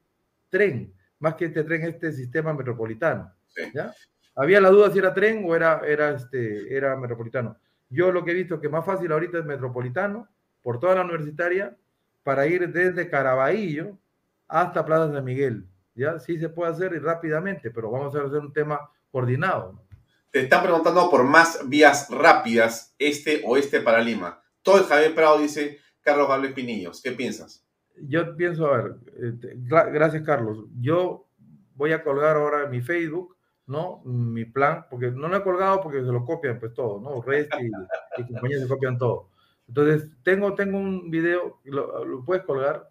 tren, 0.48 0.94
más 1.18 1.34
que 1.34 1.46
este 1.46 1.64
tren, 1.64 1.82
este 1.82 2.12
sistema 2.12 2.54
metropolitano. 2.54 3.32
¿ya? 3.74 3.92
Había 4.36 4.60
la 4.60 4.70
duda 4.70 4.90
si 4.92 5.00
era 5.00 5.12
tren 5.12 5.42
o 5.44 5.56
era, 5.56 5.82
era, 5.84 6.10
este, 6.10 6.74
era 6.74 6.96
metropolitano. 6.96 7.56
Yo 7.90 8.12
lo 8.12 8.24
que 8.24 8.30
he 8.30 8.34
visto 8.34 8.60
que 8.60 8.68
más 8.68 8.86
fácil 8.86 9.10
ahorita 9.10 9.38
es 9.38 9.44
metropolitano, 9.44 10.28
por 10.62 10.78
toda 10.78 10.94
la 10.94 11.02
universitaria, 11.02 11.76
para 12.22 12.46
ir 12.46 12.72
desde 12.72 13.10
Caraballo 13.10 13.98
hasta 14.46 14.84
Plaza 14.84 15.08
de 15.08 15.20
Miguel. 15.20 15.66
¿ya? 15.96 16.20
Sí 16.20 16.38
se 16.38 16.48
puede 16.48 16.70
hacer 16.70 16.92
y 16.94 17.00
rápidamente, 17.00 17.72
pero 17.72 17.90
vamos 17.90 18.14
a 18.14 18.22
hacer 18.22 18.38
un 18.38 18.52
tema 18.52 18.88
coordinado. 19.10 19.84
Te 20.30 20.40
están 20.40 20.62
preguntando 20.62 21.08
por 21.10 21.24
más 21.24 21.60
vías 21.68 22.08
rápidas, 22.10 22.94
este 22.98 23.42
o 23.44 23.56
este 23.56 23.80
para 23.80 24.00
Lima. 24.00 24.42
Todo 24.62 24.78
el 24.78 24.84
Javier 24.84 25.14
Prado 25.14 25.38
dice 25.38 25.78
Carlos 26.00 26.28
Gabriel 26.28 26.54
Pinillos. 26.54 27.00
¿Qué 27.02 27.12
piensas? 27.12 27.64
Yo 27.96 28.36
pienso, 28.36 28.66
a 28.66 28.76
ver, 28.76 28.96
este, 29.18 29.54
gracias 29.58 30.22
Carlos. 30.22 30.66
Yo 30.80 31.26
voy 31.74 31.92
a 31.92 32.02
colgar 32.02 32.36
ahora 32.36 32.66
mi 32.66 32.80
Facebook, 32.80 33.36
¿no? 33.66 34.02
Mi 34.04 34.44
plan, 34.44 34.86
porque 34.90 35.10
no 35.10 35.28
lo 35.28 35.36
he 35.36 35.42
colgado 35.42 35.80
porque 35.80 36.00
se 36.00 36.12
lo 36.12 36.24
copian 36.24 36.60
pues 36.60 36.74
todo, 36.74 37.00
¿no? 37.00 37.22
Rest 37.22 37.52
y, 37.60 38.20
y 38.20 38.26
compañías 38.26 38.62
se 38.62 38.68
copian 38.68 38.98
todo. 38.98 39.30
Entonces, 39.68 40.10
tengo, 40.22 40.54
tengo 40.54 40.78
un 40.78 41.10
video, 41.10 41.60
¿lo, 41.64 42.24
puedes 42.24 42.44
colgar? 42.44 42.90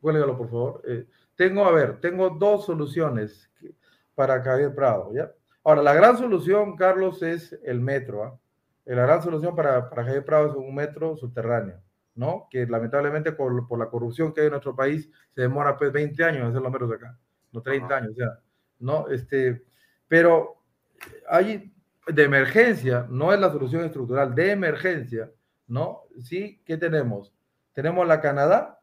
Cuélgalo, 0.00 0.36
por 0.36 0.50
favor. 0.50 0.82
Eh, 0.86 1.06
tengo, 1.34 1.64
a 1.64 1.72
ver, 1.72 2.00
tengo 2.00 2.30
dos 2.30 2.66
soluciones 2.66 3.50
para 4.14 4.42
Javier 4.42 4.74
Prado, 4.74 5.12
¿ya? 5.14 5.32
Ahora, 5.62 5.82
la 5.82 5.94
gran 5.94 6.16
solución, 6.16 6.76
Carlos, 6.76 7.22
es 7.22 7.58
el 7.64 7.80
metro, 7.80 8.24
¿ah? 8.24 8.38
La 8.94 9.02
gran 9.02 9.22
solución 9.22 9.54
para, 9.54 9.88
para 9.88 10.04
Javier 10.04 10.24
Prado 10.24 10.48
es 10.48 10.56
un 10.56 10.74
metro 10.74 11.16
subterráneo, 11.16 11.80
¿no? 12.14 12.48
Que 12.50 12.66
lamentablemente 12.66 13.30
por, 13.30 13.68
por, 13.68 13.78
la 13.78 13.88
corrupción 13.88 14.32
que 14.32 14.40
hay 14.40 14.46
en 14.46 14.52
nuestro 14.52 14.74
país 14.74 15.08
se 15.34 15.42
demora 15.42 15.76
pues 15.76 15.92
20 15.92 16.24
años 16.24 16.48
hacer 16.48 16.60
los 16.60 16.72
metros 16.72 16.90
de 16.90 16.96
acá, 16.96 17.18
no 17.52 17.62
30 17.62 17.96
años, 17.96 18.10
o 18.12 18.14
sea, 18.14 18.40
¿no? 18.80 19.08
Este, 19.08 19.62
pero 20.08 20.56
hay 21.28 21.72
de 22.06 22.24
emergencia, 22.24 23.06
no 23.08 23.32
es 23.32 23.38
la 23.38 23.52
solución 23.52 23.84
estructural, 23.84 24.34
de 24.34 24.50
emergencia, 24.50 25.30
¿no? 25.68 26.02
Sí, 26.20 26.60
¿qué 26.64 26.76
tenemos? 26.76 27.32
Tenemos 27.72 28.08
la 28.08 28.20
Canadá, 28.20 28.80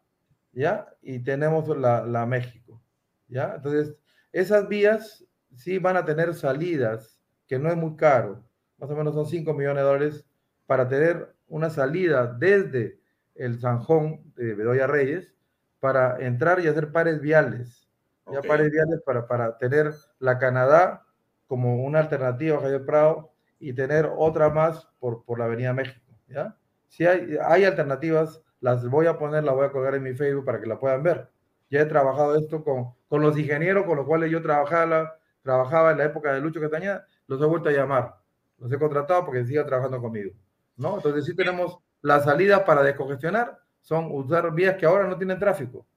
¿ya? 0.54 0.88
Y 1.02 1.20
tenemos 1.20 1.68
la, 1.78 2.06
la 2.06 2.26
México, 2.26 2.82
¿ya? 3.28 3.56
Entonces, 3.56 3.94
esas 4.32 4.70
vías 4.70 5.27
sí 5.58 5.80
van 5.80 5.98
a 5.98 6.06
tener 6.06 6.34
salidas, 6.34 7.20
que 7.48 7.60
no 7.60 7.70
es 7.70 7.76
muy 7.76 7.96
caro, 7.96 8.44
más 8.78 8.90
o 8.90 8.96
menos 8.96 9.14
son 9.14 9.26
5 9.26 9.54
millones 9.54 9.84
de 9.84 9.90
dólares 9.90 10.26
para 10.66 10.88
tener 10.88 11.36
una 11.48 11.70
salida 11.70 12.28
desde 12.28 13.00
el 13.36 13.60
Sanjón 13.60 14.34
de 14.36 14.54
Bedoya 14.54 14.88
Reyes 14.88 15.34
para 15.80 16.20
entrar 16.20 16.60
y 16.60 16.68
hacer 16.68 16.92
pares 16.92 17.22
viales, 17.22 17.88
ya 18.32 18.42
pares 18.42 18.72
viales 18.72 19.02
para, 19.06 19.28
para 19.28 19.58
tener 19.58 19.94
la 20.20 20.38
Canadá 20.38 21.06
como 21.48 21.84
una 21.84 22.00
alternativa 22.00 22.58
a 22.58 22.62
Javier 22.62 22.86
Prado 22.86 23.32
y 23.60 23.74
tener 23.74 24.12
otra 24.18 24.50
más 24.50 24.88
por, 25.00 25.24
por 25.24 25.40
la 25.40 25.46
Avenida 25.46 25.74
México, 25.74 26.14
¿ya? 26.28 26.58
Si 26.88 27.06
hay, 27.06 27.38
hay 27.44 27.64
alternativas, 27.64 28.42
las 28.60 28.88
voy 28.88 29.08
a 29.08 29.18
poner, 29.18 29.44
las 29.44 29.56
voy 29.56 29.66
a 29.66 29.72
colgar 29.72 29.96
en 29.96 30.04
mi 30.04 30.14
Facebook 30.14 30.46
para 30.46 30.60
que 30.60 30.68
la 30.68 30.80
puedan 30.80 31.04
ver. 31.04 31.30
Ya 31.70 31.82
he 31.82 31.86
trabajado 31.86 32.36
esto 32.38 32.64
con, 32.64 32.94
con 33.08 33.22
los 33.22 33.38
ingenieros 33.38 33.86
con 33.86 33.98
los 33.98 34.06
cuales 34.06 34.32
yo 34.32 34.42
trabajaba, 34.42 35.17
trabajaba 35.48 35.92
en 35.92 36.00
la 36.00 36.06
época 36.06 36.34
de 36.34 36.42
Lucho 36.42 36.60
Castañeda, 36.60 37.08
los 37.28 37.42
he 37.42 37.46
vuelto 37.46 37.70
a 37.70 37.72
llamar, 37.72 38.18
los 38.58 38.70
he 38.70 38.78
contratado 38.78 39.24
porque 39.24 39.46
sigan 39.46 39.66
trabajando 39.66 40.02
conmigo. 40.02 40.32
¿no? 40.76 40.98
Entonces 40.98 41.26
sí 41.26 41.34
tenemos 41.34 41.80
la 42.02 42.20
salida 42.20 42.66
para 42.66 42.84
descongestionar, 42.84 43.58
son 43.82 44.12
usar 44.12 44.54
vías 44.54 44.76
que 44.76 44.86
ahora 44.86 45.08
no 45.08 45.18
tienen 45.18 45.40
tráfico. 45.40 45.88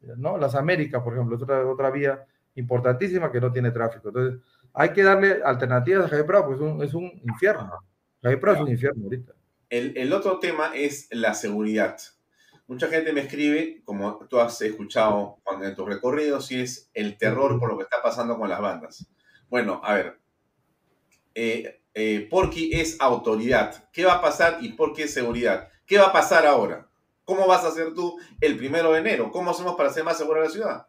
¿no? 0.00 0.36
Las 0.36 0.54
Américas, 0.54 1.02
por 1.02 1.14
ejemplo, 1.14 1.36
es 1.36 1.42
otra, 1.42 1.66
otra 1.66 1.90
vía 1.90 2.22
importantísima 2.54 3.32
que 3.32 3.40
no 3.40 3.50
tiene 3.50 3.70
tráfico. 3.70 4.08
Entonces 4.08 4.40
hay 4.74 4.90
que 4.90 5.02
darle 5.02 5.40
alternativas 5.42 6.04
a 6.04 6.08
Javier 6.08 6.26
Prado, 6.26 6.46
porque 6.46 6.64
es 6.64 6.70
un, 6.70 6.82
es 6.82 6.94
un 6.94 7.04
infierno. 7.24 7.72
Javier 8.22 8.40
Prado 8.40 8.56
es 8.58 8.62
un 8.62 8.68
infierno 8.68 9.04
ahorita. 9.04 9.32
El, 9.70 10.12
otro 10.12 10.38
tema 10.38 10.72
es 10.74 11.08
la 11.10 11.32
seguridad. 11.32 11.98
Mucha 12.68 12.86
gente 12.88 13.12
me 13.12 13.22
escribe, 13.22 13.82
como 13.84 14.24
tú 14.28 14.38
has 14.38 14.60
escuchado 14.62 15.38
en 15.60 15.74
tus 15.74 15.88
recorridos, 15.88 16.52
y 16.52 16.60
es 16.60 16.90
el 16.94 17.18
terror 17.18 17.58
por 17.58 17.70
lo 17.70 17.76
que 17.76 17.84
está 17.84 18.00
pasando 18.00 18.38
con 18.38 18.48
las 18.48 18.60
bandas. 18.60 19.10
Bueno, 19.48 19.80
a 19.82 19.94
ver, 19.94 20.20
eh, 21.34 21.80
eh, 21.94 22.28
Porky 22.30 22.70
es 22.74 23.00
autoridad. 23.00 23.88
¿Qué 23.92 24.04
va 24.04 24.14
a 24.14 24.22
pasar 24.22 24.58
y 24.60 24.74
por 24.74 24.92
qué 24.92 25.08
seguridad? 25.08 25.68
¿Qué 25.86 25.98
va 25.98 26.06
a 26.06 26.12
pasar 26.12 26.46
ahora 26.46 26.88
¿Cómo 27.28 27.46
vas 27.46 27.62
a 27.62 27.68
hacer 27.68 27.92
tú 27.92 28.18
el 28.40 28.56
primero 28.56 28.90
de 28.92 29.00
enero? 29.00 29.30
¿Cómo 29.30 29.50
hacemos 29.50 29.76
para 29.76 29.90
hacer 29.90 30.02
más 30.02 30.16
segura 30.16 30.40
la 30.40 30.48
ciudad? 30.48 30.86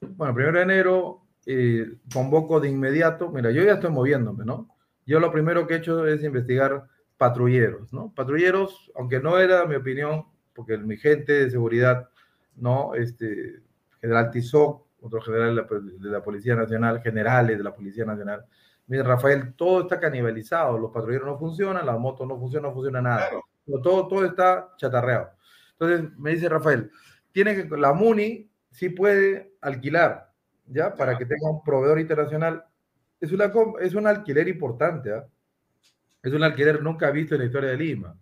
Bueno, 0.00 0.34
primero 0.34 0.58
de 0.58 0.64
enero 0.64 1.20
eh, 1.46 1.86
convoco 2.12 2.58
de 2.58 2.68
inmediato, 2.68 3.30
mira, 3.30 3.52
yo 3.52 3.62
ya 3.62 3.74
estoy 3.74 3.90
moviéndome, 3.90 4.44
¿no? 4.44 4.68
Yo 5.06 5.20
lo 5.20 5.30
primero 5.30 5.64
que 5.64 5.74
he 5.74 5.76
hecho 5.76 6.04
es 6.08 6.24
investigar 6.24 6.88
patrulleros, 7.16 7.92
¿no? 7.92 8.12
Patrulleros, 8.16 8.90
aunque 8.96 9.20
no 9.20 9.38
era 9.38 9.64
mi 9.64 9.76
opinión, 9.76 10.26
porque 10.56 10.78
mi 10.78 10.96
gente 10.96 11.32
de 11.32 11.50
seguridad, 11.50 12.08
¿no? 12.56 12.94
Este, 12.94 13.60
general 14.00 14.30
Tizoc, 14.30 14.86
otro 15.00 15.20
general 15.20 15.54
de 15.54 16.10
la, 16.10 16.22
Policía 16.22 16.56
Nacional, 16.56 17.00
generales 17.02 17.58
de 17.58 17.64
la 17.64 17.74
Policía 17.74 18.04
Nacional. 18.04 18.44
Mira, 18.86 19.04
Rafael, 19.04 19.54
todo 19.54 19.82
está 19.82 20.00
canibalizado, 20.00 20.78
los 20.78 20.90
patrulleros 20.90 21.26
no 21.26 21.38
funcionan, 21.38 21.84
las 21.84 21.98
motos 21.98 22.26
no 22.26 22.38
funcionan, 22.38 22.70
no 22.70 22.74
funciona 22.74 23.02
nada. 23.02 23.28
Todo, 23.82 24.08
todo 24.08 24.24
está 24.24 24.72
chatarreado. 24.76 25.30
Entonces 25.72 26.16
me 26.18 26.30
dice 26.30 26.48
Rafael, 26.48 26.90
tiene 27.32 27.54
que, 27.54 27.76
la 27.76 27.92
MUNI 27.92 28.50
sí 28.70 28.88
puede 28.88 29.54
alquilar, 29.60 30.32
¿ya? 30.66 30.94
Para 30.94 31.18
que 31.18 31.26
tenga 31.26 31.50
un 31.50 31.62
proveedor 31.62 32.00
internacional. 32.00 32.64
Es, 33.20 33.32
una, 33.32 33.52
es 33.80 33.94
un 33.94 34.06
alquiler 34.06 34.48
importante, 34.48 35.12
¿ah? 35.12 35.26
Es 36.22 36.32
un 36.32 36.42
alquiler 36.42 36.82
nunca 36.82 37.10
visto 37.10 37.34
en 37.34 37.42
la 37.42 37.46
historia 37.46 37.70
de 37.70 37.76
Lima. 37.76 38.16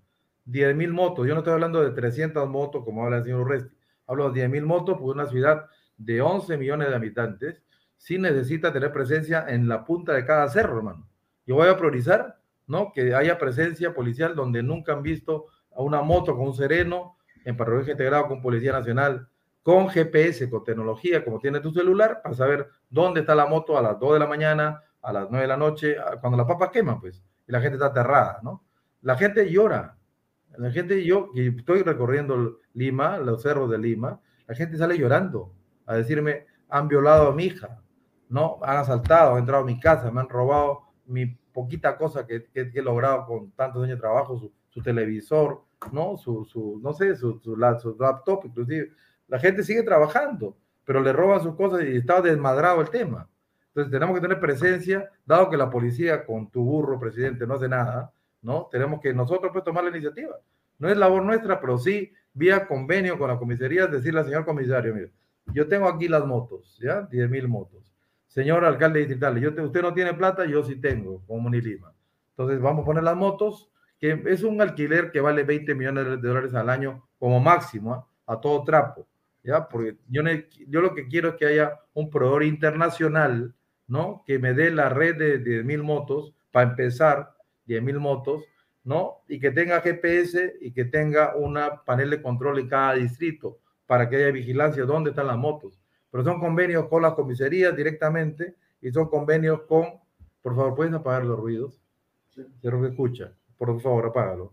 10.000 0.46 0.90
motos, 0.90 1.26
yo 1.26 1.34
no 1.34 1.40
estoy 1.40 1.54
hablando 1.54 1.82
de 1.82 1.90
300 1.90 2.48
motos 2.48 2.84
como 2.84 3.04
habla 3.04 3.18
el 3.18 3.24
señor 3.24 3.40
Urresti, 3.40 3.74
hablo 4.06 4.30
de 4.30 4.46
10.000 4.46 4.64
motos 4.64 4.98
por 4.98 5.14
una 5.14 5.26
ciudad 5.26 5.66
de 5.96 6.20
11 6.20 6.56
millones 6.56 6.88
de 6.88 6.94
habitantes, 6.94 7.62
sí 7.96 8.18
necesita 8.18 8.72
tener 8.72 8.92
presencia 8.92 9.46
en 9.48 9.68
la 9.68 9.84
punta 9.84 10.12
de 10.12 10.24
cada 10.24 10.48
cerro, 10.48 10.78
hermano. 10.78 11.08
Yo 11.46 11.54
voy 11.56 11.68
a 11.68 11.76
priorizar, 11.76 12.38
¿no? 12.66 12.92
Que 12.92 13.14
haya 13.14 13.38
presencia 13.38 13.94
policial 13.94 14.34
donde 14.34 14.62
nunca 14.62 14.92
han 14.92 15.02
visto 15.02 15.46
a 15.74 15.82
una 15.82 16.02
moto 16.02 16.36
con 16.36 16.48
un 16.48 16.54
sereno, 16.54 17.16
en 17.44 17.56
patrullaje 17.56 17.92
integrado 17.92 18.28
con 18.28 18.42
Policía 18.42 18.72
Nacional, 18.72 19.28
con 19.62 19.88
GPS, 19.88 20.50
con 20.50 20.64
tecnología, 20.64 21.24
como 21.24 21.38
tiene 21.38 21.60
tu 21.60 21.72
celular, 21.72 22.20
para 22.22 22.34
saber 22.34 22.68
dónde 22.90 23.20
está 23.20 23.34
la 23.34 23.46
moto 23.46 23.78
a 23.78 23.82
las 23.82 23.98
2 23.98 24.14
de 24.14 24.18
la 24.18 24.26
mañana, 24.26 24.82
a 25.00 25.12
las 25.12 25.30
9 25.30 25.42
de 25.42 25.48
la 25.48 25.56
noche, 25.56 25.96
cuando 26.20 26.36
las 26.36 26.46
papas 26.46 26.70
queman, 26.70 27.00
pues, 27.00 27.22
y 27.46 27.52
la 27.52 27.60
gente 27.60 27.76
está 27.76 27.86
aterrada, 27.86 28.40
¿no? 28.42 28.62
La 29.02 29.16
gente 29.16 29.50
llora. 29.50 29.96
La 30.58 30.70
gente, 30.70 31.04
yo 31.04 31.30
que 31.32 31.48
estoy 31.48 31.82
recorriendo 31.82 32.58
Lima, 32.74 33.18
los 33.18 33.42
cerros 33.42 33.70
de 33.70 33.78
Lima, 33.78 34.20
la 34.46 34.54
gente 34.54 34.76
sale 34.76 34.98
llorando 34.98 35.52
a 35.86 35.96
decirme, 35.96 36.46
han 36.68 36.88
violado 36.88 37.28
a 37.28 37.34
mi 37.34 37.44
hija, 37.44 37.82
¿no? 38.28 38.58
Han 38.62 38.78
asaltado, 38.78 39.32
han 39.32 39.40
entrado 39.40 39.62
a 39.62 39.66
mi 39.66 39.78
casa, 39.78 40.10
me 40.10 40.20
han 40.20 40.28
robado 40.28 40.82
mi 41.06 41.26
poquita 41.26 41.96
cosa 41.96 42.26
que, 42.26 42.48
he 42.54 42.82
logrado 42.82 43.26
con 43.26 43.50
tantos 43.52 43.84
años 43.84 43.96
de 43.96 44.00
trabajo, 44.00 44.38
su, 44.70 44.82
televisor, 44.82 45.62
¿no? 45.92 46.16
Su, 46.16 46.80
no 46.82 46.92
sé, 46.92 47.16
su, 47.16 47.38
su, 47.38 47.56
laptop, 47.56 48.46
inclusive. 48.46 48.90
La 49.28 49.38
gente 49.38 49.62
sigue 49.62 49.82
trabajando, 49.82 50.56
pero 50.84 51.00
le 51.00 51.12
roban 51.12 51.42
sus 51.42 51.54
cosas 51.54 51.82
y 51.84 51.96
está 51.96 52.20
desmadrado 52.20 52.80
el 52.80 52.90
tema. 52.90 53.28
Entonces 53.68 53.90
tenemos 53.90 54.14
que 54.14 54.20
tener 54.20 54.40
presencia, 54.40 55.10
dado 55.24 55.48
que 55.48 55.56
la 55.56 55.70
policía 55.70 56.24
con 56.24 56.50
tu 56.50 56.64
burro, 56.64 56.98
presidente, 56.98 57.46
no 57.46 57.54
hace 57.54 57.68
nada, 57.68 58.12
¿no? 58.44 58.68
Tenemos 58.70 59.00
que 59.00 59.12
nosotros 59.12 59.50
pues 59.52 59.64
tomar 59.64 59.82
la 59.82 59.90
iniciativa. 59.90 60.36
No 60.78 60.88
es 60.88 60.96
labor 60.96 61.22
nuestra, 61.22 61.60
pero 61.60 61.78
sí 61.78 62.12
vía 62.32 62.66
convenio 62.66 63.18
con 63.18 63.28
la 63.28 63.38
comisaría, 63.38 63.86
decirle 63.86 64.20
al 64.20 64.26
señor 64.26 64.44
comisario, 64.44 64.94
mire, 64.94 65.10
yo 65.46 65.66
tengo 65.66 65.88
aquí 65.88 66.08
las 66.08 66.24
motos, 66.26 66.78
¿ya? 66.80 67.02
10 67.02 67.30
mil 67.30 67.48
motos. 67.48 67.92
Señor 68.28 68.64
alcalde 68.64 69.00
distrital, 69.00 69.38
yo 69.40 69.50
usted 69.50 69.82
no 69.82 69.94
tiene 69.94 70.12
plata, 70.14 70.44
yo 70.44 70.62
sí 70.62 70.76
tengo, 70.76 71.22
como 71.26 71.48
Lima. 71.48 71.92
Entonces 72.30 72.60
vamos 72.60 72.82
a 72.82 72.86
poner 72.86 73.02
las 73.04 73.16
motos, 73.16 73.70
que 73.98 74.22
es 74.26 74.42
un 74.42 74.60
alquiler 74.60 75.10
que 75.10 75.20
vale 75.20 75.44
20 75.44 75.74
millones 75.74 76.04
de 76.04 76.16
dólares 76.16 76.54
al 76.54 76.68
año 76.68 77.06
como 77.18 77.40
máximo, 77.40 77.94
¿ah? 77.94 78.06
a 78.26 78.40
todo 78.40 78.64
trapo, 78.64 79.06
¿ya? 79.42 79.68
Porque 79.68 79.96
yo, 80.08 80.22
yo 80.66 80.80
lo 80.80 80.94
que 80.94 81.06
quiero 81.06 81.30
es 81.30 81.34
que 81.36 81.46
haya 81.46 81.80
un 81.94 82.10
proveedor 82.10 82.42
internacional, 82.42 83.54
¿no? 83.86 84.22
Que 84.26 84.38
me 84.38 84.52
dé 84.52 84.70
la 84.70 84.88
red 84.88 85.16
de 85.16 85.38
10 85.38 85.64
mil 85.64 85.82
motos, 85.82 86.34
para 86.50 86.70
empezar, 86.70 87.33
10 87.66 87.82
mil 87.82 87.98
motos, 87.98 88.44
¿no? 88.84 89.22
Y 89.28 89.40
que 89.40 89.50
tenga 89.50 89.80
GPS 89.80 90.56
y 90.60 90.72
que 90.72 90.84
tenga 90.84 91.34
una 91.36 91.82
panel 91.84 92.10
de 92.10 92.22
control 92.22 92.58
en 92.58 92.68
cada 92.68 92.94
distrito 92.94 93.58
para 93.86 94.08
que 94.08 94.16
haya 94.16 94.30
vigilancia 94.30 94.84
dónde 94.84 95.10
están 95.10 95.26
las 95.26 95.38
motos. 95.38 95.80
Pero 96.10 96.24
son 96.24 96.40
convenios 96.40 96.86
con 96.88 97.02
las 97.02 97.14
comisarías 97.14 97.74
directamente 97.76 98.54
y 98.80 98.90
son 98.92 99.08
convenios 99.08 99.62
con, 99.62 99.86
por 100.42 100.54
favor, 100.54 100.74
¿pueden 100.74 100.94
apagar 100.94 101.24
los 101.24 101.38
ruidos? 101.38 101.80
Sí. 102.30 102.42
que 102.60 102.68
escucha, 102.86 103.32
por 103.56 103.80
favor, 103.80 104.06
apágalo. 104.06 104.52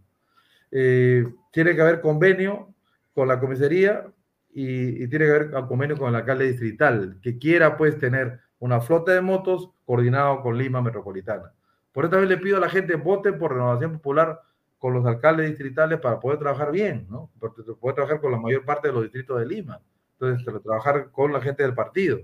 Eh, 0.71 1.25
tiene 1.51 1.75
que 1.75 1.81
haber 1.81 2.01
convenio 2.01 2.73
con 3.13 3.27
la 3.27 3.39
comisaría 3.39 4.05
y, 4.53 5.07
tiene 5.07 5.25
que 5.25 5.31
haber 5.31 5.51
convenio 5.67 5.97
con 5.97 6.09
el 6.09 6.15
alcalde 6.15 6.47
distrital, 6.47 7.19
que 7.21 7.37
quiera 7.37 7.77
pues 7.77 7.97
tener 7.97 8.39
una 8.59 8.79
flota 8.79 9.11
de 9.11 9.21
motos 9.21 9.69
coordinado 9.85 10.41
con 10.41 10.57
Lima 10.57 10.81
Metropolitana. 10.81 11.53
Por 11.91 12.05
eso 12.05 12.11
también 12.11 12.29
le 12.29 12.37
pido 12.37 12.57
a 12.57 12.61
la 12.61 12.69
gente, 12.69 12.95
voten 12.95 13.37
por 13.37 13.53
Renovación 13.53 13.93
Popular 13.93 14.41
con 14.77 14.93
los 14.93 15.05
alcaldes 15.05 15.49
distritales 15.49 15.99
para 15.99 16.19
poder 16.19 16.39
trabajar 16.39 16.71
bien, 16.71 17.05
¿no? 17.09 17.29
Porque 17.39 17.61
poder 17.61 17.95
trabajar 17.95 18.19
con 18.21 18.31
la 18.31 18.39
mayor 18.39 18.65
parte 18.65 18.87
de 18.87 18.93
los 18.93 19.03
distritos 19.03 19.39
de 19.39 19.45
Lima. 19.45 19.81
Entonces, 20.13 20.45
trabajar 20.63 21.11
con 21.11 21.33
la 21.33 21.41
gente 21.41 21.63
del 21.63 21.73
partido, 21.73 22.19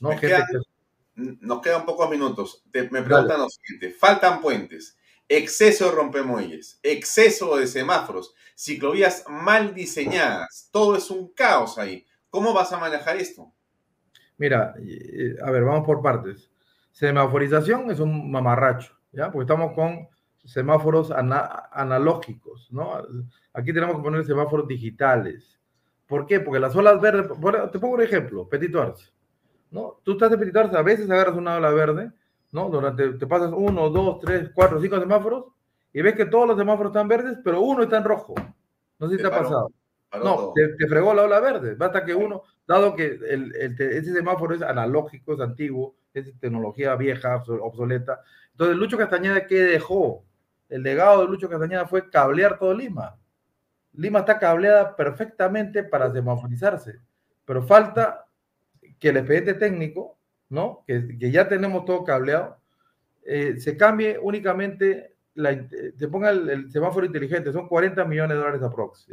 ¿no? 0.00 0.10
Nos 1.16 1.60
quedan 1.60 1.84
pocos 1.84 2.08
minutos. 2.08 2.64
me 2.72 3.02
preguntan 3.02 3.40
lo 3.40 3.48
siguiente: 3.48 3.90
faltan 3.90 4.40
puentes, 4.40 4.96
exceso 5.28 5.86
de 5.86 5.92
rompemuelles, 5.92 6.80
exceso 6.82 7.56
de 7.56 7.66
semáforos, 7.66 8.34
ciclovías 8.56 9.24
mal 9.28 9.74
diseñadas, 9.74 10.68
todo 10.72 10.96
es 10.96 11.10
un 11.10 11.32
caos 11.32 11.78
ahí. 11.78 12.06
¿Cómo 12.30 12.54
vas 12.54 12.72
a 12.72 12.78
manejar 12.78 13.16
esto? 13.16 13.52
Mira, 14.38 14.74
a 15.44 15.50
ver, 15.50 15.64
vamos 15.64 15.84
por 15.84 16.00
partes. 16.00 16.50
Semaforización 16.92 17.90
es 17.90 18.00
un 18.00 18.30
mamarracho, 18.30 18.96
¿ya? 19.12 19.30
Porque 19.30 19.44
estamos 19.44 19.72
con 19.72 20.08
semáforos 20.44 21.10
analógicos, 21.10 22.68
¿no? 22.70 22.92
Aquí 23.52 23.72
tenemos 23.72 23.96
que 23.96 24.02
poner 24.02 24.24
semáforos 24.24 24.66
digitales. 24.66 25.58
¿Por 26.06 26.26
qué? 26.26 26.40
Porque 26.40 26.60
las 26.60 26.74
olas 26.74 27.00
verdes, 27.00 27.28
te 27.70 27.78
pongo 27.78 27.94
un 27.94 28.02
ejemplo, 28.02 28.48
Petit 28.48 28.74
Arts, 28.74 29.12
¿no? 29.70 30.00
Tú 30.02 30.12
estás 30.12 30.30
de 30.30 30.38
Petit 30.38 30.56
Arts, 30.56 30.74
a 30.74 30.82
veces 30.82 31.10
agarras 31.10 31.36
una 31.36 31.56
ola 31.56 31.70
verde, 31.70 32.10
¿no? 32.52 32.68
Durante, 32.68 33.12
te 33.12 33.26
pasas 33.26 33.52
uno, 33.54 33.90
dos, 33.90 34.18
tres, 34.20 34.50
cuatro, 34.54 34.80
cinco 34.80 34.98
semáforos 34.98 35.46
y 35.92 36.02
ves 36.02 36.14
que 36.14 36.26
todos 36.26 36.48
los 36.48 36.56
semáforos 36.56 36.90
están 36.90 37.08
verdes, 37.08 37.38
pero 37.44 37.60
uno 37.60 37.82
está 37.82 37.98
en 37.98 38.04
rojo. 38.04 38.34
No 38.98 39.08
sé 39.08 39.16
si 39.16 39.22
te, 39.22 39.28
ha 39.28 39.30
pasado. 39.30 39.72
no, 40.22 40.52
te, 40.54 40.86
fregó 40.86 41.14
la 41.14 41.22
ola 41.22 41.40
verde. 41.40 41.74
Basta 41.74 42.04
que 42.04 42.14
uno, 42.14 42.42
dado 42.66 42.94
que 42.94 43.18
el, 43.28 43.54
ese 43.54 44.12
semáforo 44.12 44.54
es 44.54 44.62
analógico, 44.62 45.34
es 45.34 45.40
antiguo, 45.40 45.94
es 46.12 46.32
tecnología 46.38 46.94
vieja, 46.96 47.42
obsoleta. 47.60 48.22
Entonces, 48.60 48.76
Lucho 48.76 48.98
Castañeda, 48.98 49.46
¿qué 49.46 49.54
dejó? 49.54 50.22
el 50.68 50.82
legado 50.82 51.22
de 51.22 51.28
Lucho 51.28 51.48
Castañeda 51.48 51.86
fue 51.86 52.10
cablear 52.10 52.58
todo 52.58 52.74
Lima. 52.74 53.18
Lima 53.94 54.18
está 54.18 54.38
cableada 54.38 54.94
perfectamente 54.94 55.82
para 55.82 56.12
semaforizarse, 56.12 57.00
pero 57.46 57.62
falta 57.62 58.26
que 58.98 59.08
el 59.08 59.16
expediente 59.16 59.54
técnico, 59.54 60.18
¿no? 60.50 60.84
Que, 60.86 61.16
ya 61.32 61.48
tenemos 61.48 61.86
todo 61.86 62.04
cableado, 62.04 62.58
eh, 63.24 63.58
se 63.58 63.78
cambie 63.78 64.18
únicamente, 64.20 65.16
la, 65.36 65.66
se 65.96 66.08
ponga 66.08 66.28
el, 66.28 66.70
semáforo 66.70 67.06
inteligente, 67.06 67.52
son 67.52 67.66
40 67.66 68.04
millones 68.04 68.36
de 68.36 68.42
dólares 68.42 68.62
aprox. 68.62 69.06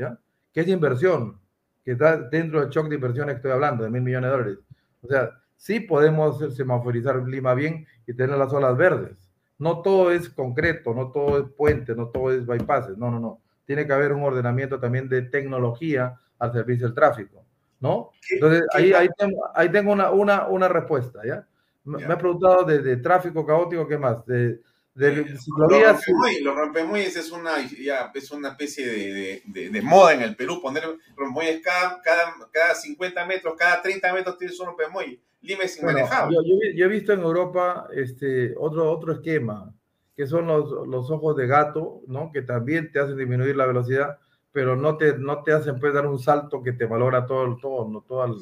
Que 0.52 0.60
es 0.60 0.68
inversión, 0.68 1.39
que 1.86 1.93
está 1.93 2.18
dentro 2.18 2.60
del 2.60 2.70
shock 2.70 2.89
de 2.89 2.95
inversión 2.95 3.28
que 3.28 3.36
estoy 3.36 3.52
hablando, 3.52 3.86
de 3.86 3.91
mil 3.91 4.02
millones 4.02 4.30
de 4.30 4.38
dólares. 4.38 4.60
O 5.02 5.08
sea, 5.08 5.32
sí 5.56 5.80
podemos 5.80 6.54
semaforizar 6.54 7.26
Lima 7.26 7.54
bien 7.54 7.88
y 8.06 8.14
tener 8.14 8.38
las 8.38 8.52
olas 8.52 8.76
verdes 8.76 9.26
no 9.60 9.82
todo 9.82 10.12
es 10.12 10.30
concreto, 10.30 10.93
no 10.93 11.12
todo 11.12 11.39
es 11.39 11.51
puente, 11.51 11.95
no 11.95 12.10
todo 12.10 12.32
es 12.32 12.45
bypasses, 12.45 12.97
no, 12.97 13.10
no, 13.10 13.20
no. 13.20 13.41
Tiene 13.66 13.86
que 13.86 13.93
haber 13.93 14.14
un 14.14 14.24
ordenamiento 14.24 14.80
también 14.80 15.10
de 15.10 15.24
tecnología 15.24 16.16
al 16.39 16.53
servicio 16.53 16.88
del 16.88 16.95
tráfico, 16.95 17.43
¿no? 17.80 18.12
Entonces, 18.30 18.64
ahí, 18.74 18.93
ahí 18.93 19.10
tengo, 19.18 19.49
ahí 19.53 19.70
tengo 19.70 19.91
una, 19.91 20.12
una, 20.12 20.47
una 20.47 20.68
respuesta, 20.68 21.22
¿ya? 21.26 21.45
Me, 21.84 22.03
ha 22.03 22.18
preguntado 22.18 22.64
de, 22.64 22.97
tráfico 22.97 23.45
caótico, 23.45 23.88
¿qué 23.88 23.97
más? 23.97 24.26
De, 24.26 24.60
de 24.93 25.38
ciclovías. 25.38 26.01
Los 26.41 26.55
rompemuelles 26.55 27.16
es 27.16 27.32
una, 27.32 27.66
ya, 27.66 28.12
es 28.14 28.30
una 28.32 28.49
especie 28.49 28.86
de, 28.86 29.41
de, 29.45 29.70
de, 29.70 29.82
moda 29.82 30.14
en 30.14 30.22
el 30.22 30.36
Perú, 30.36 30.62
poner 30.62 30.84
rompemuelles 31.16 31.62
cada, 31.64 32.01
cada, 32.01 32.36
cada 32.51 32.76
50 32.76 33.26
metros, 33.26 33.55
cada 33.58 33.82
30 33.82 34.14
metros 34.14 34.38
tienes 34.38 34.60
un 34.60 34.68
rompemuelle. 34.68 35.22
Lima 35.48 35.64
es 35.64 35.80
inmanejable. 35.80 36.38
yo, 36.45 36.56
yo, 36.76 36.86
he 36.86 36.89
visto 36.89 37.14
en 37.14 37.22
Europa 37.22 37.88
este, 37.93 38.54
otro, 38.58 38.91
otro 38.91 39.14
esquema, 39.14 39.74
que 40.16 40.28
son 40.28 40.48
los, 40.48 40.88
los 40.88 41.10
ojos 41.10 41.36
de 41.36 41.48
gato, 41.48 42.02
¿no? 42.08 42.32
Que 42.32 42.41
también 42.41 42.91
te 42.91 43.00
hacen 43.00 43.18
disminuir 43.18 43.56
la 43.56 43.66
velocidad, 43.66 44.18
pero 44.52 44.76
no 44.76 44.98
te, 44.98 45.18
no 45.18 45.43
te 45.43 45.54
hacen 45.54 45.80
pues, 45.80 45.93
dar 45.93 46.06
un 46.06 46.20
salto 46.20 46.62
que 46.62 46.74
te 46.74 46.86
valora 46.86 47.26
todo, 47.26 47.58
todo, 47.58 47.88
no, 47.88 48.02
todo 48.02 48.36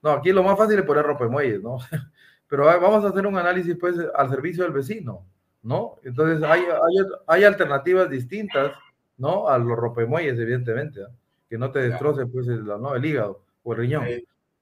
no, 0.00 0.10
aquí 0.10 0.32
lo 0.32 0.42
más 0.42 0.56
fácil 0.56 0.78
es 0.78 0.84
poner 0.84 1.04
rompemuelles, 1.04 1.62
¿no? 1.62 1.78
Pero 2.48 2.64
vamos 2.64 3.04
a 3.04 3.08
hacer 3.08 3.26
un 3.26 3.36
análisis 3.36 3.76
pues 3.78 3.96
al 4.14 4.30
servicio 4.30 4.64
del 4.64 4.72
vecino. 4.72 5.26
¿no? 5.62 5.96
Entonces 6.02 6.42
hay, 6.42 6.62
hay, 6.62 7.06
hay, 7.26 7.44
alternativas 7.44 8.08
distintas, 8.08 8.72
¿no? 9.16 9.48
A 9.48 9.58
los 9.58 9.76
rompemuelles, 9.76 10.38
evidentemente. 10.38 11.00
que 11.48 11.58
no 11.58 11.70
te 11.70 11.80
destroce 11.80 12.26
pues 12.26 12.48
el, 12.48 12.64
¿no? 12.64 12.94
el 12.94 13.04
hígado 13.04 13.42
o 13.62 13.72
el 13.72 13.78
riñón. 13.78 14.04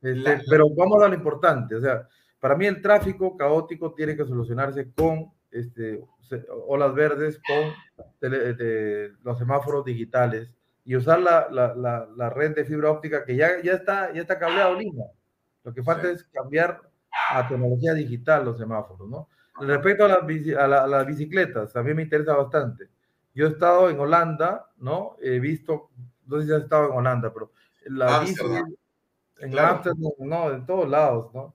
Este, 0.03 0.43
pero 0.49 0.69
vamos 0.77 1.03
a 1.03 1.09
lo 1.09 1.15
importante, 1.15 1.75
o 1.75 1.81
sea, 1.81 2.07
para 2.39 2.55
mí 2.55 2.67
el 2.67 2.83
tráfico 2.83 3.37
caótico 3.37 3.95
tiene 3.95 4.17
que 4.17 4.27
solucionarse 4.27 4.93
con 4.93 5.33
este, 5.51 6.05
olas 6.67 6.95
verdes, 6.95 7.41
con 7.47 7.73
los 9.23 9.39
semáforos 9.39 9.85
digitales 9.85 10.51
y 10.85 10.95
usar 10.95 11.21
la, 11.21 11.49
la, 11.51 12.07
la, 12.17 12.31
red 12.31 12.55
de 12.55 12.65
fibra 12.65 12.91
óptica 12.91 13.25
que 13.25 13.35
ya, 13.35 13.61
ya, 13.63 13.73
está, 13.73 14.13
ya 14.13 14.21
está 14.21 14.39
cableado 14.39 14.77
Lima. 14.77 15.05
Lo 15.65 15.75
que 15.75 15.83
falta 15.83 16.09
es 16.09 16.23
cambiar 16.25 16.81
a 17.31 17.49
tecnología 17.49 17.93
digital 17.93 18.45
los 18.45 18.59
semáforos, 18.59 19.09
¿no? 19.09 19.29
Respecto 19.61 20.05
a 20.05 20.09
las, 20.09 20.19
a, 20.57 20.87
las 20.87 21.07
bicicletas, 21.07 21.73
también 21.73 21.97
me 21.97 22.03
interesa 22.05 22.37
bastante. 22.37 22.89
Yo 23.35 23.47
he 23.47 23.51
estado 23.51 23.91
en 23.91 23.99
Holanda, 23.99 24.71
¿no? 24.79 25.17
He 25.21 25.41
visto, 25.41 25.91
no 26.27 26.39
sé 26.39 26.47
si 26.47 26.53
has 26.53 26.63
estado 26.63 26.91
en 26.91 26.99
Holanda, 26.99 27.33
pero 27.33 27.51
la 27.87 28.21
bici, 28.21 28.37
en 29.41 29.51
claro. 29.51 29.83
no, 30.19 30.51
en 30.53 30.67
todos 30.67 30.89
lados, 30.89 31.33
¿no? 31.35 31.55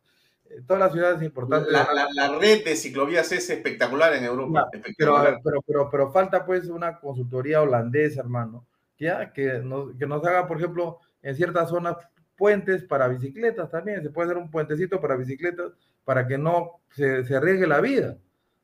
todas 0.67 0.79
las 0.79 0.91
ciudades 0.91 1.21
importantes. 1.21 1.71
La, 1.71 1.87
la, 2.13 2.37
red 2.37 2.63
de 2.63 2.75
ciclovías 2.75 3.31
es 3.31 3.49
espectacular 3.49 4.13
en 4.13 4.23
Europa. 4.23 4.69
Pero, 4.97 5.39
pero, 5.43 5.61
pero, 5.65 5.89
pero, 5.89 6.11
falta 6.11 6.45
pues 6.45 6.67
una 6.67 6.99
consultoría 6.99 7.61
holandesa, 7.61 8.21
hermano, 8.21 8.65
¿ya? 8.99 9.31
Que, 9.31 9.59
nos, 9.59 9.95
que 9.95 10.05
nos 10.05 10.25
haga, 10.25 10.47
por 10.47 10.57
ejemplo, 10.57 10.99
en 11.21 11.35
ciertas 11.35 11.69
zonas 11.69 11.97
puentes 12.35 12.83
para 12.83 13.07
bicicletas 13.07 13.69
también. 13.69 14.01
Se 14.01 14.09
puede 14.09 14.29
hacer 14.29 14.41
un 14.41 14.49
puentecito 14.49 14.99
para 14.99 15.15
bicicletas 15.15 15.71
para 16.03 16.27
que 16.27 16.37
no 16.37 16.81
se, 16.91 17.23
se 17.23 17.35
arriesgue 17.35 17.67
la 17.67 17.81
vida. 17.81 18.17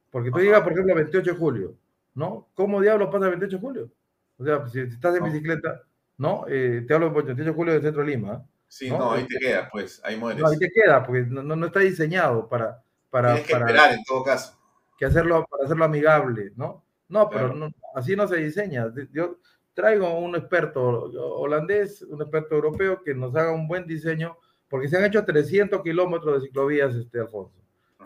Porque 0.09 0.31
tú 0.31 0.39
llegas, 0.39 0.61
por 0.61 0.71
ejemplo, 0.71 0.93
el 0.93 1.03
28 1.03 1.31
de 1.31 1.37
julio, 1.37 1.75
¿no? 2.15 2.47
¿Cómo 2.55 2.81
diablos 2.81 3.09
pasa 3.11 3.25
el 3.25 3.31
28 3.31 3.55
de 3.57 3.61
julio? 3.61 3.91
O 4.37 4.43
sea, 4.43 4.67
si, 4.67 4.79
estás 4.79 5.15
en 5.15 5.25
bicicleta, 5.25 5.81
¿no? 6.17 6.45
Eh, 6.47 6.85
te 6.87 6.93
hablo 6.93 7.07
del 7.07 7.23
28 7.23 7.43
de 7.43 7.55
julio 7.55 7.73
del 7.73 7.81
centro 7.81 8.03
de 8.03 8.09
Lima. 8.09 8.43
Sí, 8.67 8.89
no, 8.89 9.11
ahí 9.11 9.25
te 9.25 9.37
queda, 9.39 9.69
pues, 9.71 10.01
ahí 10.03 10.17
mueres. 10.17 10.41
No, 10.41 10.49
ahí 10.49 10.57
te 10.57 10.69
queda, 10.69 11.05
porque 11.05 11.21
no, 11.21 11.41
no 11.41 11.65
está 11.65 11.79
diseñado 11.79 12.47
para... 12.47 12.83
para 13.09 13.33
Tienes 13.33 13.47
que 13.47 13.53
para, 13.53 13.65
esperar 13.65 13.93
en 13.93 14.03
todo 14.03 14.23
caso. 14.23 14.59
Que 14.97 15.05
hacerlo, 15.05 15.45
para 15.49 15.65
hacerlo 15.65 15.85
amigable, 15.85 16.51
¿no? 16.55 16.83
No, 17.09 17.29
pero 17.29 17.53
no, 17.53 17.71
así 17.95 18.15
no 18.15 18.27
se 18.27 18.37
diseña. 18.37 18.91
Yo 19.11 19.37
traigo 19.73 20.17
un 20.19 20.35
experto 20.35 20.81
holandés, 20.81 22.01
un 22.01 22.21
experto 22.21 22.55
europeo 22.55 23.01
que 23.03 23.13
nos 23.13 23.35
haga 23.35 23.51
un 23.51 23.67
buen 23.67 23.87
diseño, 23.87 24.37
porque 24.67 24.89
se 24.89 24.97
han 24.97 25.05
hecho 25.05 25.23
300 25.23 25.81
kilómetros 25.81 26.41
de 26.41 26.47
ciclovías, 26.47 26.95
este 26.95 27.21
Alfonso. 27.21 27.55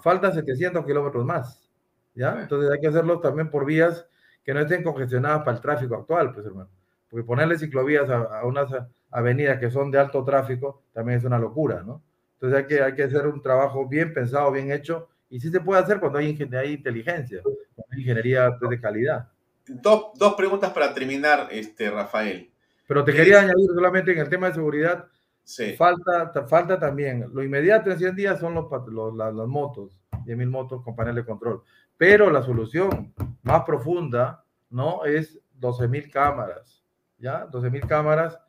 Faltan 0.01 0.34
700 0.34 0.86
kilómetros 0.86 1.26
más, 1.26 1.68
¿ya? 2.14 2.41
Entonces 2.41 2.70
hay 2.72 2.80
que 2.80 2.88
hacerlo 2.88 3.20
también 3.20 3.49
por 3.49 3.66
vías 3.66 4.05
que 4.43 4.53
no 4.53 4.59
estén 4.59 4.84
congestionadas 4.84 5.39
para 5.39 5.57
el 5.57 5.62
tráfico 5.62 5.95
actual, 5.95 6.34
pues 6.34 6.45
hermano. 6.45 6.70
Porque 7.09 7.26
ponerle 7.26 7.57
ciclovías 7.57 8.09
a, 8.09 8.39
a 8.39 8.45
unas 8.45 8.72
avenidas 9.12 9.59
que 9.59 9.70
son 9.70 9.91
de 9.91 9.99
alto 9.99 10.24
tráfico, 10.24 10.84
también 10.93 11.20
es 11.20 11.26
una 11.26 11.38
locura, 11.38 11.84
¿no? 11.84 12.01
Entonces 12.34 12.59
hay 12.59 12.66
que, 12.66 12.82
hay 12.82 12.95
que 12.95 13.03
hacer 13.03 13.28
un 13.28 13.41
trabajo 13.41 13.88
bien 13.88 14.14
pensado, 14.14 14.51
bien 14.51 14.72
hecho, 14.72 15.09
y 15.30 15.39
sí 15.39 15.49
se 15.49 15.59
puede 15.59 15.82
hacer 15.82 15.99
cuando 15.99 16.18
hay, 16.18 16.28
hay 16.28 16.74
inteligencia, 16.74 17.41
cuando 17.43 17.88
hay 17.91 17.99
ingeniería 17.99 18.57
pues, 18.57 18.70
de 18.72 18.82
calidad. 18.82 19.30
Dos, 19.68 20.07
dos, 20.16 20.34
preguntas 20.34 20.72
para 20.72 20.93
terminar, 20.93 21.47
este, 21.51 21.91
Rafael. 21.91 22.49
Pero 22.88 23.03
te 23.03 23.14
quería 23.14 23.39
añadir 23.39 23.70
solamente 23.74 24.12
en 24.12 24.18
el 24.18 24.28
tema 24.28 24.47
de 24.47 24.55
seguridad, 24.55 25.05
sí. 25.43 25.76
falta, 25.76 26.32
falta 26.47 26.80
también, 26.80 27.30
lo 27.32 27.43
inmediato 27.43 27.91
en 27.91 27.99
100 27.99 28.16
días 28.16 28.39
son 28.39 28.55
los, 28.55 28.66
los 28.88 29.16
las, 29.16 29.34
las 29.34 29.47
motos, 29.47 29.97
10.000 30.26 30.49
motos 30.49 30.84
con 30.84 30.95
panel 30.95 31.16
de 31.16 31.26
control, 31.26 31.62
pero 31.95 32.30
la 32.30 32.41
solución 32.41 33.14
más 33.43 33.64
profunda, 33.64 34.43
¿no? 34.70 35.05
Es 35.05 35.39
12.000 35.59 36.12
cámaras, 36.12 36.84
¿ya? 37.20 37.47
12.000 37.47 37.88
cámaras 37.88 38.39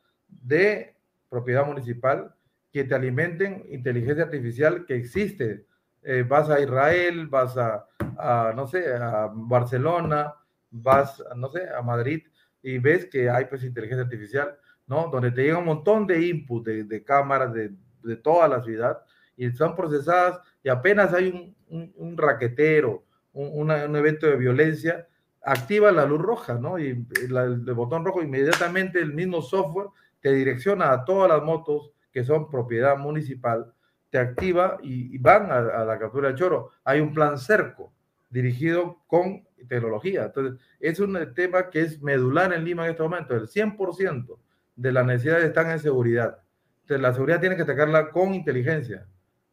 de 0.41 0.95
propiedad 1.29 1.65
municipal 1.65 2.33
que 2.71 2.83
te 2.83 2.95
alimenten 2.95 3.65
inteligencia 3.69 4.23
artificial 4.23 4.85
que 4.85 4.95
existe. 4.95 5.65
Eh, 6.01 6.25
vas 6.27 6.49
a 6.49 6.59
Israel, 6.59 7.27
vas 7.27 7.55
a, 7.57 7.85
a, 8.17 8.53
no 8.55 8.67
sé, 8.67 8.93
a 8.93 9.29
Barcelona, 9.31 10.33
vas, 10.71 11.23
no 11.35 11.49
sé, 11.49 11.69
a 11.69 11.81
Madrid 11.81 12.23
y 12.63 12.79
ves 12.79 13.05
que 13.05 13.29
hay 13.29 13.45
pues 13.45 13.63
inteligencia 13.63 14.03
artificial, 14.03 14.57
¿no? 14.87 15.09
Donde 15.09 15.31
te 15.31 15.43
llega 15.43 15.59
un 15.59 15.65
montón 15.65 16.07
de 16.07 16.25
input 16.25 16.65
de, 16.65 16.83
de 16.85 17.03
cámaras 17.03 17.53
de, 17.53 17.71
de, 18.03 18.15
toda 18.15 18.47
la 18.47 18.63
ciudad 18.63 19.03
y 19.37 19.51
son 19.51 19.75
procesadas 19.75 20.39
y 20.63 20.69
apenas 20.69 21.13
hay 21.13 21.29
un, 21.29 21.55
un, 21.67 21.93
un 21.95 22.17
raquetero, 22.17 23.05
un, 23.33 23.49
una, 23.53 23.85
un, 23.85 23.95
evento 23.95 24.25
de 24.27 24.37
violencia, 24.37 25.07
activa 25.43 25.91
la 25.91 26.05
luz 26.05 26.21
roja, 26.21 26.55
¿no? 26.55 26.79
Y 26.79 27.05
la, 27.29 27.43
el 27.43 27.59
botón 27.73 28.05
rojo 28.05 28.23
inmediatamente 28.23 28.99
el 28.99 29.13
mismo 29.13 29.41
software 29.41 29.87
te 30.23 30.31
direcciona 30.31 30.93
a 30.93 31.03
todas 31.03 31.29
las 31.29 31.43
motos 31.43 31.91
que 32.13 32.23
son 32.23 32.49
propiedad 32.49 32.97
municipal, 32.97 33.73
te 34.09 34.17
activa 34.17 34.77
y, 34.81 35.17
van 35.17 35.51
a, 35.51 35.83
la 35.83 35.99
captura 35.99 36.29
del 36.29 36.37
choro. 36.37 36.71
Hay 36.85 37.01
un 37.01 37.13
plan 37.13 37.37
cerco 37.37 37.91
dirigido 38.29 39.01
con 39.05 39.43
tecnología. 39.67 40.25
Entonces, 40.25 40.65
es 40.79 40.99
un 41.01 41.19
tema 41.35 41.69
que 41.69 41.81
es 41.81 42.01
medular 42.01 42.53
en 42.53 42.63
Lima 42.63 42.85
en 42.85 42.91
este 42.91 43.03
momento. 43.03 43.35
El 43.35 43.47
100% 43.47 44.37
de 44.77 44.91
las 44.93 45.05
necesidades 45.05 45.43
están 45.43 45.69
en 45.71 45.79
seguridad. 45.79 46.39
Entonces, 46.83 47.01
la 47.01 47.13
seguridad 47.13 47.41
tiene 47.41 47.57
que 47.57 47.63
atacarla 47.63 48.09
con 48.09 48.33
inteligencia, 48.33 49.05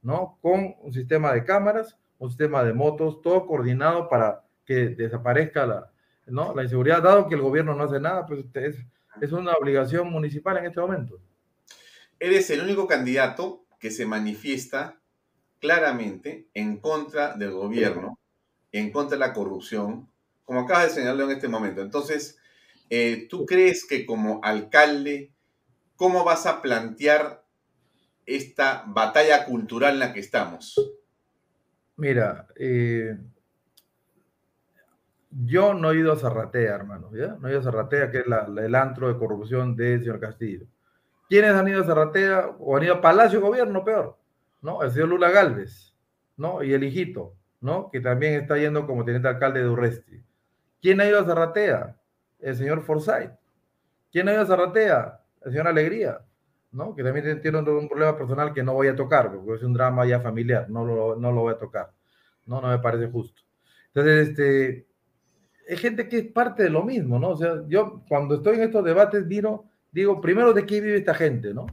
¿no? 0.02 0.38
Con 0.40 0.76
un 0.82 0.92
sistema 0.92 1.32
de 1.32 1.42
cámaras, 1.42 1.98
un 2.18 2.28
sistema 2.28 2.62
de 2.62 2.74
motos, 2.74 3.22
todo 3.22 3.44
coordinado 3.44 4.08
para 4.08 4.44
que 4.64 4.90
desaparezca 4.90 5.66
la, 5.66 5.90
¿no? 6.26 6.54
la 6.54 6.62
inseguridad, 6.62 7.02
dado 7.02 7.26
que 7.26 7.34
el 7.34 7.40
gobierno 7.40 7.74
no 7.74 7.84
hace 7.84 7.98
nada, 7.98 8.24
pues 8.24 8.44
es 8.54 8.76
es 9.20 9.32
una 9.32 9.52
obligación 9.52 10.10
municipal 10.10 10.58
en 10.58 10.66
este 10.66 10.80
momento. 10.80 11.20
Eres 12.18 12.50
el 12.50 12.60
único 12.60 12.86
candidato 12.86 13.64
que 13.78 13.90
se 13.90 14.06
manifiesta 14.06 15.00
claramente 15.58 16.48
en 16.54 16.78
contra 16.78 17.34
del 17.34 17.52
gobierno, 17.52 18.18
en 18.72 18.90
contra 18.92 19.16
de 19.16 19.26
la 19.26 19.32
corrupción, 19.32 20.10
como 20.44 20.60
acabas 20.60 20.88
de 20.88 20.94
señalarlo 20.94 21.24
en 21.24 21.36
este 21.36 21.48
momento. 21.48 21.80
Entonces, 21.80 22.38
eh, 22.88 23.26
¿tú 23.28 23.46
crees 23.46 23.86
que 23.86 24.04
como 24.04 24.40
alcalde, 24.42 25.32
cómo 25.96 26.24
vas 26.24 26.46
a 26.46 26.60
plantear 26.60 27.44
esta 28.26 28.84
batalla 28.86 29.44
cultural 29.44 29.94
en 29.94 29.98
la 30.00 30.12
que 30.12 30.20
estamos? 30.20 30.74
Mira, 31.96 32.46
eh, 32.56 33.16
yo 35.30 35.74
no 35.74 35.92
he 35.92 35.98
ido 35.98 36.12
a 36.12 36.16
Zarratea, 36.16 36.74
hermano. 36.74 37.10
No 37.10 37.48
he 37.48 37.50
ido 37.50 37.60
a 37.60 37.62
Zarratea, 37.62 38.10
que 38.10 38.18
es 38.18 38.24
el 38.26 38.74
antro 38.74 39.08
de 39.08 39.18
corrupción 39.18 39.76
del 39.76 40.00
señor 40.00 40.18
Castillo. 40.18 40.66
¿Quiénes 41.28 41.52
han 41.52 41.68
ido 41.68 41.82
a 41.82 41.84
Zarratea 41.84 42.56
o 42.58 42.76
han 42.76 42.82
ido 42.82 42.94
a 42.94 43.00
Palacio 43.00 43.40
Gobierno, 43.40 43.84
peor? 43.84 44.16
¿No? 44.60 44.82
El 44.82 44.90
señor 44.90 45.08
Lula 45.08 45.30
Galvez, 45.30 45.94
¿no? 46.36 46.62
Y 46.62 46.74
el 46.74 46.82
hijito, 46.82 47.34
¿no? 47.60 47.90
Que 47.90 48.00
también 48.00 48.34
está 48.34 48.58
yendo 48.58 48.86
como 48.86 49.04
teniente 49.04 49.28
alcalde 49.28 49.62
de 49.62 49.68
Urresti. 49.68 50.20
¿Quién 50.82 51.00
ha 51.00 51.06
ido 51.06 51.20
a 51.20 51.24
Zarratea? 51.24 51.96
El 52.40 52.56
señor 52.56 52.82
Forsyth. 52.82 53.30
¿Quién 54.10 54.28
ha 54.28 54.32
ido 54.32 54.42
a 54.42 54.46
Zarratea? 54.46 55.20
El 55.44 55.52
señor 55.52 55.68
Alegría, 55.68 56.20
¿no? 56.72 56.96
Que 56.96 57.04
también 57.04 57.40
tiene 57.40 57.58
un, 57.58 57.88
problema 57.88 58.18
personal 58.18 58.52
que 58.52 58.64
no 58.64 58.74
voy 58.74 58.88
a 58.88 58.96
tocar, 58.96 59.32
porque 59.32 59.54
es 59.54 59.62
un 59.62 59.72
drama 59.72 60.04
ya 60.06 60.20
familiar, 60.20 60.68
no 60.68 60.84
lo, 60.84 61.14
no 61.14 61.30
lo 61.30 61.42
voy 61.42 61.54
a 61.54 61.58
tocar. 61.58 61.92
No, 62.46 62.60
no 62.60 62.68
me 62.68 62.80
parece 62.80 63.06
justo. 63.08 63.42
Entonces, 63.94 64.30
este, 64.30 64.89
es 65.66 65.80
gente 65.80 66.08
que 66.08 66.18
es 66.18 66.26
parte 66.26 66.64
de 66.64 66.70
lo 66.70 66.84
mismo, 66.84 67.18
¿no? 67.18 67.30
O 67.30 67.36
sea, 67.36 67.62
yo 67.68 68.02
cuando 68.08 68.36
estoy 68.36 68.56
en 68.56 68.62
estos 68.62 68.84
debates 68.84 69.26
miro, 69.26 69.64
digo, 69.92 70.20
primero, 70.20 70.52
¿de 70.52 70.66
qué 70.66 70.80
vive 70.80 70.96
esta 70.96 71.14
gente, 71.14 71.54
no? 71.54 71.66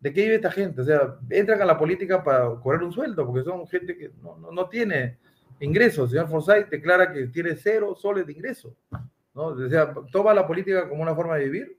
¿De 0.00 0.12
qué 0.12 0.22
vive 0.22 0.36
esta 0.36 0.50
gente? 0.50 0.82
O 0.82 0.84
sea, 0.84 1.16
entran 1.30 1.60
a 1.62 1.64
la 1.64 1.78
política 1.78 2.22
para 2.22 2.48
cobrar 2.60 2.82
un 2.82 2.92
sueldo, 2.92 3.26
porque 3.26 3.42
son 3.42 3.66
gente 3.66 3.96
que 3.96 4.10
no, 4.22 4.36
no, 4.38 4.52
no 4.52 4.68
tiene 4.68 5.18
ingresos. 5.60 6.04
El 6.04 6.10
señor 6.10 6.28
Forsyth 6.28 6.68
declara 6.70 7.12
que 7.12 7.26
tiene 7.28 7.56
cero 7.56 7.94
soles 7.94 8.26
de 8.26 8.32
ingresos, 8.32 8.74
¿no? 9.34 9.46
O 9.46 9.68
sea, 9.68 9.94
toma 10.12 10.34
la 10.34 10.46
política 10.46 10.88
como 10.88 11.02
una 11.02 11.14
forma 11.14 11.36
de 11.36 11.44
vivir. 11.44 11.78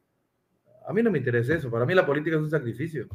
A 0.87 0.93
mí 0.93 1.01
no 1.01 1.11
me 1.11 1.19
interesa 1.19 1.55
eso. 1.55 1.71
Para 1.71 1.85
mí 1.85 1.93
la 1.93 2.05
política 2.05 2.35
es 2.35 2.41
un 2.41 2.49
sacrificio. 2.49 3.07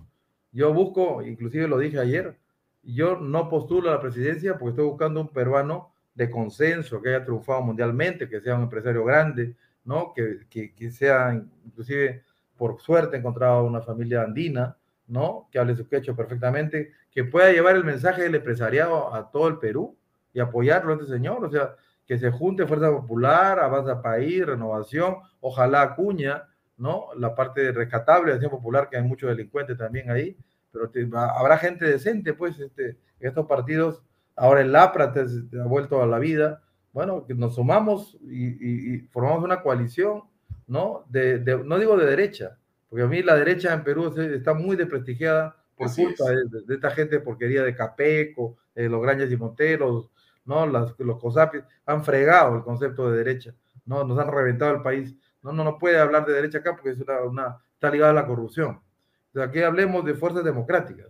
Yo 0.53 0.73
busco, 0.73 1.23
inclusive 1.23 1.69
lo 1.69 1.79
dije 1.79 1.99
ayer, 2.01 2.37
yo 2.83 3.17
no 3.17 3.49
postulo 3.49 3.91
a 3.91 3.95
la 3.95 4.01
presidencia 4.01 4.59
porque 4.59 4.71
estoy 4.71 4.87
buscando 4.87 5.21
un 5.21 5.29
peruano 5.29 5.93
de 6.21 6.31
consenso, 6.31 7.01
que 7.01 7.09
haya 7.09 7.25
triunfado 7.25 7.63
mundialmente, 7.63 8.29
que 8.29 8.43
sea 8.43 8.55
un 8.55 8.65
empresario 8.65 9.03
grande, 9.05 9.57
¿no? 9.85 10.13
Que, 10.15 10.41
que, 10.51 10.75
que 10.75 10.91
sea, 10.91 11.33
inclusive, 11.65 12.23
por 12.59 12.79
suerte, 12.79 13.17
encontrado 13.17 13.65
una 13.65 13.81
familia 13.81 14.23
andina, 14.23 14.77
¿no? 15.07 15.49
Que 15.51 15.59
hable 15.59 15.75
su 15.75 15.89
quecho 15.89 16.15
perfectamente, 16.15 16.93
que 17.11 17.25
pueda 17.25 17.51
llevar 17.51 17.75
el 17.75 17.85
mensaje 17.85 18.23
del 18.23 18.35
empresariado 18.35 19.15
a 19.15 19.31
todo 19.31 19.49
el 19.49 19.57
Perú 19.57 19.97
y 20.35 20.41
apoyarlo 20.41 20.93
a 20.93 20.97
este 20.97 21.07
señor, 21.07 21.43
o 21.43 21.51
sea, 21.51 21.75
que 22.07 22.19
se 22.19 22.31
junte 22.31 22.67
Fuerza 22.67 22.91
Popular, 22.91 23.59
Avanza 23.59 24.03
País, 24.03 24.45
Renovación, 24.45 25.17
ojalá 25.41 25.81
Acuña, 25.81 26.49
¿no? 26.77 27.07
La 27.17 27.35
parte 27.35 27.73
rescatable 27.73 28.29
de 28.29 28.35
Acción 28.35 28.51
Popular, 28.51 28.91
que 28.91 28.99
hay 28.99 29.05
muchos 29.05 29.31
delincuentes 29.31 29.79
también 29.79 30.11
ahí, 30.11 30.37
pero 30.71 30.91
te, 30.91 31.09
habrá 31.15 31.57
gente 31.57 31.87
decente, 31.87 32.35
pues, 32.35 32.61
este, 32.61 32.99
en 33.21 33.29
estos 33.29 33.47
partidos 33.47 34.03
ahora 34.37 34.63
el 34.63 34.75
APRA 34.75 35.13
te, 35.13 35.25
te 35.51 35.61
ha 35.61 35.65
vuelto 35.65 36.03
a 36.03 36.07
la 36.07 36.19
vida. 36.19 36.63
Bueno, 36.93 37.25
que 37.25 37.35
nos 37.35 37.55
sumamos 37.55 38.19
y, 38.23 38.47
y, 38.47 38.95
y 38.95 38.99
formamos 39.13 39.45
una 39.45 39.63
coalición, 39.63 40.23
¿no? 40.67 41.05
De, 41.09 41.39
de, 41.39 41.63
no 41.63 41.79
digo 41.79 41.97
de 41.97 42.07
derecha, 42.07 42.59
porque 42.89 43.05
a 43.05 43.07
mí 43.07 43.23
la 43.23 43.37
derecha 43.37 43.73
en 43.73 43.85
Perú 43.85 44.13
está 44.19 44.55
muy 44.55 44.75
desprestigiada 44.75 45.57
por 45.77 45.95
culpa 45.95 46.25
de, 46.31 46.75
esta 46.75 46.91
gente 46.91 47.17
de 47.17 47.23
porquería 47.23 47.63
de 47.63 47.75
Capeco, 47.75 48.57
de 48.75 48.89
los 48.89 49.01
Grandes 49.01 49.31
y 49.31 49.37
Monteros, 49.37 50.11
¿no? 50.45 50.67
Las, 50.67 50.95
los 50.99 51.19
COSAPIs 51.19 51.63
han 51.87 52.05
fregado 52.05 52.57
el 52.57 52.63
concepto 52.63 53.11
de 53.11 53.19
derecha, 53.19 53.55
¿no? 53.87 54.05
Nos 54.05 54.19
han 54.19 54.31
reventado 54.31 54.75
el 54.75 54.83
país. 54.83 55.15
No, 55.43 55.53
no, 55.53 55.65
no 55.65 55.79
puede 55.79 55.99
hablar 55.99 56.27
de 56.27 56.35
derecha 56.35 56.59
acá 56.59 56.73
porque 56.73 56.91
es 56.91 56.99
una, 56.99 57.57
está 57.73 57.91
ligada 57.91 58.11
a 58.11 58.15
la 58.15 58.27
corrupción. 58.27 58.81
O 59.35 59.41
aquí 59.41 59.63
hablemos 59.63 60.05
de 60.05 60.15
fuerzas 60.15 60.45
democráticas, 60.45 61.09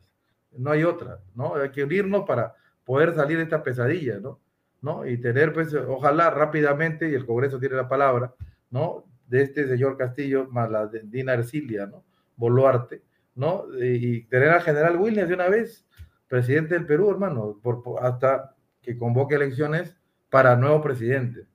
no 0.53 0.71
hay 0.71 0.85
otra, 0.85 1.21
¿no? 1.35 1.55
Hay 1.55 1.71
que 1.71 1.85
unirnos 1.85 2.25
para 2.27 2.55
poder 2.85 3.14
salir 3.14 3.39
de 3.39 3.45
esta 3.45 3.62
pesadilla, 3.62 4.18
¿no? 4.18 4.41
¿No? 4.83 5.07
Y 5.07 5.18
tener, 5.18 5.53
pues, 5.53 5.74
ojalá 5.74 6.31
rápidamente, 6.31 7.11
y 7.11 7.14
el 7.14 7.26
Congreso 7.26 7.59
tiene 7.59 7.76
la 7.76 7.89
palabra, 7.89 8.35
¿no? 8.70 9.05
De 9.28 9.43
este 9.43 9.68
señor 9.68 9.97
Castillo, 9.97 10.49
más 10.51 10.70
la 10.70 10.87
de 10.87 11.03
Dina 11.05 11.35
Ercilia, 11.35 11.87
¿no? 11.87 12.05
Boluarte, 12.37 13.03
¿no? 13.35 13.66
Y 13.78 14.22
tener 14.24 14.49
al 14.49 14.62
general 14.62 14.97
Williams 14.97 15.28
de 15.28 15.35
una 15.35 15.49
vez, 15.49 15.87
presidente 16.28 16.74
del 16.74 16.87
Perú, 16.87 17.11
hermano, 17.11 17.59
por, 17.62 17.83
hasta 18.01 18.55
que 18.81 18.97
convoque 18.97 19.35
elecciones 19.35 19.95
para 20.31 20.57
nuevo 20.57 20.81
presidente. 20.81 21.47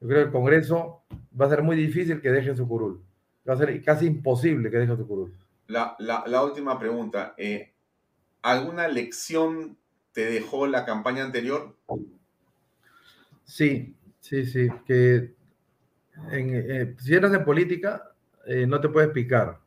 Yo 0.00 0.08
creo 0.08 0.20
que 0.20 0.26
el 0.26 0.32
Congreso 0.32 1.04
va 1.40 1.46
a 1.46 1.50
ser 1.50 1.62
muy 1.62 1.76
difícil 1.76 2.20
que 2.20 2.30
deje 2.30 2.54
su 2.54 2.68
curul. 2.68 3.02
Va 3.48 3.54
a 3.54 3.56
ser 3.56 3.82
casi 3.82 4.06
imposible 4.06 4.70
que 4.70 4.78
deje 4.78 4.96
su 4.96 5.06
curul. 5.06 5.32
La, 5.68 5.96
la, 5.98 6.42
última 6.42 6.78
pregunta. 6.78 7.34
Eh, 7.38 7.72
¿Alguna 8.42 8.88
lección 8.88 9.78
te 10.14 10.24
dejó 10.24 10.66
la 10.66 10.86
campaña 10.86 11.24
anterior? 11.24 11.76
Sí, 13.44 13.94
sí, 14.20 14.46
sí. 14.46 14.68
Que 14.86 15.34
en, 16.30 16.50
eh, 16.54 16.94
si 16.98 17.14
eres 17.14 17.34
en 17.34 17.44
política, 17.44 18.12
eh, 18.46 18.66
no 18.66 18.80
te 18.80 18.88
puedes 18.88 19.10
picar. 19.10 19.58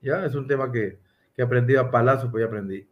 ¿ya? 0.00 0.24
Es 0.24 0.34
un 0.34 0.46
tema 0.46 0.72
que, 0.72 0.98
que 1.34 1.42
aprendí 1.42 1.76
a 1.76 1.90
palazo, 1.90 2.30
pues 2.30 2.42
ya 2.42 2.46
aprendí. 2.46 2.88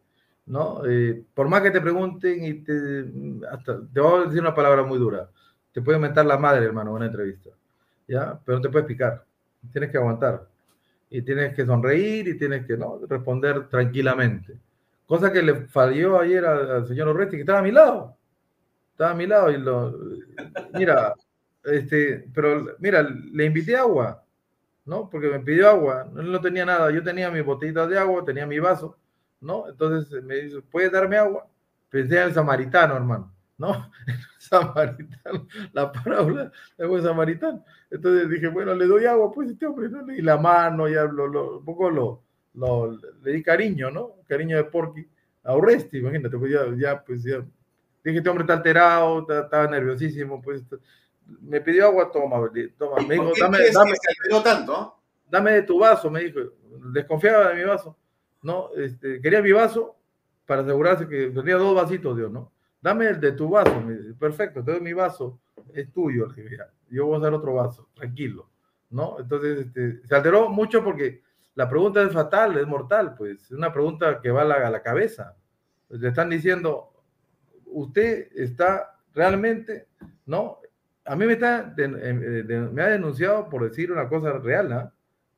¿no? 0.46 0.84
Eh, 0.86 1.24
por 1.34 1.48
más 1.48 1.62
que 1.62 1.70
te 1.70 1.80
pregunten 1.80 2.44
y 2.44 2.54
te, 2.62 3.04
hasta, 3.50 3.80
te 3.92 4.00
voy 4.00 4.22
a 4.22 4.24
decir 4.26 4.40
una 4.40 4.54
palabra 4.54 4.82
muy 4.82 4.98
dura, 4.98 5.28
te 5.72 5.82
puede 5.82 5.98
mentar 5.98 6.24
la 6.26 6.38
madre, 6.38 6.64
hermano, 6.64 6.90
en 6.90 6.96
una 6.96 7.07
entrevista, 7.07 7.50
¿ya? 8.07 8.40
Pero 8.44 8.59
no 8.59 8.62
te 8.62 8.68
puedes 8.70 8.86
picar, 8.86 9.24
tienes 9.72 9.90
que 9.90 9.98
aguantar 9.98 10.48
y 11.11 11.22
tienes 11.22 11.54
que 11.54 11.66
sonreír 11.66 12.28
y 12.28 12.38
tienes 12.38 12.64
que 12.64 12.76
¿no? 12.76 13.00
responder 13.09 13.68
tranquilamente. 13.68 14.59
Cosa 15.07 15.32
que 15.32 15.42
le 15.42 15.66
falló 15.66 16.18
ayer 16.18 16.44
al, 16.44 16.86
señor 16.86 17.09
Orresti, 17.09 17.36
que 17.36 17.42
estaba 17.42 17.61
a 17.61 17.62
mi 17.62 17.70
lado, 17.70 18.16
estaba 18.90 19.12
a 19.12 19.14
mi 19.14 19.26
lado 19.26 19.50
y 19.52 20.78
mira, 20.78 21.14
este, 21.62 22.28
pero 22.34 22.74
mira, 22.78 23.02
le 23.02 23.44
invité 23.44 23.76
agua, 23.76 24.24
¿no? 24.84 25.09
Porque 25.09 25.28
me 25.28 25.40
pidió 25.40 25.68
agua, 25.68 26.09
no 26.12 26.40
tenía 26.40 26.64
nada, 26.64 26.90
yo 26.90 27.02
tenía 27.02 27.30
mi 27.30 27.40
botellita 27.40 27.86
de 27.86 27.98
agua, 27.98 28.24
tenía 28.24 28.46
mi 28.46 28.59
vaso, 28.59 28.96
¿no? 29.40 29.68
Entonces 29.68 30.22
me 30.24 30.36
dice, 30.36 30.61
¿puedes 30.62 30.90
darme 30.90 31.16
agua? 31.16 31.46
Pensé 31.88 32.16
en 32.16 32.24
el 32.24 32.34
samaritano, 32.34 32.96
hermano, 32.96 33.32
¿no? 33.59 33.90
El 34.07 34.14
samaritano, 34.38 35.48
la 35.72 35.90
parábola 35.90 36.52
de 36.78 37.02
samaritano. 37.02 37.64
Entonces 37.90 38.30
dije, 38.30 38.48
bueno, 38.48 38.74
le 38.74 38.86
doy 38.86 39.07
agua, 39.07 39.32
pues 39.32 39.50
este 39.50 39.66
hombre, 39.66 39.88
¿no? 39.88 40.12
Y 40.12 40.22
la 40.22 40.36
mano, 40.36 40.88
ya 40.88 41.04
un 41.04 41.64
poco 41.64 41.90
lo, 41.90 42.26
lo, 42.57 42.98
le 43.22 43.32
di 43.32 43.42
cariño, 43.42 43.90
¿no? 43.90 44.14
Cariño 44.26 44.57
de 44.57 44.64
Porky 44.64 45.07
a 45.44 45.54
Oresti, 45.54 45.98
imagínate, 45.98 46.36
pues 46.36 46.52
ya, 46.52 46.61
ya, 46.76 47.04
pues 47.04 47.22
ya. 47.22 47.44
Dije, 48.02 48.18
este 48.18 48.28
hombre 48.28 48.42
está 48.42 48.54
alterado, 48.54 49.20
estaba 49.28 49.66
nerviosísimo, 49.68 50.42
pues 50.42 50.62
me 51.40 51.61
pidió 51.61 51.86
agua, 51.86 52.11
toma, 52.11 52.36
toma. 52.78 53.02
Me 53.07 53.14
dijo, 53.14 53.32
dame, 53.38 53.59
dame, 53.72 53.92
tanto? 54.42 54.96
dame 55.28 55.52
de 55.52 55.62
tu 55.62 55.78
vaso, 55.78 56.11
me 56.11 56.20
dijo. 56.24 56.40
Desconfiaba 56.92 57.50
de 57.50 57.57
mi 57.57 57.64
vaso. 57.64 57.96
¿no? 58.46 58.70
Este, 58.76 59.20
quería 59.20 59.42
mi 59.42 59.50
vaso 59.50 59.96
para 60.46 60.62
asegurarse 60.62 61.09
que 61.09 61.30
tenía 61.30 61.57
dos 61.57 61.74
vasitos, 61.74 62.16
Dios, 62.16 62.30
¿no? 62.30 62.52
Dame 62.80 63.09
el 63.09 63.20
de 63.20 63.32
tu 63.32 63.48
vaso, 63.48 63.82
perfecto, 64.18 64.61
entonces 64.61 64.82
mi 64.82 64.92
vaso 64.92 65.40
es 65.74 65.92
tuyo, 65.92 66.28
yo 66.88 67.07
voy 67.07 67.16
a 67.16 67.18
hacer 67.18 67.34
otro 67.34 67.54
vaso, 67.54 67.88
tranquilo, 67.94 68.48
¿no? 68.90 69.16
Entonces 69.18 69.66
este, 69.66 70.07
se 70.07 70.14
alteró 70.14 70.48
mucho 70.48 70.84
porque 70.84 71.22
la 71.57 71.68
pregunta 71.68 72.02
es 72.02 72.12
fatal, 72.12 72.57
es 72.59 72.66
mortal, 72.66 73.14
pues, 73.16 73.44
es 73.44 73.50
una 73.50 73.72
pregunta 73.72 74.20
que 74.20 74.30
va 74.30 74.42
a 74.42 74.44
la, 74.44 74.54
a 74.66 74.70
la 74.70 74.82
cabeza. 74.82 75.34
Le 75.88 76.09
están 76.09 76.28
diciendo, 76.28 76.92
usted 77.64 78.28
está 78.36 78.98
realmente, 79.14 79.88
¿no? 80.26 80.61
A 81.07 81.16
mí 81.16 81.24
me, 81.24 81.32
está, 81.32 81.74
me 81.76 82.82
ha 82.82 82.88
denunciado 82.88 83.48
por 83.48 83.66
decir 83.68 83.90
una 83.90 84.07
cosa 84.07 84.32
real, 84.32 84.68
¿no? 84.68 84.92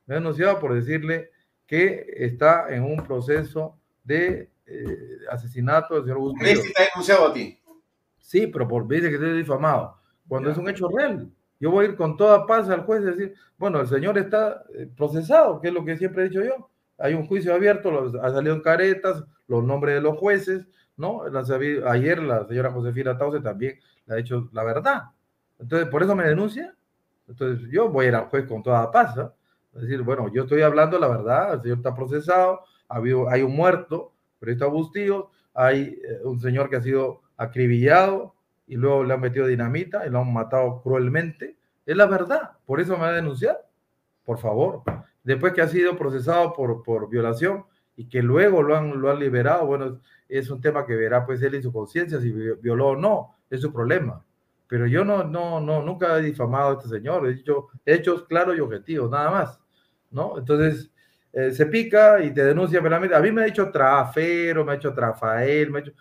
Me 0.07 0.15
ha 0.15 0.17
denunciado 0.17 0.59
por 0.59 0.73
decirle 0.73 1.31
que 1.65 2.05
está 2.17 2.67
en 2.69 2.83
un 2.83 3.01
proceso 3.05 3.79
de 4.03 4.51
eh, 4.65 5.19
asesinato 5.31 5.95
del 5.95 6.03
señor 6.03 6.17
Bustillo. 6.17 6.61
está 6.63 6.83
denunciado 6.93 7.27
a 7.27 7.33
ti? 7.33 7.61
Sí, 8.17 8.47
pero 8.47 8.67
por 8.67 8.85
dice 8.87 9.07
que 9.07 9.15
estoy 9.15 9.37
difamado. 9.37 9.97
Cuando 10.27 10.51
es 10.51 10.57
un 10.57 10.67
hecho 10.67 10.89
real, 10.89 11.31
yo 11.59 11.71
voy 11.71 11.85
a 11.85 11.89
ir 11.89 11.95
con 11.95 12.15
toda 12.15 12.45
paz 12.45 12.69
al 12.69 12.83
juez 12.83 13.01
y 13.01 13.05
decir, 13.05 13.35
bueno, 13.57 13.81
el 13.81 13.87
señor 13.87 14.17
está 14.17 14.63
eh, 14.73 14.89
procesado, 14.95 15.59
que 15.59 15.67
es 15.67 15.73
lo 15.73 15.83
que 15.83 15.97
siempre 15.97 16.23
he 16.23 16.29
dicho 16.29 16.43
yo. 16.43 16.69
Hay 16.97 17.13
un 17.13 17.27
juicio 17.27 17.53
abierto, 17.53 18.11
ha 18.21 18.29
salido 18.31 18.55
en 18.55 18.61
caretas, 18.61 19.23
los 19.47 19.63
nombres 19.63 19.95
de 19.95 20.01
los 20.01 20.17
jueces, 20.17 20.65
¿no? 20.95 21.23
ayer 21.87 22.21
la 22.21 22.45
señora 22.45 22.71
Josefina 22.71 23.17
Tause 23.17 23.41
también 23.41 23.79
le 24.05 24.13
ha 24.13 24.17
dicho 24.17 24.49
la 24.51 24.63
verdad. 24.63 25.03
Entonces, 25.59 25.87
por 25.89 26.03
eso 26.03 26.15
me 26.15 26.25
denuncia. 26.25 26.75
Entonces, 27.27 27.67
yo 27.71 27.89
voy 27.89 28.05
a 28.05 28.09
ir 28.09 28.15
al 28.15 28.25
juez 28.25 28.45
con 28.47 28.63
toda 28.63 28.91
paz. 28.91 29.15
Es 29.75 29.81
decir, 29.81 30.01
bueno, 30.01 30.31
yo 30.33 30.43
estoy 30.43 30.61
hablando 30.61 30.99
la 30.99 31.07
verdad, 31.07 31.53
el 31.53 31.61
señor 31.61 31.77
está 31.77 31.95
procesado, 31.95 32.61
ha 32.87 32.95
habido, 32.95 33.29
hay 33.29 33.43
un 33.43 33.55
muerto, 33.55 34.13
pero 34.39 34.51
está 34.51 34.65
Bustillo, 34.65 35.29
hay 35.53 35.99
eh, 36.03 36.21
un 36.23 36.39
señor 36.39 36.69
que 36.69 36.77
ha 36.77 36.81
sido 36.81 37.21
acribillado 37.37 38.33
y 38.69 38.77
luego 38.77 39.03
le 39.03 39.13
han 39.13 39.19
metido 39.19 39.47
dinamita 39.47 40.07
y 40.07 40.09
lo 40.09 40.19
han 40.19 40.31
matado 40.31 40.81
cruelmente. 40.81 41.57
Es 41.85 41.97
la 41.97 42.05
verdad, 42.05 42.51
por 42.65 42.79
eso 42.79 42.93
me 42.93 42.99
va 42.99 43.09
a 43.09 43.13
denunciar, 43.13 43.59
por 44.23 44.37
favor. 44.37 44.83
Después 45.23 45.51
que 45.51 45.61
ha 45.61 45.67
sido 45.67 45.97
procesado 45.97 46.53
por, 46.53 46.81
por 46.83 47.09
violación 47.09 47.65
y 47.97 48.07
que 48.07 48.23
luego 48.23 48.63
lo 48.63 48.77
han, 48.77 49.01
lo 49.01 49.11
han 49.11 49.19
liberado, 49.19 49.65
bueno, 49.65 49.99
es 50.29 50.49
un 50.49 50.61
tema 50.61 50.85
que 50.85 50.95
verá 50.95 51.25
pues 51.25 51.41
él 51.41 51.55
en 51.55 51.63
su 51.63 51.73
conciencia 51.73 52.21
si 52.21 52.31
violó 52.31 52.89
o 52.89 52.95
no, 52.95 53.35
es 53.49 53.59
su 53.59 53.73
problema 53.73 54.23
pero 54.69 54.85
yo 54.85 55.03
no, 55.03 55.23
no, 55.23 55.59
no, 55.59 55.81
nunca 55.81 56.19
he 56.19 56.21
difamado 56.21 56.69
a 56.69 56.73
este 56.73 56.87
señor, 56.87 57.25
he 57.25 57.33
dicho 57.33 57.69
hechos 57.83 58.25
claros 58.25 58.55
y 58.55 58.59
objetivos, 58.59 59.09
nada 59.09 59.31
más, 59.31 59.59
¿no? 60.11 60.37
Entonces, 60.37 60.91
eh, 61.33 61.49
se 61.49 61.65
pica 61.65 62.23
y 62.23 62.31
te 62.31 62.45
denuncia 62.45 62.79
penalmente. 62.79 63.15
A 63.15 63.19
mí 63.19 63.31
me 63.31 63.41
ha 63.41 63.45
dicho 63.45 63.71
trafero, 63.71 64.63
me 64.63 64.73
ha 64.73 64.75
hecho 64.75 64.93
trafael, 64.93 65.71
me 65.71 65.79
ha 65.79 65.81
hecho, 65.81 65.93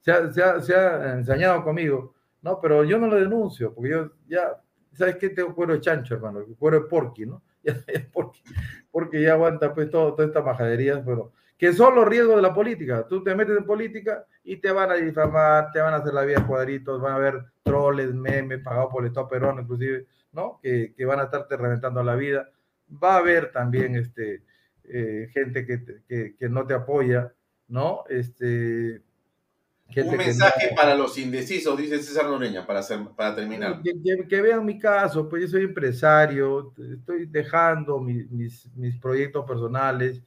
se, 0.00 0.12
ha, 0.12 0.60
se, 0.60 1.62
conmigo, 1.64 2.14
¿no? 2.42 2.60
Pero 2.60 2.84
yo 2.84 2.98
no 2.98 3.06
lo 3.06 3.16
denuncio, 3.16 3.74
porque 3.74 3.90
yo 3.90 4.10
ya, 4.26 4.60
¿sabes 4.92 5.16
qué? 5.16 5.30
Tengo 5.30 5.54
cuero 5.54 5.74
de 5.74 5.80
chancho, 5.80 6.14
hermano, 6.14 6.44
cuero 6.58 6.80
de 6.80 6.86
porqui, 6.86 7.26
¿no? 7.26 7.42
porque, 8.12 8.40
porque 8.90 9.22
ya 9.22 9.34
aguanta 9.34 9.74
pues 9.74 9.90
todo, 9.90 10.14
toda 10.14 10.28
esta 10.28 10.42
majadería, 10.42 11.02
pero 11.04 11.32
que 11.60 11.74
son 11.74 11.94
los 11.94 12.08
riesgos 12.08 12.36
de 12.36 12.42
la 12.42 12.54
política. 12.54 13.06
Tú 13.06 13.22
te 13.22 13.34
metes 13.34 13.54
en 13.58 13.66
política 13.66 14.24
y 14.42 14.56
te 14.56 14.72
van 14.72 14.90
a 14.90 14.94
difamar, 14.94 15.70
te 15.72 15.80
van 15.80 15.92
a 15.92 15.98
hacer 15.98 16.14
la 16.14 16.24
vida 16.24 16.46
cuadritos, 16.46 17.02
van 17.02 17.12
a 17.12 17.16
haber 17.16 17.44
troles, 17.62 18.14
memes, 18.14 18.62
pagados 18.62 18.90
por 18.90 19.02
el 19.02 19.08
Estado 19.08 19.28
peruano, 19.28 19.60
inclusive, 19.60 20.06
¿no? 20.32 20.58
Que, 20.62 20.94
que, 20.96 21.04
van 21.04 21.20
a 21.20 21.24
estarte 21.24 21.58
reventando 21.58 22.02
la 22.02 22.14
vida. 22.14 22.48
Va 22.90 23.16
a 23.16 23.18
haber 23.18 23.52
también 23.52 23.94
este, 23.94 24.42
eh, 24.84 25.28
gente 25.34 25.66
que, 25.66 25.84
que, 26.08 26.34
que, 26.34 26.48
no 26.48 26.66
te 26.66 26.72
apoya, 26.72 27.30
¿no? 27.68 28.04
Este, 28.08 29.02
Un 29.96 30.16
mensaje 30.16 30.72
para 30.76 30.94
los 30.94 31.18
indecisos, 31.18 31.76
dice 31.76 31.98
César 32.02 32.26
Noreña, 32.26 32.66
para, 32.66 32.80
hacer, 32.80 33.00
para 33.16 33.34
terminar. 33.34 33.80
Que, 33.82 34.40
vean 34.40 34.64
mi 34.64 34.78
caso, 34.78 35.28
pues 35.28 35.42
yo 35.42 35.48
soy 35.48 35.64
empresario, 35.64 36.72
estoy 36.92 37.26
dejando 37.26 37.98
mis, 37.98 38.30
mis, 38.30 38.68
mis 38.76 38.96
proyectos 38.98 39.44
personales, 39.44 40.22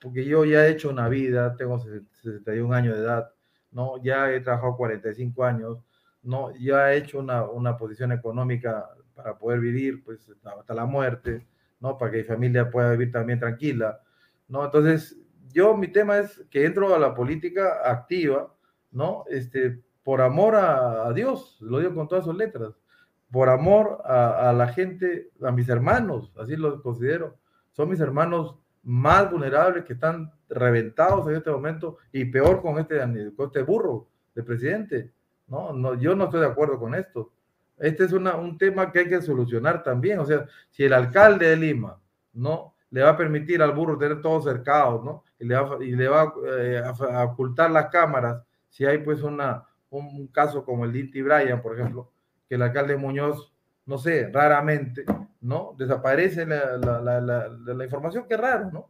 porque 0.00 0.24
yo 0.24 0.44
ya 0.44 0.66
he 0.66 0.70
hecho 0.70 0.90
una 0.90 1.08
vida, 1.08 1.56
tengo 1.56 1.78
61 1.78 2.74
años 2.74 2.96
de 2.96 3.02
edad, 3.02 3.30
¿no? 3.72 4.02
Ya 4.02 4.30
he 4.30 4.40
trabajado 4.40 4.76
45 4.76 5.44
años, 5.44 5.78
¿no? 6.22 6.54
Ya 6.56 6.92
he 6.92 6.98
hecho 6.98 7.18
una, 7.18 7.44
una 7.44 7.76
posición 7.76 8.12
económica 8.12 8.88
para 9.14 9.36
poder 9.36 9.60
vivir, 9.60 10.02
pues, 10.04 10.30
hasta 10.44 10.74
la 10.74 10.86
muerte, 10.86 11.46
¿no? 11.80 11.98
Para 11.98 12.12
que 12.12 12.18
mi 12.18 12.24
familia 12.24 12.70
pueda 12.70 12.92
vivir 12.92 13.10
también 13.10 13.40
tranquila, 13.40 14.00
¿no? 14.48 14.64
Entonces, 14.64 15.16
yo, 15.52 15.76
mi 15.76 15.88
tema 15.88 16.18
es 16.18 16.42
que 16.50 16.64
entro 16.64 16.94
a 16.94 16.98
la 16.98 17.14
política 17.14 17.80
activa, 17.84 18.54
¿no? 18.92 19.24
Este, 19.28 19.80
por 20.04 20.20
amor 20.20 20.54
a, 20.56 21.12
Dios, 21.12 21.58
lo 21.60 21.78
digo 21.78 21.94
con 21.94 22.08
todas 22.08 22.24
sus 22.24 22.36
letras, 22.36 22.72
por 23.30 23.48
amor 23.48 24.02
a, 24.04 24.50
a 24.50 24.52
la 24.52 24.68
gente, 24.68 25.30
a 25.42 25.50
mis 25.50 25.68
hermanos, 25.68 26.32
así 26.38 26.56
lo 26.56 26.82
considero, 26.82 27.36
son 27.72 27.88
mis 27.88 28.00
hermanos 28.00 28.56
más 28.82 29.30
vulnerables 29.30 29.84
que 29.84 29.92
están 29.92 30.32
reventados 30.48 31.26
en 31.28 31.36
este 31.36 31.50
momento 31.50 31.98
y 32.12 32.24
peor 32.26 32.60
con 32.60 32.78
este, 32.78 32.98
con 33.34 33.46
este 33.46 33.62
burro 33.62 34.08
de 34.34 34.42
presidente. 34.42 35.12
No, 35.46 35.72
no, 35.72 35.94
yo 35.94 36.14
no 36.14 36.24
estoy 36.24 36.40
de 36.40 36.46
acuerdo 36.46 36.78
con 36.78 36.94
esto. 36.94 37.32
Este 37.78 38.04
es 38.04 38.12
una, 38.12 38.36
un 38.36 38.58
tema 38.58 38.90
que 38.92 39.00
hay 39.00 39.08
que 39.08 39.22
solucionar 39.22 39.82
también. 39.82 40.18
O 40.18 40.26
sea, 40.26 40.46
si 40.70 40.84
el 40.84 40.92
alcalde 40.92 41.48
de 41.48 41.56
Lima 41.56 41.98
no 42.32 42.74
le 42.90 43.02
va 43.02 43.10
a 43.10 43.16
permitir 43.16 43.62
al 43.62 43.72
burro 43.72 43.98
tener 43.98 44.20
todo 44.20 44.42
cercado, 44.42 45.02
¿no? 45.02 45.24
Y 45.38 45.46
le 45.46 45.56
va, 45.56 45.84
y 45.84 45.92
le 45.92 46.08
va 46.08 46.34
eh, 46.46 46.82
a, 46.84 47.24
ocultar 47.24 47.70
las 47.70 47.86
cámaras 47.86 48.42
si 48.72 48.86
hay 48.86 48.98
pues 48.98 49.22
una, 49.22 49.66
un, 49.90 50.26
caso 50.28 50.64
como 50.64 50.86
el 50.86 50.92
de 50.92 51.00
Inti 51.00 51.20
Bryan, 51.20 51.60
por 51.60 51.78
ejemplo, 51.78 52.10
que 52.48 52.54
el 52.54 52.62
alcalde 52.62 52.96
Muñoz, 52.96 53.52
no 53.84 53.98
sé, 53.98 54.30
raramente, 54.32 55.04
¿no? 55.42 55.74
Desaparece 55.78 56.46
la, 56.46 56.78
la, 56.78 57.20
la, 57.20 57.48
la 57.48 57.84
información, 57.84 58.24
qué 58.26 58.36
raro, 58.38 58.70
¿no? 58.70 58.88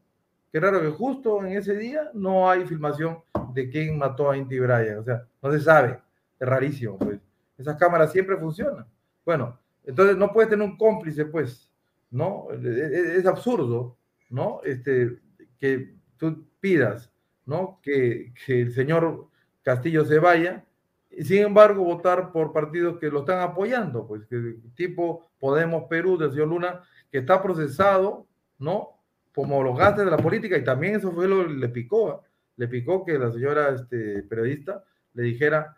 Qué 0.52 0.60
raro 0.60 0.80
que 0.80 0.90
justo 0.90 1.44
en 1.44 1.56
ese 1.56 1.76
día 1.76 2.10
no 2.14 2.48
hay 2.48 2.64
filmación 2.64 3.18
de 3.52 3.68
quién 3.68 3.98
mató 3.98 4.30
a 4.30 4.36
Inti 4.36 4.60
Bryan, 4.60 4.98
o 4.98 5.02
sea, 5.02 5.26
no 5.42 5.50
se 5.50 5.58
sabe, 5.58 6.00
es 6.38 6.48
rarísimo, 6.48 6.96
pues. 6.96 7.18
Esas 7.58 7.76
cámaras 7.76 8.12
siempre 8.12 8.36
funcionan. 8.36 8.86
Bueno, 9.24 9.58
entonces 9.84 10.16
no 10.16 10.32
puedes 10.32 10.48
tener 10.48 10.64
un 10.64 10.76
cómplice, 10.76 11.24
pues, 11.24 11.72
¿no? 12.08 12.46
E, 12.52 12.56
e, 12.56 13.16
es, 13.16 13.26
absurdo, 13.26 13.98
¿no? 14.30 14.60
Este, 14.62 15.18
que 15.58 15.96
tú 16.16 16.46
pidas, 16.60 17.12
¿no? 17.46 17.80
Que, 17.82 18.32
que, 18.46 18.62
el 18.62 18.72
señor 18.72 19.31
Castillo 19.62 20.04
se 20.04 20.18
vaya, 20.18 20.64
y 21.10 21.24
sin 21.24 21.42
embargo 21.42 21.84
votar 21.84 22.32
por 22.32 22.52
partidos 22.52 22.98
que 22.98 23.10
lo 23.10 23.20
están 23.20 23.40
apoyando, 23.40 24.06
pues, 24.06 24.24
que 24.26 24.56
tipo 24.74 25.30
Podemos 25.38 25.84
Perú 25.88 26.16
del 26.16 26.30
señor 26.30 26.48
Luna, 26.48 26.82
que 27.10 27.18
está 27.18 27.42
procesado, 27.42 28.26
¿no? 28.58 29.00
Como 29.34 29.62
los 29.62 29.76
gastos 29.76 30.04
de 30.04 30.10
la 30.10 30.16
política, 30.16 30.56
y 30.56 30.64
también 30.64 30.96
eso 30.96 31.12
fue 31.12 31.28
lo 31.28 31.46
que 31.46 31.54
le 31.54 31.68
picó, 31.68 32.10
¿eh? 32.10 32.28
le 32.56 32.68
picó 32.68 33.04
que 33.04 33.18
la 33.18 33.30
señora 33.30 33.70
este, 33.70 34.22
periodista 34.22 34.84
le 35.14 35.24
dijera, 35.24 35.76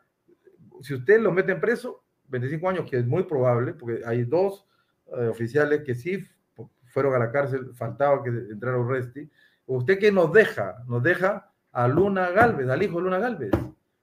si 0.83 0.95
usted 0.95 1.21
lo 1.21 1.33
mete 1.33 1.53
en 1.53 1.61
preso, 1.61 2.05
25 2.29 2.69
años, 2.69 2.91
que 2.91 2.99
es 2.99 3.07
muy 3.07 3.25
probable, 3.25 3.75
porque 3.75 4.03
hay 4.05 4.25
dos 4.25 4.67
eh, 5.07 5.29
oficiales 5.29 5.83
que 5.83 5.95
sí 5.95 6.25
fueron 6.87 7.15
a 7.15 7.19
la 7.19 7.31
cárcel, 7.31 7.75
faltaba 7.75 8.23
que 8.23 8.31
entrara 8.31 8.79
Urresti. 8.79 9.29
¿Usted 9.67 9.99
qué 9.99 10.13
nos 10.13 10.33
deja? 10.33 10.85
Nos 10.87 11.03
deja 11.03 11.53
a 11.75 11.89
Luna 11.89 12.31
Galvez, 12.31 12.69
al 12.69 12.83
hijo 12.83 12.99
de 12.99 13.03
Luna 13.03 13.19
Galvez, 13.19 13.51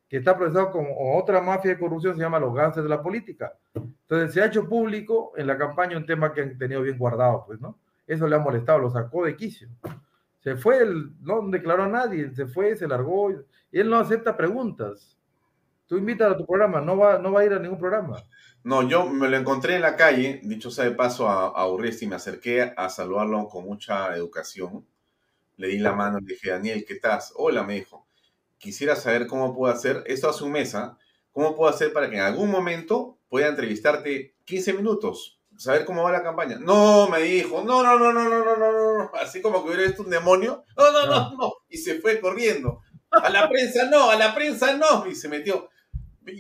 que 0.08 0.18
está 0.18 0.38
procesado 0.38 0.72
con 0.72 0.88
otra 1.16 1.42
mafia 1.42 1.72
de 1.72 1.80
corrupción, 1.80 2.16
se 2.16 2.22
llama 2.22 2.38
los 2.38 2.54
gases 2.54 2.84
de 2.84 2.90
la 2.90 3.02
política. 3.02 3.54
Entonces 3.74 4.34
se 4.34 4.42
ha 4.42 4.48
hecho 4.48 4.68
público 4.68 5.32
en 5.38 5.48
la 5.48 5.58
campaña 5.58 5.98
un 5.98 6.06
tema 6.06 6.34
que 6.34 6.42
han 6.42 6.58
tenido 6.58 6.82
bien 6.82 6.98
guardado, 6.98 7.46
pues, 7.48 7.62
¿no? 7.62 7.80
Eso 8.06 8.28
le 8.28 8.36
ha 8.36 8.40
molestado, 8.40 8.80
lo 8.80 8.90
sacó 8.90 9.24
de 9.24 9.38
quicio. 9.38 9.70
Se 10.40 10.58
fue, 10.58 10.86
no 11.22 11.48
declaró 11.50 11.84
a 11.84 11.88
nadie, 11.88 12.30
se 12.36 12.46
fue, 12.46 12.76
se 12.76 12.88
largó, 12.88 13.32
y 13.72 13.80
él 13.80 13.90
no 13.90 13.98
acepta 13.98 14.36
preguntas. 14.36 15.18
Tú 15.88 15.98
invitas 15.98 16.34
a 16.34 16.38
tu 16.38 16.46
programa, 16.46 16.82
no 16.82 16.98
va, 16.98 17.20
no 17.20 17.32
va 17.32 17.42
a 17.42 17.46
ir 17.46 17.54
a 17.54 17.60
ningún 17.60 17.80
programa. 17.80 18.18
No, 18.64 18.88
yo 18.88 19.08
me 19.08 19.30
lo 19.30 19.38
encontré 19.38 19.76
en 19.76 19.82
la 19.82 19.96
calle, 19.96 20.42
dicho 20.44 20.72
sea 20.72 20.86
de 20.86 20.92
paso 20.92 21.30
a, 21.30 21.48
a 21.48 21.68
Urresti, 21.70 22.06
me 22.06 22.16
acerqué 22.16 22.74
a 22.76 22.90
saludarlo 22.90 23.48
con 23.48 23.64
mucha 23.64 24.14
educación. 24.16 24.86
Le 25.62 25.68
di 25.68 25.78
la 25.78 25.94
mano 25.94 26.20
le 26.20 26.26
dije, 26.26 26.50
Daniel, 26.50 26.84
¿qué 26.88 26.94
estás? 26.94 27.34
Hola, 27.36 27.62
me 27.62 27.76
dijo. 27.76 28.08
Quisiera 28.58 28.96
saber 28.96 29.28
cómo 29.28 29.56
puedo 29.56 29.72
hacer, 29.72 30.04
esto 30.08 30.28
hace 30.28 30.44
un 30.44 30.54
mes, 30.54 30.74
¿ah? 30.74 30.98
¿cómo 31.32 31.56
puedo 31.56 31.70
hacer 31.70 31.94
para 31.94 32.10
que 32.10 32.16
en 32.16 32.24
algún 32.24 32.50
momento 32.50 33.20
pueda 33.30 33.48
entrevistarte 33.48 34.34
15 34.46 34.74
minutos? 34.74 35.40
Saber 35.56 35.86
cómo 35.86 36.02
va 36.02 36.12
la 36.12 36.24
campaña. 36.24 36.58
No, 36.60 37.08
me 37.10 37.20
dijo, 37.22 37.64
no, 37.64 37.84
no, 37.84 38.00
no, 38.00 38.12
no, 38.12 38.28
no, 38.28 38.44
no, 38.44 38.58
no, 38.58 38.72
no, 38.72 39.12
así 39.22 39.40
como 39.40 39.62
que 39.62 39.68
hubiera 39.70 39.84
visto 39.84 40.02
un 40.02 40.10
demonio. 40.10 40.66
No, 40.76 40.92
no, 40.92 41.06
no, 41.06 41.38
no. 41.38 41.54
Y 41.70 41.78
se 41.78 42.02
fue 42.02 42.20
corriendo. 42.20 42.82
A 43.12 43.30
la 43.30 43.48
prensa 43.48 43.86
no, 43.86 44.10
a 44.10 44.16
la 44.16 44.34
prensa 44.34 44.76
no. 44.78 45.06
Y 45.06 45.14
se 45.14 45.30
metió 45.30 45.70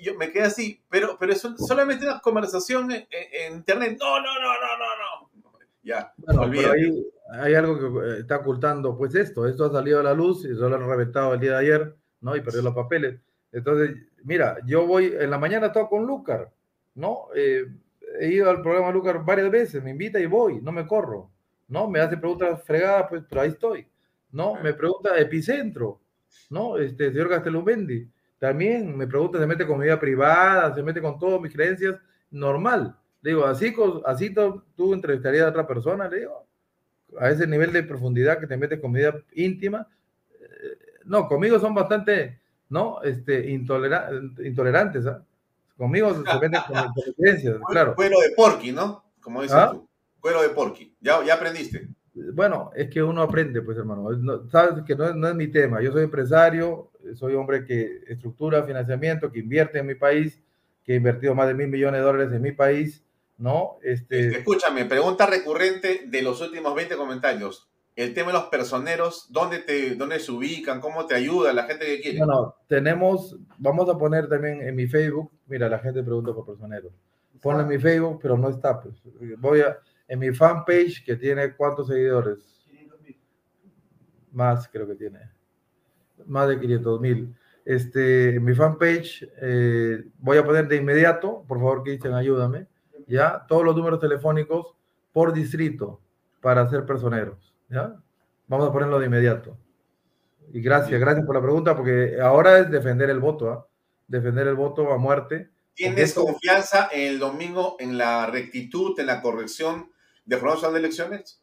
yo 0.01 0.15
me 0.15 0.31
quedé 0.31 0.43
así, 0.43 0.83
pero, 0.89 1.17
pero 1.19 1.33
es 1.33 1.41
solamente 1.57 2.05
una 2.05 2.19
conversación 2.19 2.91
en, 2.91 3.53
internet. 3.53 3.97
No, 3.99 4.19
no, 4.19 4.33
no, 4.39 4.53
no, 4.53 4.77
no. 4.77 4.90
Ya, 5.83 6.13
bueno, 6.17 6.47
pero 6.51 6.71
hay, 6.71 7.11
hay, 7.39 7.53
algo 7.55 7.77
que 7.79 8.19
está 8.19 8.37
ocultando, 8.37 8.95
pues 8.95 9.15
esto, 9.15 9.47
esto 9.47 9.65
ha 9.65 9.71
salido 9.71 9.99
a 9.99 10.03
la 10.03 10.13
luz 10.13 10.45
y 10.45 10.51
eso 10.51 10.69
lo 10.69 10.75
han 10.75 10.87
reventado 10.87 11.33
el 11.33 11.39
día 11.39 11.51
de 11.51 11.57
ayer, 11.57 11.95
¿no? 12.21 12.35
Y 12.35 12.41
perdió 12.41 12.61
los 12.61 12.75
papeles. 12.75 13.19
Entonces, 13.51 13.97
mira, 14.23 14.57
yo 14.65 14.85
voy, 14.85 15.13
en 15.17 15.31
la 15.31 15.39
mañana 15.39 15.67
estaba 15.67 15.89
con 15.89 16.05
Lucar, 16.05 16.51
¿no? 16.93 17.27
Eh, 17.35 17.65
he 18.19 18.27
ido 18.27 18.49
al 18.49 18.61
programa 18.61 18.91
Lucar 18.91 19.25
varias 19.25 19.49
veces, 19.49 19.83
me 19.83 19.91
invita 19.91 20.19
y 20.19 20.27
voy, 20.27 20.61
no 20.61 20.71
me 20.71 20.85
corro, 20.85 21.31
¿no? 21.67 21.89
Me 21.89 21.99
hace 21.99 22.17
preguntas 22.17 22.61
fregadas, 22.63 23.07
pues, 23.09 23.23
pero 23.27 23.41
ahí 23.41 23.49
estoy, 23.49 23.87
¿no? 24.31 24.55
Me 24.61 24.73
pregunta 24.73 25.17
Epicentro, 25.17 25.99
¿no? 26.49 26.77
Este, 26.77 27.11
señor 27.11 27.29
Castelumendi 27.29 28.07
también 28.41 28.97
me 28.97 29.05
pregunta, 29.05 29.37
se 29.37 29.45
mete 29.45 29.67
con 29.67 29.77
mi 29.77 29.83
vida 29.85 29.99
privada, 29.99 30.73
se 30.73 30.81
mete 30.81 30.99
con 30.99 31.19
todas 31.19 31.39
mis 31.39 31.53
creencias, 31.53 31.95
normal. 32.31 32.97
Le 33.21 33.31
digo, 33.31 33.45
así, 33.45 33.73
así 34.05 34.33
tú, 34.33 34.93
entrevistarías 34.93 35.45
a 35.45 35.49
otra 35.49 35.67
persona, 35.67 36.07
le 36.07 36.19
digo, 36.19 36.47
a 37.19 37.29
ese 37.29 37.45
nivel 37.45 37.71
de 37.71 37.83
profundidad 37.83 38.39
que 38.39 38.47
te 38.47 38.57
metes 38.57 38.79
con 38.79 38.91
vida 38.91 39.15
íntima. 39.33 39.87
Eh, 40.39 40.77
no, 41.05 41.27
conmigo 41.27 41.59
son 41.59 41.75
bastante, 41.75 42.39
¿no? 42.69 43.01
Este, 43.03 43.49
intolerantes, 43.49 45.05
¿ah? 45.05 45.23
Conmigo 45.77 46.13
se 46.13 46.39
meten 46.39 46.61
con 46.67 46.93
creencias, 47.17 47.57
claro. 47.67 47.95
Cuero 47.95 48.19
de 48.19 48.31
porqui, 48.35 48.71
¿no? 48.71 49.03
Como 49.19 49.41
dices 49.41 49.57
¿Ah? 49.57 49.71
tú. 49.71 49.87
Cuero 50.19 50.41
de 50.41 50.49
porqui. 50.49 50.95
Ya, 51.01 51.23
ya 51.23 51.35
aprendiste. 51.35 51.87
Bueno, 52.13 52.71
es 52.75 52.89
que 52.89 53.01
uno 53.01 53.21
aprende, 53.21 53.61
pues, 53.61 53.77
hermano. 53.77 54.09
sabes 54.51 54.83
que 54.83 54.95
no 54.95 55.13
no 55.13 55.29
es 55.29 55.35
mi 55.35 55.47
tema. 55.47 55.81
Yo 55.81 55.91
soy 55.91 56.03
empresario, 56.03 56.91
soy 57.15 57.35
hombre 57.35 57.65
que 57.65 58.03
estructura 58.07 58.63
financiamiento, 58.63 59.31
que 59.31 59.39
invierte 59.39 59.79
en 59.79 59.87
mi 59.87 59.95
país, 59.95 60.39
que 60.83 60.93
ha 60.93 60.95
invertido 60.95 61.33
más 61.35 61.47
de 61.47 61.53
mil 61.53 61.67
millones 61.67 62.01
de 62.01 62.05
dólares 62.05 62.33
en 62.33 62.41
mi 62.41 62.51
país, 62.51 63.03
¿no? 63.41 63.77
Este... 63.81 64.27
este 64.27 64.37
escúchame, 64.39 64.85
pregunta 64.85 65.25
recurrente 65.25 66.03
de 66.07 66.21
los 66.21 66.39
últimos 66.41 66.73
20 66.73 66.95
comentarios. 66.95 67.67
El 67.95 68.13
tema 68.13 68.27
de 68.27 68.39
los 68.39 68.45
personeros, 68.45 69.27
¿dónde, 69.29 69.59
te, 69.59 69.95
¿dónde 69.95 70.19
se 70.19 70.31
ubican? 70.31 70.79
¿Cómo 70.79 71.05
te 71.05 71.15
ayuda 71.15 71.51
la 71.51 71.63
gente 71.63 71.85
que 71.85 72.01
quiere? 72.01 72.19
Bueno, 72.19 72.55
tenemos, 72.67 73.37
vamos 73.57 73.89
a 73.89 73.97
poner 73.97 74.29
también 74.29 74.61
en 74.61 74.75
mi 74.75 74.87
Facebook, 74.87 75.29
mira, 75.47 75.67
la 75.67 75.79
gente 75.79 76.01
pregunta 76.01 76.33
por 76.33 76.45
personeros. 76.45 76.93
Ponle 77.41 77.63
en 77.63 77.69
mi 77.69 77.79
Facebook, 77.79 78.19
pero 78.21 78.37
no 78.37 78.49
está, 78.49 78.79
pues. 78.79 78.95
Voy 79.39 79.61
a, 79.61 79.77
en 80.07 80.19
mi 80.19 80.31
fanpage, 80.31 81.03
que 81.03 81.15
tiene 81.15 81.53
cuántos 81.55 81.87
seguidores? 81.87 82.39
Más 84.31 84.69
creo 84.69 84.87
que 84.87 84.95
tiene 84.95 85.19
más 86.27 86.47
de 86.47 86.59
500 86.59 87.01
mil. 87.01 87.35
Este, 87.65 88.35
en 88.35 88.43
mi 88.43 88.53
fanpage 88.53 89.29
eh, 89.41 90.03
voy 90.19 90.37
a 90.37 90.45
poner 90.45 90.67
de 90.67 90.77
inmediato, 90.77 91.43
por 91.47 91.59
favor, 91.59 91.83
Cristian, 91.83 92.13
ayúdame, 92.13 92.67
ya, 93.11 93.45
todos 93.47 93.63
los 93.63 93.75
números 93.75 93.99
telefónicos 93.99 94.75
por 95.11 95.33
distrito 95.33 96.01
para 96.41 96.69
ser 96.69 96.85
personeros, 96.85 97.53
ya. 97.69 97.95
Vamos 98.47 98.67
a 98.67 98.71
ponerlo 98.71 98.99
de 98.99 99.05
inmediato. 99.05 99.57
Y 100.51 100.61
gracias, 100.61 100.99
gracias 100.99 101.25
por 101.25 101.35
la 101.35 101.41
pregunta, 101.41 101.75
porque 101.75 102.17
ahora 102.21 102.59
es 102.59 102.69
defender 102.69 103.09
el 103.09 103.19
voto, 103.19 103.49
¿ah? 103.49 103.67
defender 104.07 104.47
el 104.47 104.55
voto 104.55 104.91
a 104.91 104.97
muerte. 104.97 105.49
¿Tienes 105.73 106.13
confianza 106.13 106.89
en 106.91 107.13
el 107.13 107.19
domingo 107.19 107.77
en 107.79 107.97
la 107.97 108.25
rectitud, 108.25 108.99
en 108.99 109.05
la 109.05 109.21
corrección 109.21 109.91
de 110.25 110.37
pronósticos 110.37 110.73
de 110.73 110.79
elecciones? 110.79 111.41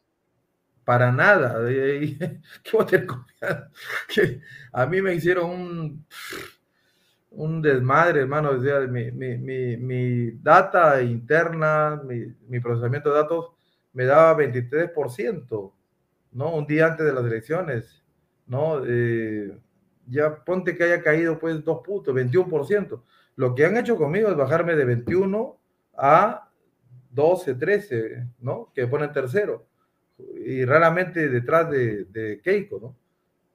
para 0.89 1.11
nada. 1.11 1.63
¿Qué 2.63 3.07
a 4.73 4.85
mí 4.87 5.03
me 5.03 5.13
hicieron 5.13 5.51
un, 5.51 6.05
un 7.31 7.61
desmadre, 7.61 8.21
hermano. 8.21 8.53
mi, 8.89 9.11
mi, 9.11 9.77
mi, 9.77 10.31
data 10.31 11.01
interna, 11.01 12.01
mi, 12.03 12.59
procesamiento 12.59 13.09
de 13.09 13.15
datos 13.15 13.51
me 13.93 14.05
daba 14.05 14.37
23%, 14.37 15.73
¿no? 16.31 16.55
Un 16.55 16.65
día 16.65 16.87
antes 16.87 17.05
de 17.05 17.13
las 17.13 17.25
elecciones, 17.25 18.03
¿no? 18.47 18.81
Eh, 18.85 19.57
ya 20.07 20.43
ponte 20.43 20.75
que 20.75 20.83
haya 20.83 21.01
caído 21.01 21.37
pues 21.39 21.63
dos 21.63 21.81
puntos, 21.83 22.15
21%. 22.15 23.01
Lo 23.35 23.55
que 23.55 23.65
han 23.65 23.77
hecho 23.77 23.95
conmigo 23.95 24.29
es 24.29 24.35
bajarme 24.35 24.75
de 24.75 24.85
21 24.85 25.57
a 25.97 26.49
12, 27.11 27.55
13, 27.55 28.27
¿no? 28.39 28.71
Que 28.73 28.87
ponen 28.87 29.11
tercero 29.11 29.69
y 30.45 30.65
raramente 30.65 31.29
detrás 31.29 31.69
de, 31.69 32.41
Keiko, 32.43 32.79
¿no? 32.79 32.95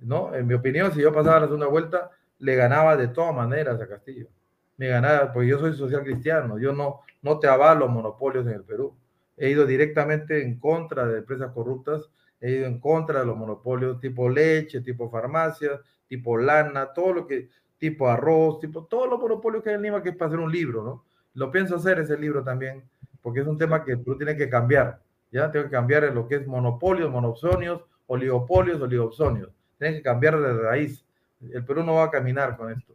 ¿no? 0.01 0.35
En 0.35 0.47
mi 0.47 0.55
opinión, 0.55 0.93
si 0.93 1.01
yo 1.01 1.13
pasaba 1.13 1.41
la 1.41 1.47
segunda 1.47 1.67
vuelta, 1.67 2.11
le 2.39 2.55
ganaba 2.57 2.97
de 2.97 3.09
todas 3.09 3.35
maneras 3.35 3.81
a 3.81 3.89
Castillo. 3.89 4.29
Me 4.77 4.89
ganaba, 4.89 5.33
porque 5.33 5.49
yo 5.49 5.59
soy 5.59 5.75
social 5.75 6.03
cristiano, 6.03 6.59
yo 6.59 6.73
no, 6.73 7.01
no 7.23 7.39
te 7.39 7.47
avalo 7.47 7.89
monopolios 7.89 8.47
en 8.47 8.55
el 8.55 8.65
Perú. 8.65 8.97
He 9.37 9.51
ido 9.51 9.67
directamente 9.67 10.43
en 10.43 10.59
contra 10.59 11.07
de 11.07 11.19
empresas 11.19 11.53
corruptas, 11.53 12.09
he 12.41 12.51
ido 12.51 12.67
en 12.67 12.81
contra 12.81 13.21
de 13.21 13.27
los 13.27 13.37
monopolios 13.37 14.01
tipo 14.01 14.29
leche, 14.29 14.81
tipo 14.81 15.11
farmacia, 15.11 15.81
tipo 16.09 16.37
lana, 16.37 16.93
todo 16.93 17.13
lo 17.13 17.27
que, 17.27 17.49
tipo 17.79 18.09
arroz, 18.09 18.61
tipo 18.61 18.85
todos 18.85 19.09
los 19.09 19.21
monopolios 19.21 19.63
que 19.63 19.71
hay 19.71 19.77
en 19.77 19.83
Lima, 19.83 20.03
que 20.03 20.11
es 20.11 20.17
para 20.17 20.29
hacer 20.29 20.41
un 20.41 20.51
libro, 20.53 20.83
¿no? 20.83 21.05
Lo 21.35 21.51
pienso 21.51 21.77
hacer 21.77 21.99
ese 21.99 22.17
libro 22.17 22.43
también, 22.45 22.85
porque 23.23 23.41
es 23.41 23.47
un 23.47 23.59
tema 23.59 23.85
que 23.85 23.93
el 23.93 24.01
Perú 24.01 24.17
tiene 24.17 24.37
que 24.37 24.49
cambiar 24.49 25.01
ya 25.35 25.51
tengo 25.51 25.65
que 25.65 25.73
cambiar 25.73 26.05
en 26.05 26.15
lo 26.15 26.29
que 26.29 26.37
es 26.37 26.47
monopolios, 26.47 27.11
monopsonios, 27.11 27.83
oligopolios, 28.07 28.81
oligopsonios. 28.81 29.51
Tiene 29.81 29.97
que 29.97 30.03
cambiar 30.03 30.41
de 30.41 30.53
raíz. 30.53 31.04
El 31.53 31.65
Perú 31.65 31.83
no 31.83 31.95
va 31.95 32.05
a 32.05 32.11
caminar 32.11 32.57
con 32.57 32.71
esto, 32.71 32.95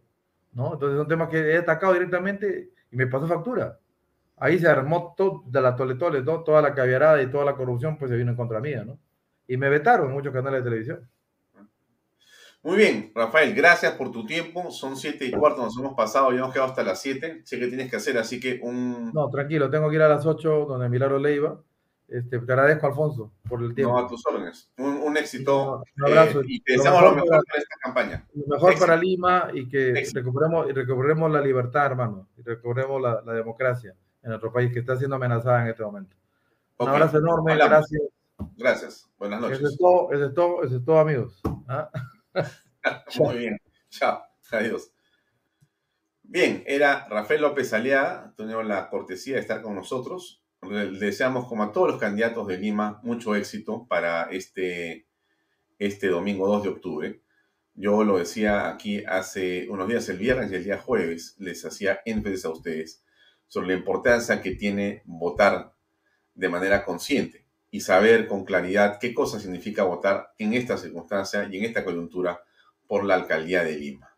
¿no? 0.53 0.73
Entonces 0.73 0.95
es 0.95 1.01
un 1.01 1.07
tema 1.07 1.29
que 1.29 1.53
he 1.53 1.57
atacado 1.57 1.93
directamente 1.93 2.71
y 2.91 2.95
me 2.95 3.07
pasó 3.07 3.27
factura. 3.27 3.79
Ahí 4.37 4.57
se 4.57 4.67
armó 4.67 5.13
todo 5.17 5.43
de 5.45 5.61
la 5.61 5.75
tole, 5.75 5.95
tole, 5.95 6.21
toda 6.23 6.61
la 6.61 6.73
caviarada 6.73 7.21
y 7.21 7.29
toda 7.29 7.45
la 7.45 7.55
corrupción, 7.55 7.97
pues 7.97 8.09
se 8.09 8.17
vino 8.17 8.31
en 8.31 8.37
contra 8.37 8.59
mía, 8.59 8.83
¿no? 8.85 8.97
y 9.49 9.57
me 9.57 9.67
vetaron 9.67 10.13
muchos 10.13 10.31
canales 10.31 10.63
de 10.63 10.69
televisión. 10.69 11.09
Muy 12.61 12.77
bien, 12.77 13.11
Rafael, 13.15 13.55
gracias 13.55 13.93
por 13.93 14.11
tu 14.11 14.25
tiempo. 14.25 14.69
Son 14.69 14.95
siete 14.95 15.25
y 15.25 15.31
cuarto, 15.31 15.63
nos 15.63 15.77
hemos 15.77 15.95
pasado, 15.95 16.31
ya 16.31 16.37
hemos 16.39 16.53
quedado 16.53 16.69
hasta 16.69 16.83
las 16.83 17.01
siete. 17.01 17.41
Sé 17.45 17.57
que 17.57 17.67
tienes 17.67 17.89
que 17.89 17.97
hacer, 17.97 18.17
así 18.17 18.39
que 18.39 18.59
un... 18.61 19.11
No, 19.11 19.27
tranquilo, 19.29 19.69
tengo 19.71 19.89
que 19.89 19.95
ir 19.95 20.03
a 20.03 20.09
las 20.09 20.25
ocho 20.25 20.65
donde 20.67 20.87
Milagro 20.87 21.17
Leiva. 21.17 21.59
Este, 22.12 22.39
te 22.39 22.51
agradezco, 22.53 22.88
Alfonso, 22.88 23.32
por 23.47 23.62
el 23.62 23.76
tiempo. 23.76 23.93
No, 23.99 24.05
a 24.05 24.07
tus 24.07 24.26
órdenes. 24.26 24.72
Un, 24.78 24.95
un 24.97 25.16
éxito. 25.18 25.84
Un 25.97 26.05
abrazo. 26.05 26.41
eh, 26.41 26.45
y 26.47 26.60
te 26.62 26.74
deseamos 26.74 27.01
lo 27.03 27.12
mejor, 27.14 27.30
para 27.30 27.60
esta 27.62 27.76
campaña. 27.82 28.28
Lo 28.34 28.55
mejor 28.55 28.72
Éxito. 28.72 28.88
para 28.88 28.99
Lima 28.99 29.49
y 29.53 29.68
que 29.70 29.91
Éxito. 29.91 30.20
recuperemos, 30.20 30.70
y 30.70 30.74
recuperemos 30.74 31.32
la 31.32 31.41
libertad, 31.41 31.86
hermano, 31.86 32.28
y 32.38 32.41
recuperemos 32.41 33.01
la, 33.01 33.22
la 33.26 33.34
democracia 33.34 33.95
en 34.24 34.30
nuestro 34.30 34.51
país 34.51 34.74
que 34.74 34.80
está 34.80 34.97
siendo 34.97 35.16
amenazada 35.18 35.62
en 35.62 35.68
este 35.70 35.84
momento. 35.84 36.16
Ok, 36.78 36.88
Un 36.88 36.93
abrazo 36.95 37.18
enorme, 37.20 37.51
hablamos. 37.53 37.72
gracias. 37.89 38.01
Gracias. 38.57 39.10
Buenas 39.20 39.39
Eso 39.43 39.53
es 39.53 39.62
noches. 39.62 39.78
todo, 39.78 40.12
eso 40.14 40.26
es 40.26 40.34
todo, 40.34 40.64
eso 40.64 40.76
es 40.78 40.86
todo, 40.86 40.99
amigos. 40.99 41.41
¿Ah? 41.68 41.89
Muy 43.20 43.38
bien. 43.38 43.57
Chao. 43.89 44.22
Adiós. 44.51 44.91
Bien, 46.24 46.64
era 46.68 47.07
Rafael 47.10 47.41
López 47.41 47.74
Aliaga. 47.74 48.34
Tuvimos 48.36 48.66
la 48.66 48.89
cortesía 48.89 49.36
de 49.36 49.41
estar 49.41 49.62
con 49.62 49.76
nosotros. 49.76 50.38
Deseamos, 50.62 51.47
como 51.47 51.64
a 51.64 51.72
todos 51.72 51.91
los 51.91 51.99
candidatos 51.99 52.47
de 52.47 52.57
Lima, 52.57 52.99
mucho 53.03 53.36
éxito 53.36 53.88
para 53.88 54.24
este, 54.32 55.07
este 55.80 56.07
domingo 56.07 56.47
2 56.47 56.64
de 56.64 56.70
octubre. 56.70 57.22
Yo 57.76 58.03
lo 58.03 58.18
decía 58.18 58.70
aquí 58.70 59.03
hace 59.05 59.68
unos 59.70 59.88
días, 59.88 60.10
el 60.10 60.18
viernes 60.18 60.51
y 60.51 60.55
el 60.55 60.64
día 60.66 60.78
jueves, 60.78 61.36
les 61.39 61.64
hacía 61.64 62.01
énfasis 62.05 62.45
a 62.45 62.49
ustedes 62.49 63.03
sobre 63.47 63.70
la 63.70 63.74
importancia 63.76 64.41
que 64.41 64.51
tiene 64.51 65.01
votar 65.05 65.74
de 66.36 66.49
manera 66.49 66.84
consciente 66.84 67.45
y 67.72 67.82
saber 67.82 68.28
con 68.28 68.45
claridad 68.45 68.99
qué 68.99 69.14
cosa 69.14 69.39
significa 69.39 69.84
votar 69.84 70.34
en 70.38 70.53
esta 70.53 70.78
circunstancia 70.78 71.47
y 71.49 71.57
en 71.57 71.66
esta 71.66 71.84
coyuntura 71.86 72.43
por 72.88 73.05
la 73.05 73.16
alcaldía 73.16 73.64
de 73.64 73.78
Lima. 73.78 74.18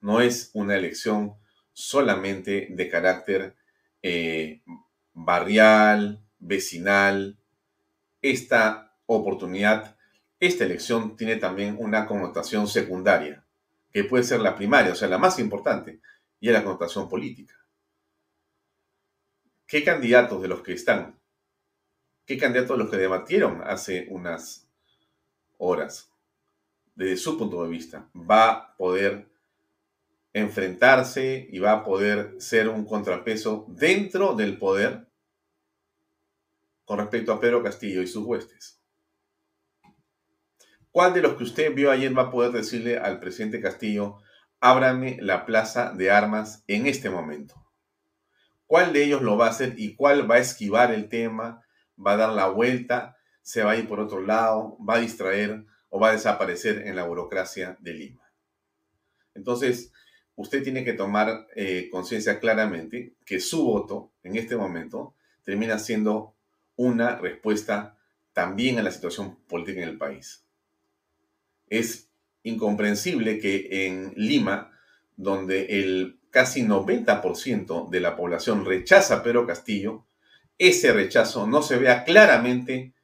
No 0.00 0.20
es 0.20 0.50
una 0.54 0.76
elección 0.76 1.34
solamente 1.72 2.68
de 2.70 2.88
carácter 2.88 3.56
eh, 4.02 4.62
barrial, 5.12 6.24
vecinal. 6.38 7.38
Esta 8.20 8.96
oportunidad, 9.06 9.96
esta 10.40 10.64
elección 10.64 11.16
tiene 11.16 11.36
también 11.36 11.76
una 11.78 12.06
connotación 12.06 12.66
secundaria, 12.68 13.44
que 13.92 14.04
puede 14.04 14.24
ser 14.24 14.40
la 14.40 14.56
primaria, 14.56 14.92
o 14.92 14.96
sea, 14.96 15.08
la 15.08 15.18
más 15.18 15.38
importante, 15.38 16.00
y 16.40 16.48
es 16.48 16.54
la 16.54 16.64
connotación 16.64 17.08
política. 17.08 17.54
¿Qué 19.66 19.84
candidatos 19.84 20.42
de 20.42 20.48
los 20.48 20.62
que 20.62 20.72
están? 20.72 21.18
¿Qué 22.26 22.36
candidatos 22.38 22.76
de 22.76 22.84
los 22.84 22.90
que 22.90 22.98
debatieron 22.98 23.62
hace 23.64 24.06
unas 24.10 24.68
horas? 25.58 26.12
desde 26.94 27.16
su 27.16 27.38
punto 27.38 27.62
de 27.62 27.70
vista, 27.70 28.08
va 28.14 28.50
a 28.50 28.76
poder 28.76 29.28
enfrentarse 30.32 31.46
y 31.50 31.58
va 31.58 31.72
a 31.72 31.84
poder 31.84 32.34
ser 32.38 32.68
un 32.68 32.84
contrapeso 32.84 33.66
dentro 33.68 34.34
del 34.34 34.58
poder 34.58 35.06
con 36.84 36.98
respecto 36.98 37.32
a 37.32 37.40
Pedro 37.40 37.62
Castillo 37.62 38.02
y 38.02 38.06
sus 38.06 38.24
huestes. 38.24 38.80
¿Cuál 40.90 41.14
de 41.14 41.22
los 41.22 41.34
que 41.36 41.44
usted 41.44 41.74
vio 41.74 41.90
ayer 41.90 42.16
va 42.16 42.24
a 42.24 42.30
poder 42.30 42.52
decirle 42.52 42.98
al 42.98 43.18
presidente 43.18 43.60
Castillo, 43.60 44.18
ábrame 44.60 45.16
la 45.20 45.46
plaza 45.46 45.92
de 45.92 46.10
armas 46.10 46.64
en 46.66 46.86
este 46.86 47.08
momento? 47.08 47.54
¿Cuál 48.66 48.92
de 48.92 49.04
ellos 49.04 49.22
lo 49.22 49.36
va 49.36 49.46
a 49.46 49.50
hacer 49.50 49.74
y 49.78 49.96
cuál 49.96 50.30
va 50.30 50.36
a 50.36 50.40
esquivar 50.40 50.92
el 50.92 51.08
tema, 51.08 51.64
va 51.98 52.12
a 52.12 52.16
dar 52.16 52.32
la 52.32 52.48
vuelta, 52.48 53.16
se 53.42 53.62
va 53.64 53.72
a 53.72 53.76
ir 53.76 53.88
por 53.88 54.00
otro 54.00 54.20
lado, 54.20 54.76
va 54.86 54.96
a 54.96 55.00
distraer 55.00 55.64
o 55.88 56.00
va 56.00 56.10
a 56.10 56.12
desaparecer 56.12 56.86
en 56.86 56.96
la 56.96 57.04
burocracia 57.04 57.76
de 57.80 57.92
Lima. 57.94 58.32
Entonces, 59.34 59.92
usted 60.36 60.62
tiene 60.62 60.84
que 60.84 60.92
tomar 60.92 61.46
eh, 61.54 61.88
conciencia 61.90 62.40
claramente 62.40 63.14
que 63.24 63.40
su 63.40 63.64
voto 63.64 64.12
en 64.22 64.36
este 64.36 64.56
momento 64.56 65.14
termina 65.44 65.78
siendo 65.78 66.34
una 66.76 67.16
respuesta 67.16 67.96
también 68.32 68.78
a 68.78 68.82
la 68.82 68.90
situación 68.90 69.36
política 69.46 69.82
en 69.82 69.88
el 69.88 69.98
país. 69.98 70.44
Es 71.68 72.08
incomprensible 72.42 73.38
que 73.38 73.86
en 73.86 74.12
Lima, 74.16 74.72
donde 75.16 75.66
el 75.80 76.18
casi 76.30 76.62
90% 76.62 77.90
de 77.90 78.00
la 78.00 78.16
población 78.16 78.64
rechaza 78.64 79.16
a 79.16 79.22
Pedro 79.22 79.46
Castillo, 79.46 80.06
ese 80.58 80.92
rechazo 80.92 81.46
no 81.46 81.62
se 81.62 81.76
vea 81.76 82.04
claramente 82.04 82.94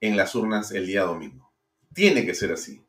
en 0.00 0.16
las 0.16 0.34
urnas 0.34 0.70
el 0.70 0.86
día 0.86 1.02
domingo. 1.02 1.52
Tiene 1.92 2.24
que 2.24 2.34
ser 2.34 2.52
así. 2.52 2.82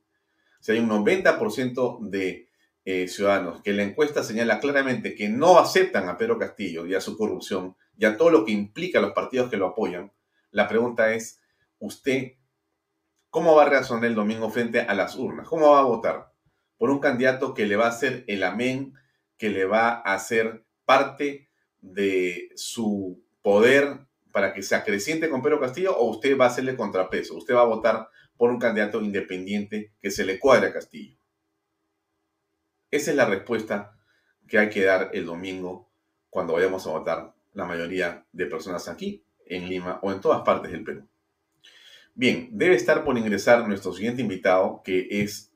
Si 0.59 0.71
hay 0.71 0.79
un 0.79 0.89
90% 0.89 1.99
de 2.09 2.47
eh, 2.83 3.07
ciudadanos 3.07 3.61
que 3.61 3.73
la 3.73 3.83
encuesta 3.83 4.23
señala 4.23 4.59
claramente 4.59 5.13
que 5.13 5.29
no 5.29 5.59
aceptan 5.59 6.09
a 6.09 6.17
Pedro 6.17 6.39
Castillo 6.39 6.85
y 6.87 6.95
a 6.95 7.01
su 7.01 7.15
corrupción 7.15 7.75
y 7.97 8.05
a 8.05 8.17
todo 8.17 8.31
lo 8.31 8.43
que 8.43 8.51
implica 8.51 8.97
a 8.97 9.01
los 9.03 9.11
partidos 9.11 9.51
que 9.51 9.57
lo 9.57 9.67
apoyan, 9.67 10.11
la 10.49 10.67
pregunta 10.67 11.13
es, 11.13 11.39
¿usted 11.77 12.33
cómo 13.29 13.55
va 13.55 13.63
a 13.63 13.69
reaccionar 13.69 14.05
el 14.05 14.15
domingo 14.15 14.49
frente 14.49 14.81
a 14.81 14.93
las 14.95 15.15
urnas? 15.15 15.47
¿Cómo 15.47 15.71
va 15.71 15.79
a 15.79 15.83
votar? 15.83 16.31
¿Por 16.77 16.89
un 16.89 16.99
candidato 16.99 17.53
que 17.53 17.67
le 17.67 17.75
va 17.75 17.85
a 17.85 17.89
hacer 17.89 18.23
el 18.27 18.43
amén, 18.43 18.93
que 19.37 19.49
le 19.49 19.65
va 19.65 19.89
a 19.89 20.15
hacer 20.15 20.65
parte 20.85 21.49
de 21.79 22.49
su 22.55 23.23
poder 23.43 23.99
para 24.31 24.53
que 24.53 24.63
se 24.63 24.75
acreciente 24.75 25.29
con 25.29 25.41
Pedro 25.41 25.59
Castillo 25.59 25.95
o 25.95 26.09
usted 26.09 26.37
va 26.37 26.45
a 26.45 26.47
hacerle 26.47 26.75
contrapeso? 26.75 27.37
¿Usted 27.37 27.53
va 27.53 27.61
a 27.61 27.65
votar 27.65 28.09
por 28.35 28.49
un 28.49 28.59
candidato 28.59 29.01
independiente 29.01 29.93
que 30.01 30.09
se 30.09 30.25
le 30.25 30.39
cuadre 30.39 30.69
a 30.69 30.73
Castillo? 30.73 31.20
Esa 32.91 33.11
es 33.11 33.17
la 33.17 33.25
respuesta 33.25 33.97
que 34.47 34.59
hay 34.59 34.69
que 34.69 34.83
dar 34.83 35.09
el 35.13 35.25
domingo 35.25 35.89
cuando 36.29 36.53
vayamos 36.53 36.85
a 36.85 36.91
votar 36.91 37.33
la 37.53 37.65
mayoría 37.65 38.25
de 38.33 38.45
personas 38.45 38.89
aquí, 38.89 39.25
en 39.45 39.69
Lima 39.69 39.99
o 40.01 40.11
en 40.11 40.19
todas 40.19 40.41
partes 40.41 40.71
del 40.71 40.83
Perú. 40.83 41.07
Bien, 42.13 42.49
debe 42.51 42.75
estar 42.75 43.05
por 43.05 43.17
ingresar 43.17 43.65
nuestro 43.65 43.93
siguiente 43.93 44.21
invitado, 44.21 44.81
que 44.83 45.07
es 45.09 45.53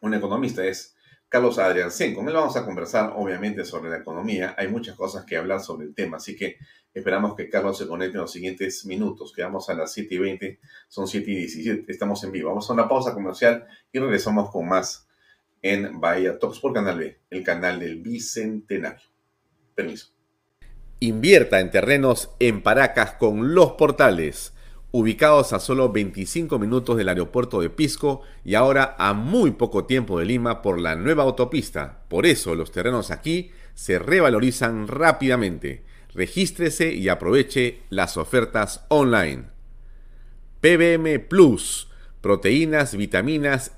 un 0.00 0.14
economista, 0.14 0.64
es 0.64 0.96
Carlos 1.28 1.58
Adriancén. 1.58 2.14
Con 2.14 2.28
él 2.28 2.34
vamos 2.34 2.56
a 2.56 2.64
conversar, 2.64 3.12
obviamente, 3.16 3.64
sobre 3.64 3.90
la 3.90 3.98
economía. 3.98 4.54
Hay 4.56 4.68
muchas 4.68 4.94
cosas 4.94 5.24
que 5.24 5.36
hablar 5.36 5.60
sobre 5.60 5.86
el 5.86 5.94
tema, 5.94 6.18
así 6.18 6.36
que 6.36 6.56
esperamos 6.94 7.34
que 7.34 7.48
Carlos 7.48 7.76
se 7.76 7.88
conecte 7.88 8.16
en 8.16 8.22
los 8.22 8.32
siguientes 8.32 8.86
minutos. 8.86 9.32
Quedamos 9.32 9.68
a 9.68 9.74
las 9.74 9.92
7 9.92 10.14
y 10.14 10.18
20, 10.18 10.60
son 10.86 11.08
7 11.08 11.28
y 11.28 11.34
17, 11.34 11.90
estamos 11.90 12.22
en 12.22 12.30
vivo. 12.30 12.50
Vamos 12.50 12.70
a 12.70 12.72
una 12.72 12.88
pausa 12.88 13.12
comercial 13.12 13.66
y 13.92 13.98
regresamos 13.98 14.50
con 14.50 14.68
más 14.68 15.07
en 15.62 16.00
Bahía 16.00 16.38
Talks 16.38 16.60
por 16.60 16.72
Canal 16.72 16.98
B, 16.98 17.18
el 17.30 17.42
canal 17.44 17.80
del 17.80 18.00
Bicentenario. 18.00 19.06
Permiso. 19.74 20.08
Invierta 21.00 21.60
en 21.60 21.70
terrenos 21.70 22.30
en 22.40 22.62
Paracas 22.62 23.12
con 23.12 23.54
Los 23.54 23.72
Portales, 23.72 24.52
ubicados 24.90 25.52
a 25.52 25.60
solo 25.60 25.92
25 25.92 26.58
minutos 26.58 26.96
del 26.96 27.08
aeropuerto 27.08 27.60
de 27.60 27.70
Pisco 27.70 28.22
y 28.44 28.54
ahora 28.54 28.96
a 28.98 29.12
muy 29.12 29.52
poco 29.52 29.84
tiempo 29.84 30.18
de 30.18 30.24
Lima 30.24 30.62
por 30.62 30.80
la 30.80 30.96
nueva 30.96 31.22
autopista. 31.22 32.02
Por 32.08 32.26
eso 32.26 32.54
los 32.54 32.72
terrenos 32.72 33.10
aquí 33.10 33.52
se 33.74 33.98
revalorizan 33.98 34.88
rápidamente. 34.88 35.84
Regístrese 36.14 36.92
y 36.92 37.08
aproveche 37.08 37.82
las 37.90 38.16
ofertas 38.16 38.84
online. 38.88 39.44
PBM 40.60 41.20
Plus, 41.28 41.88
proteínas, 42.20 42.96
vitaminas 42.96 43.77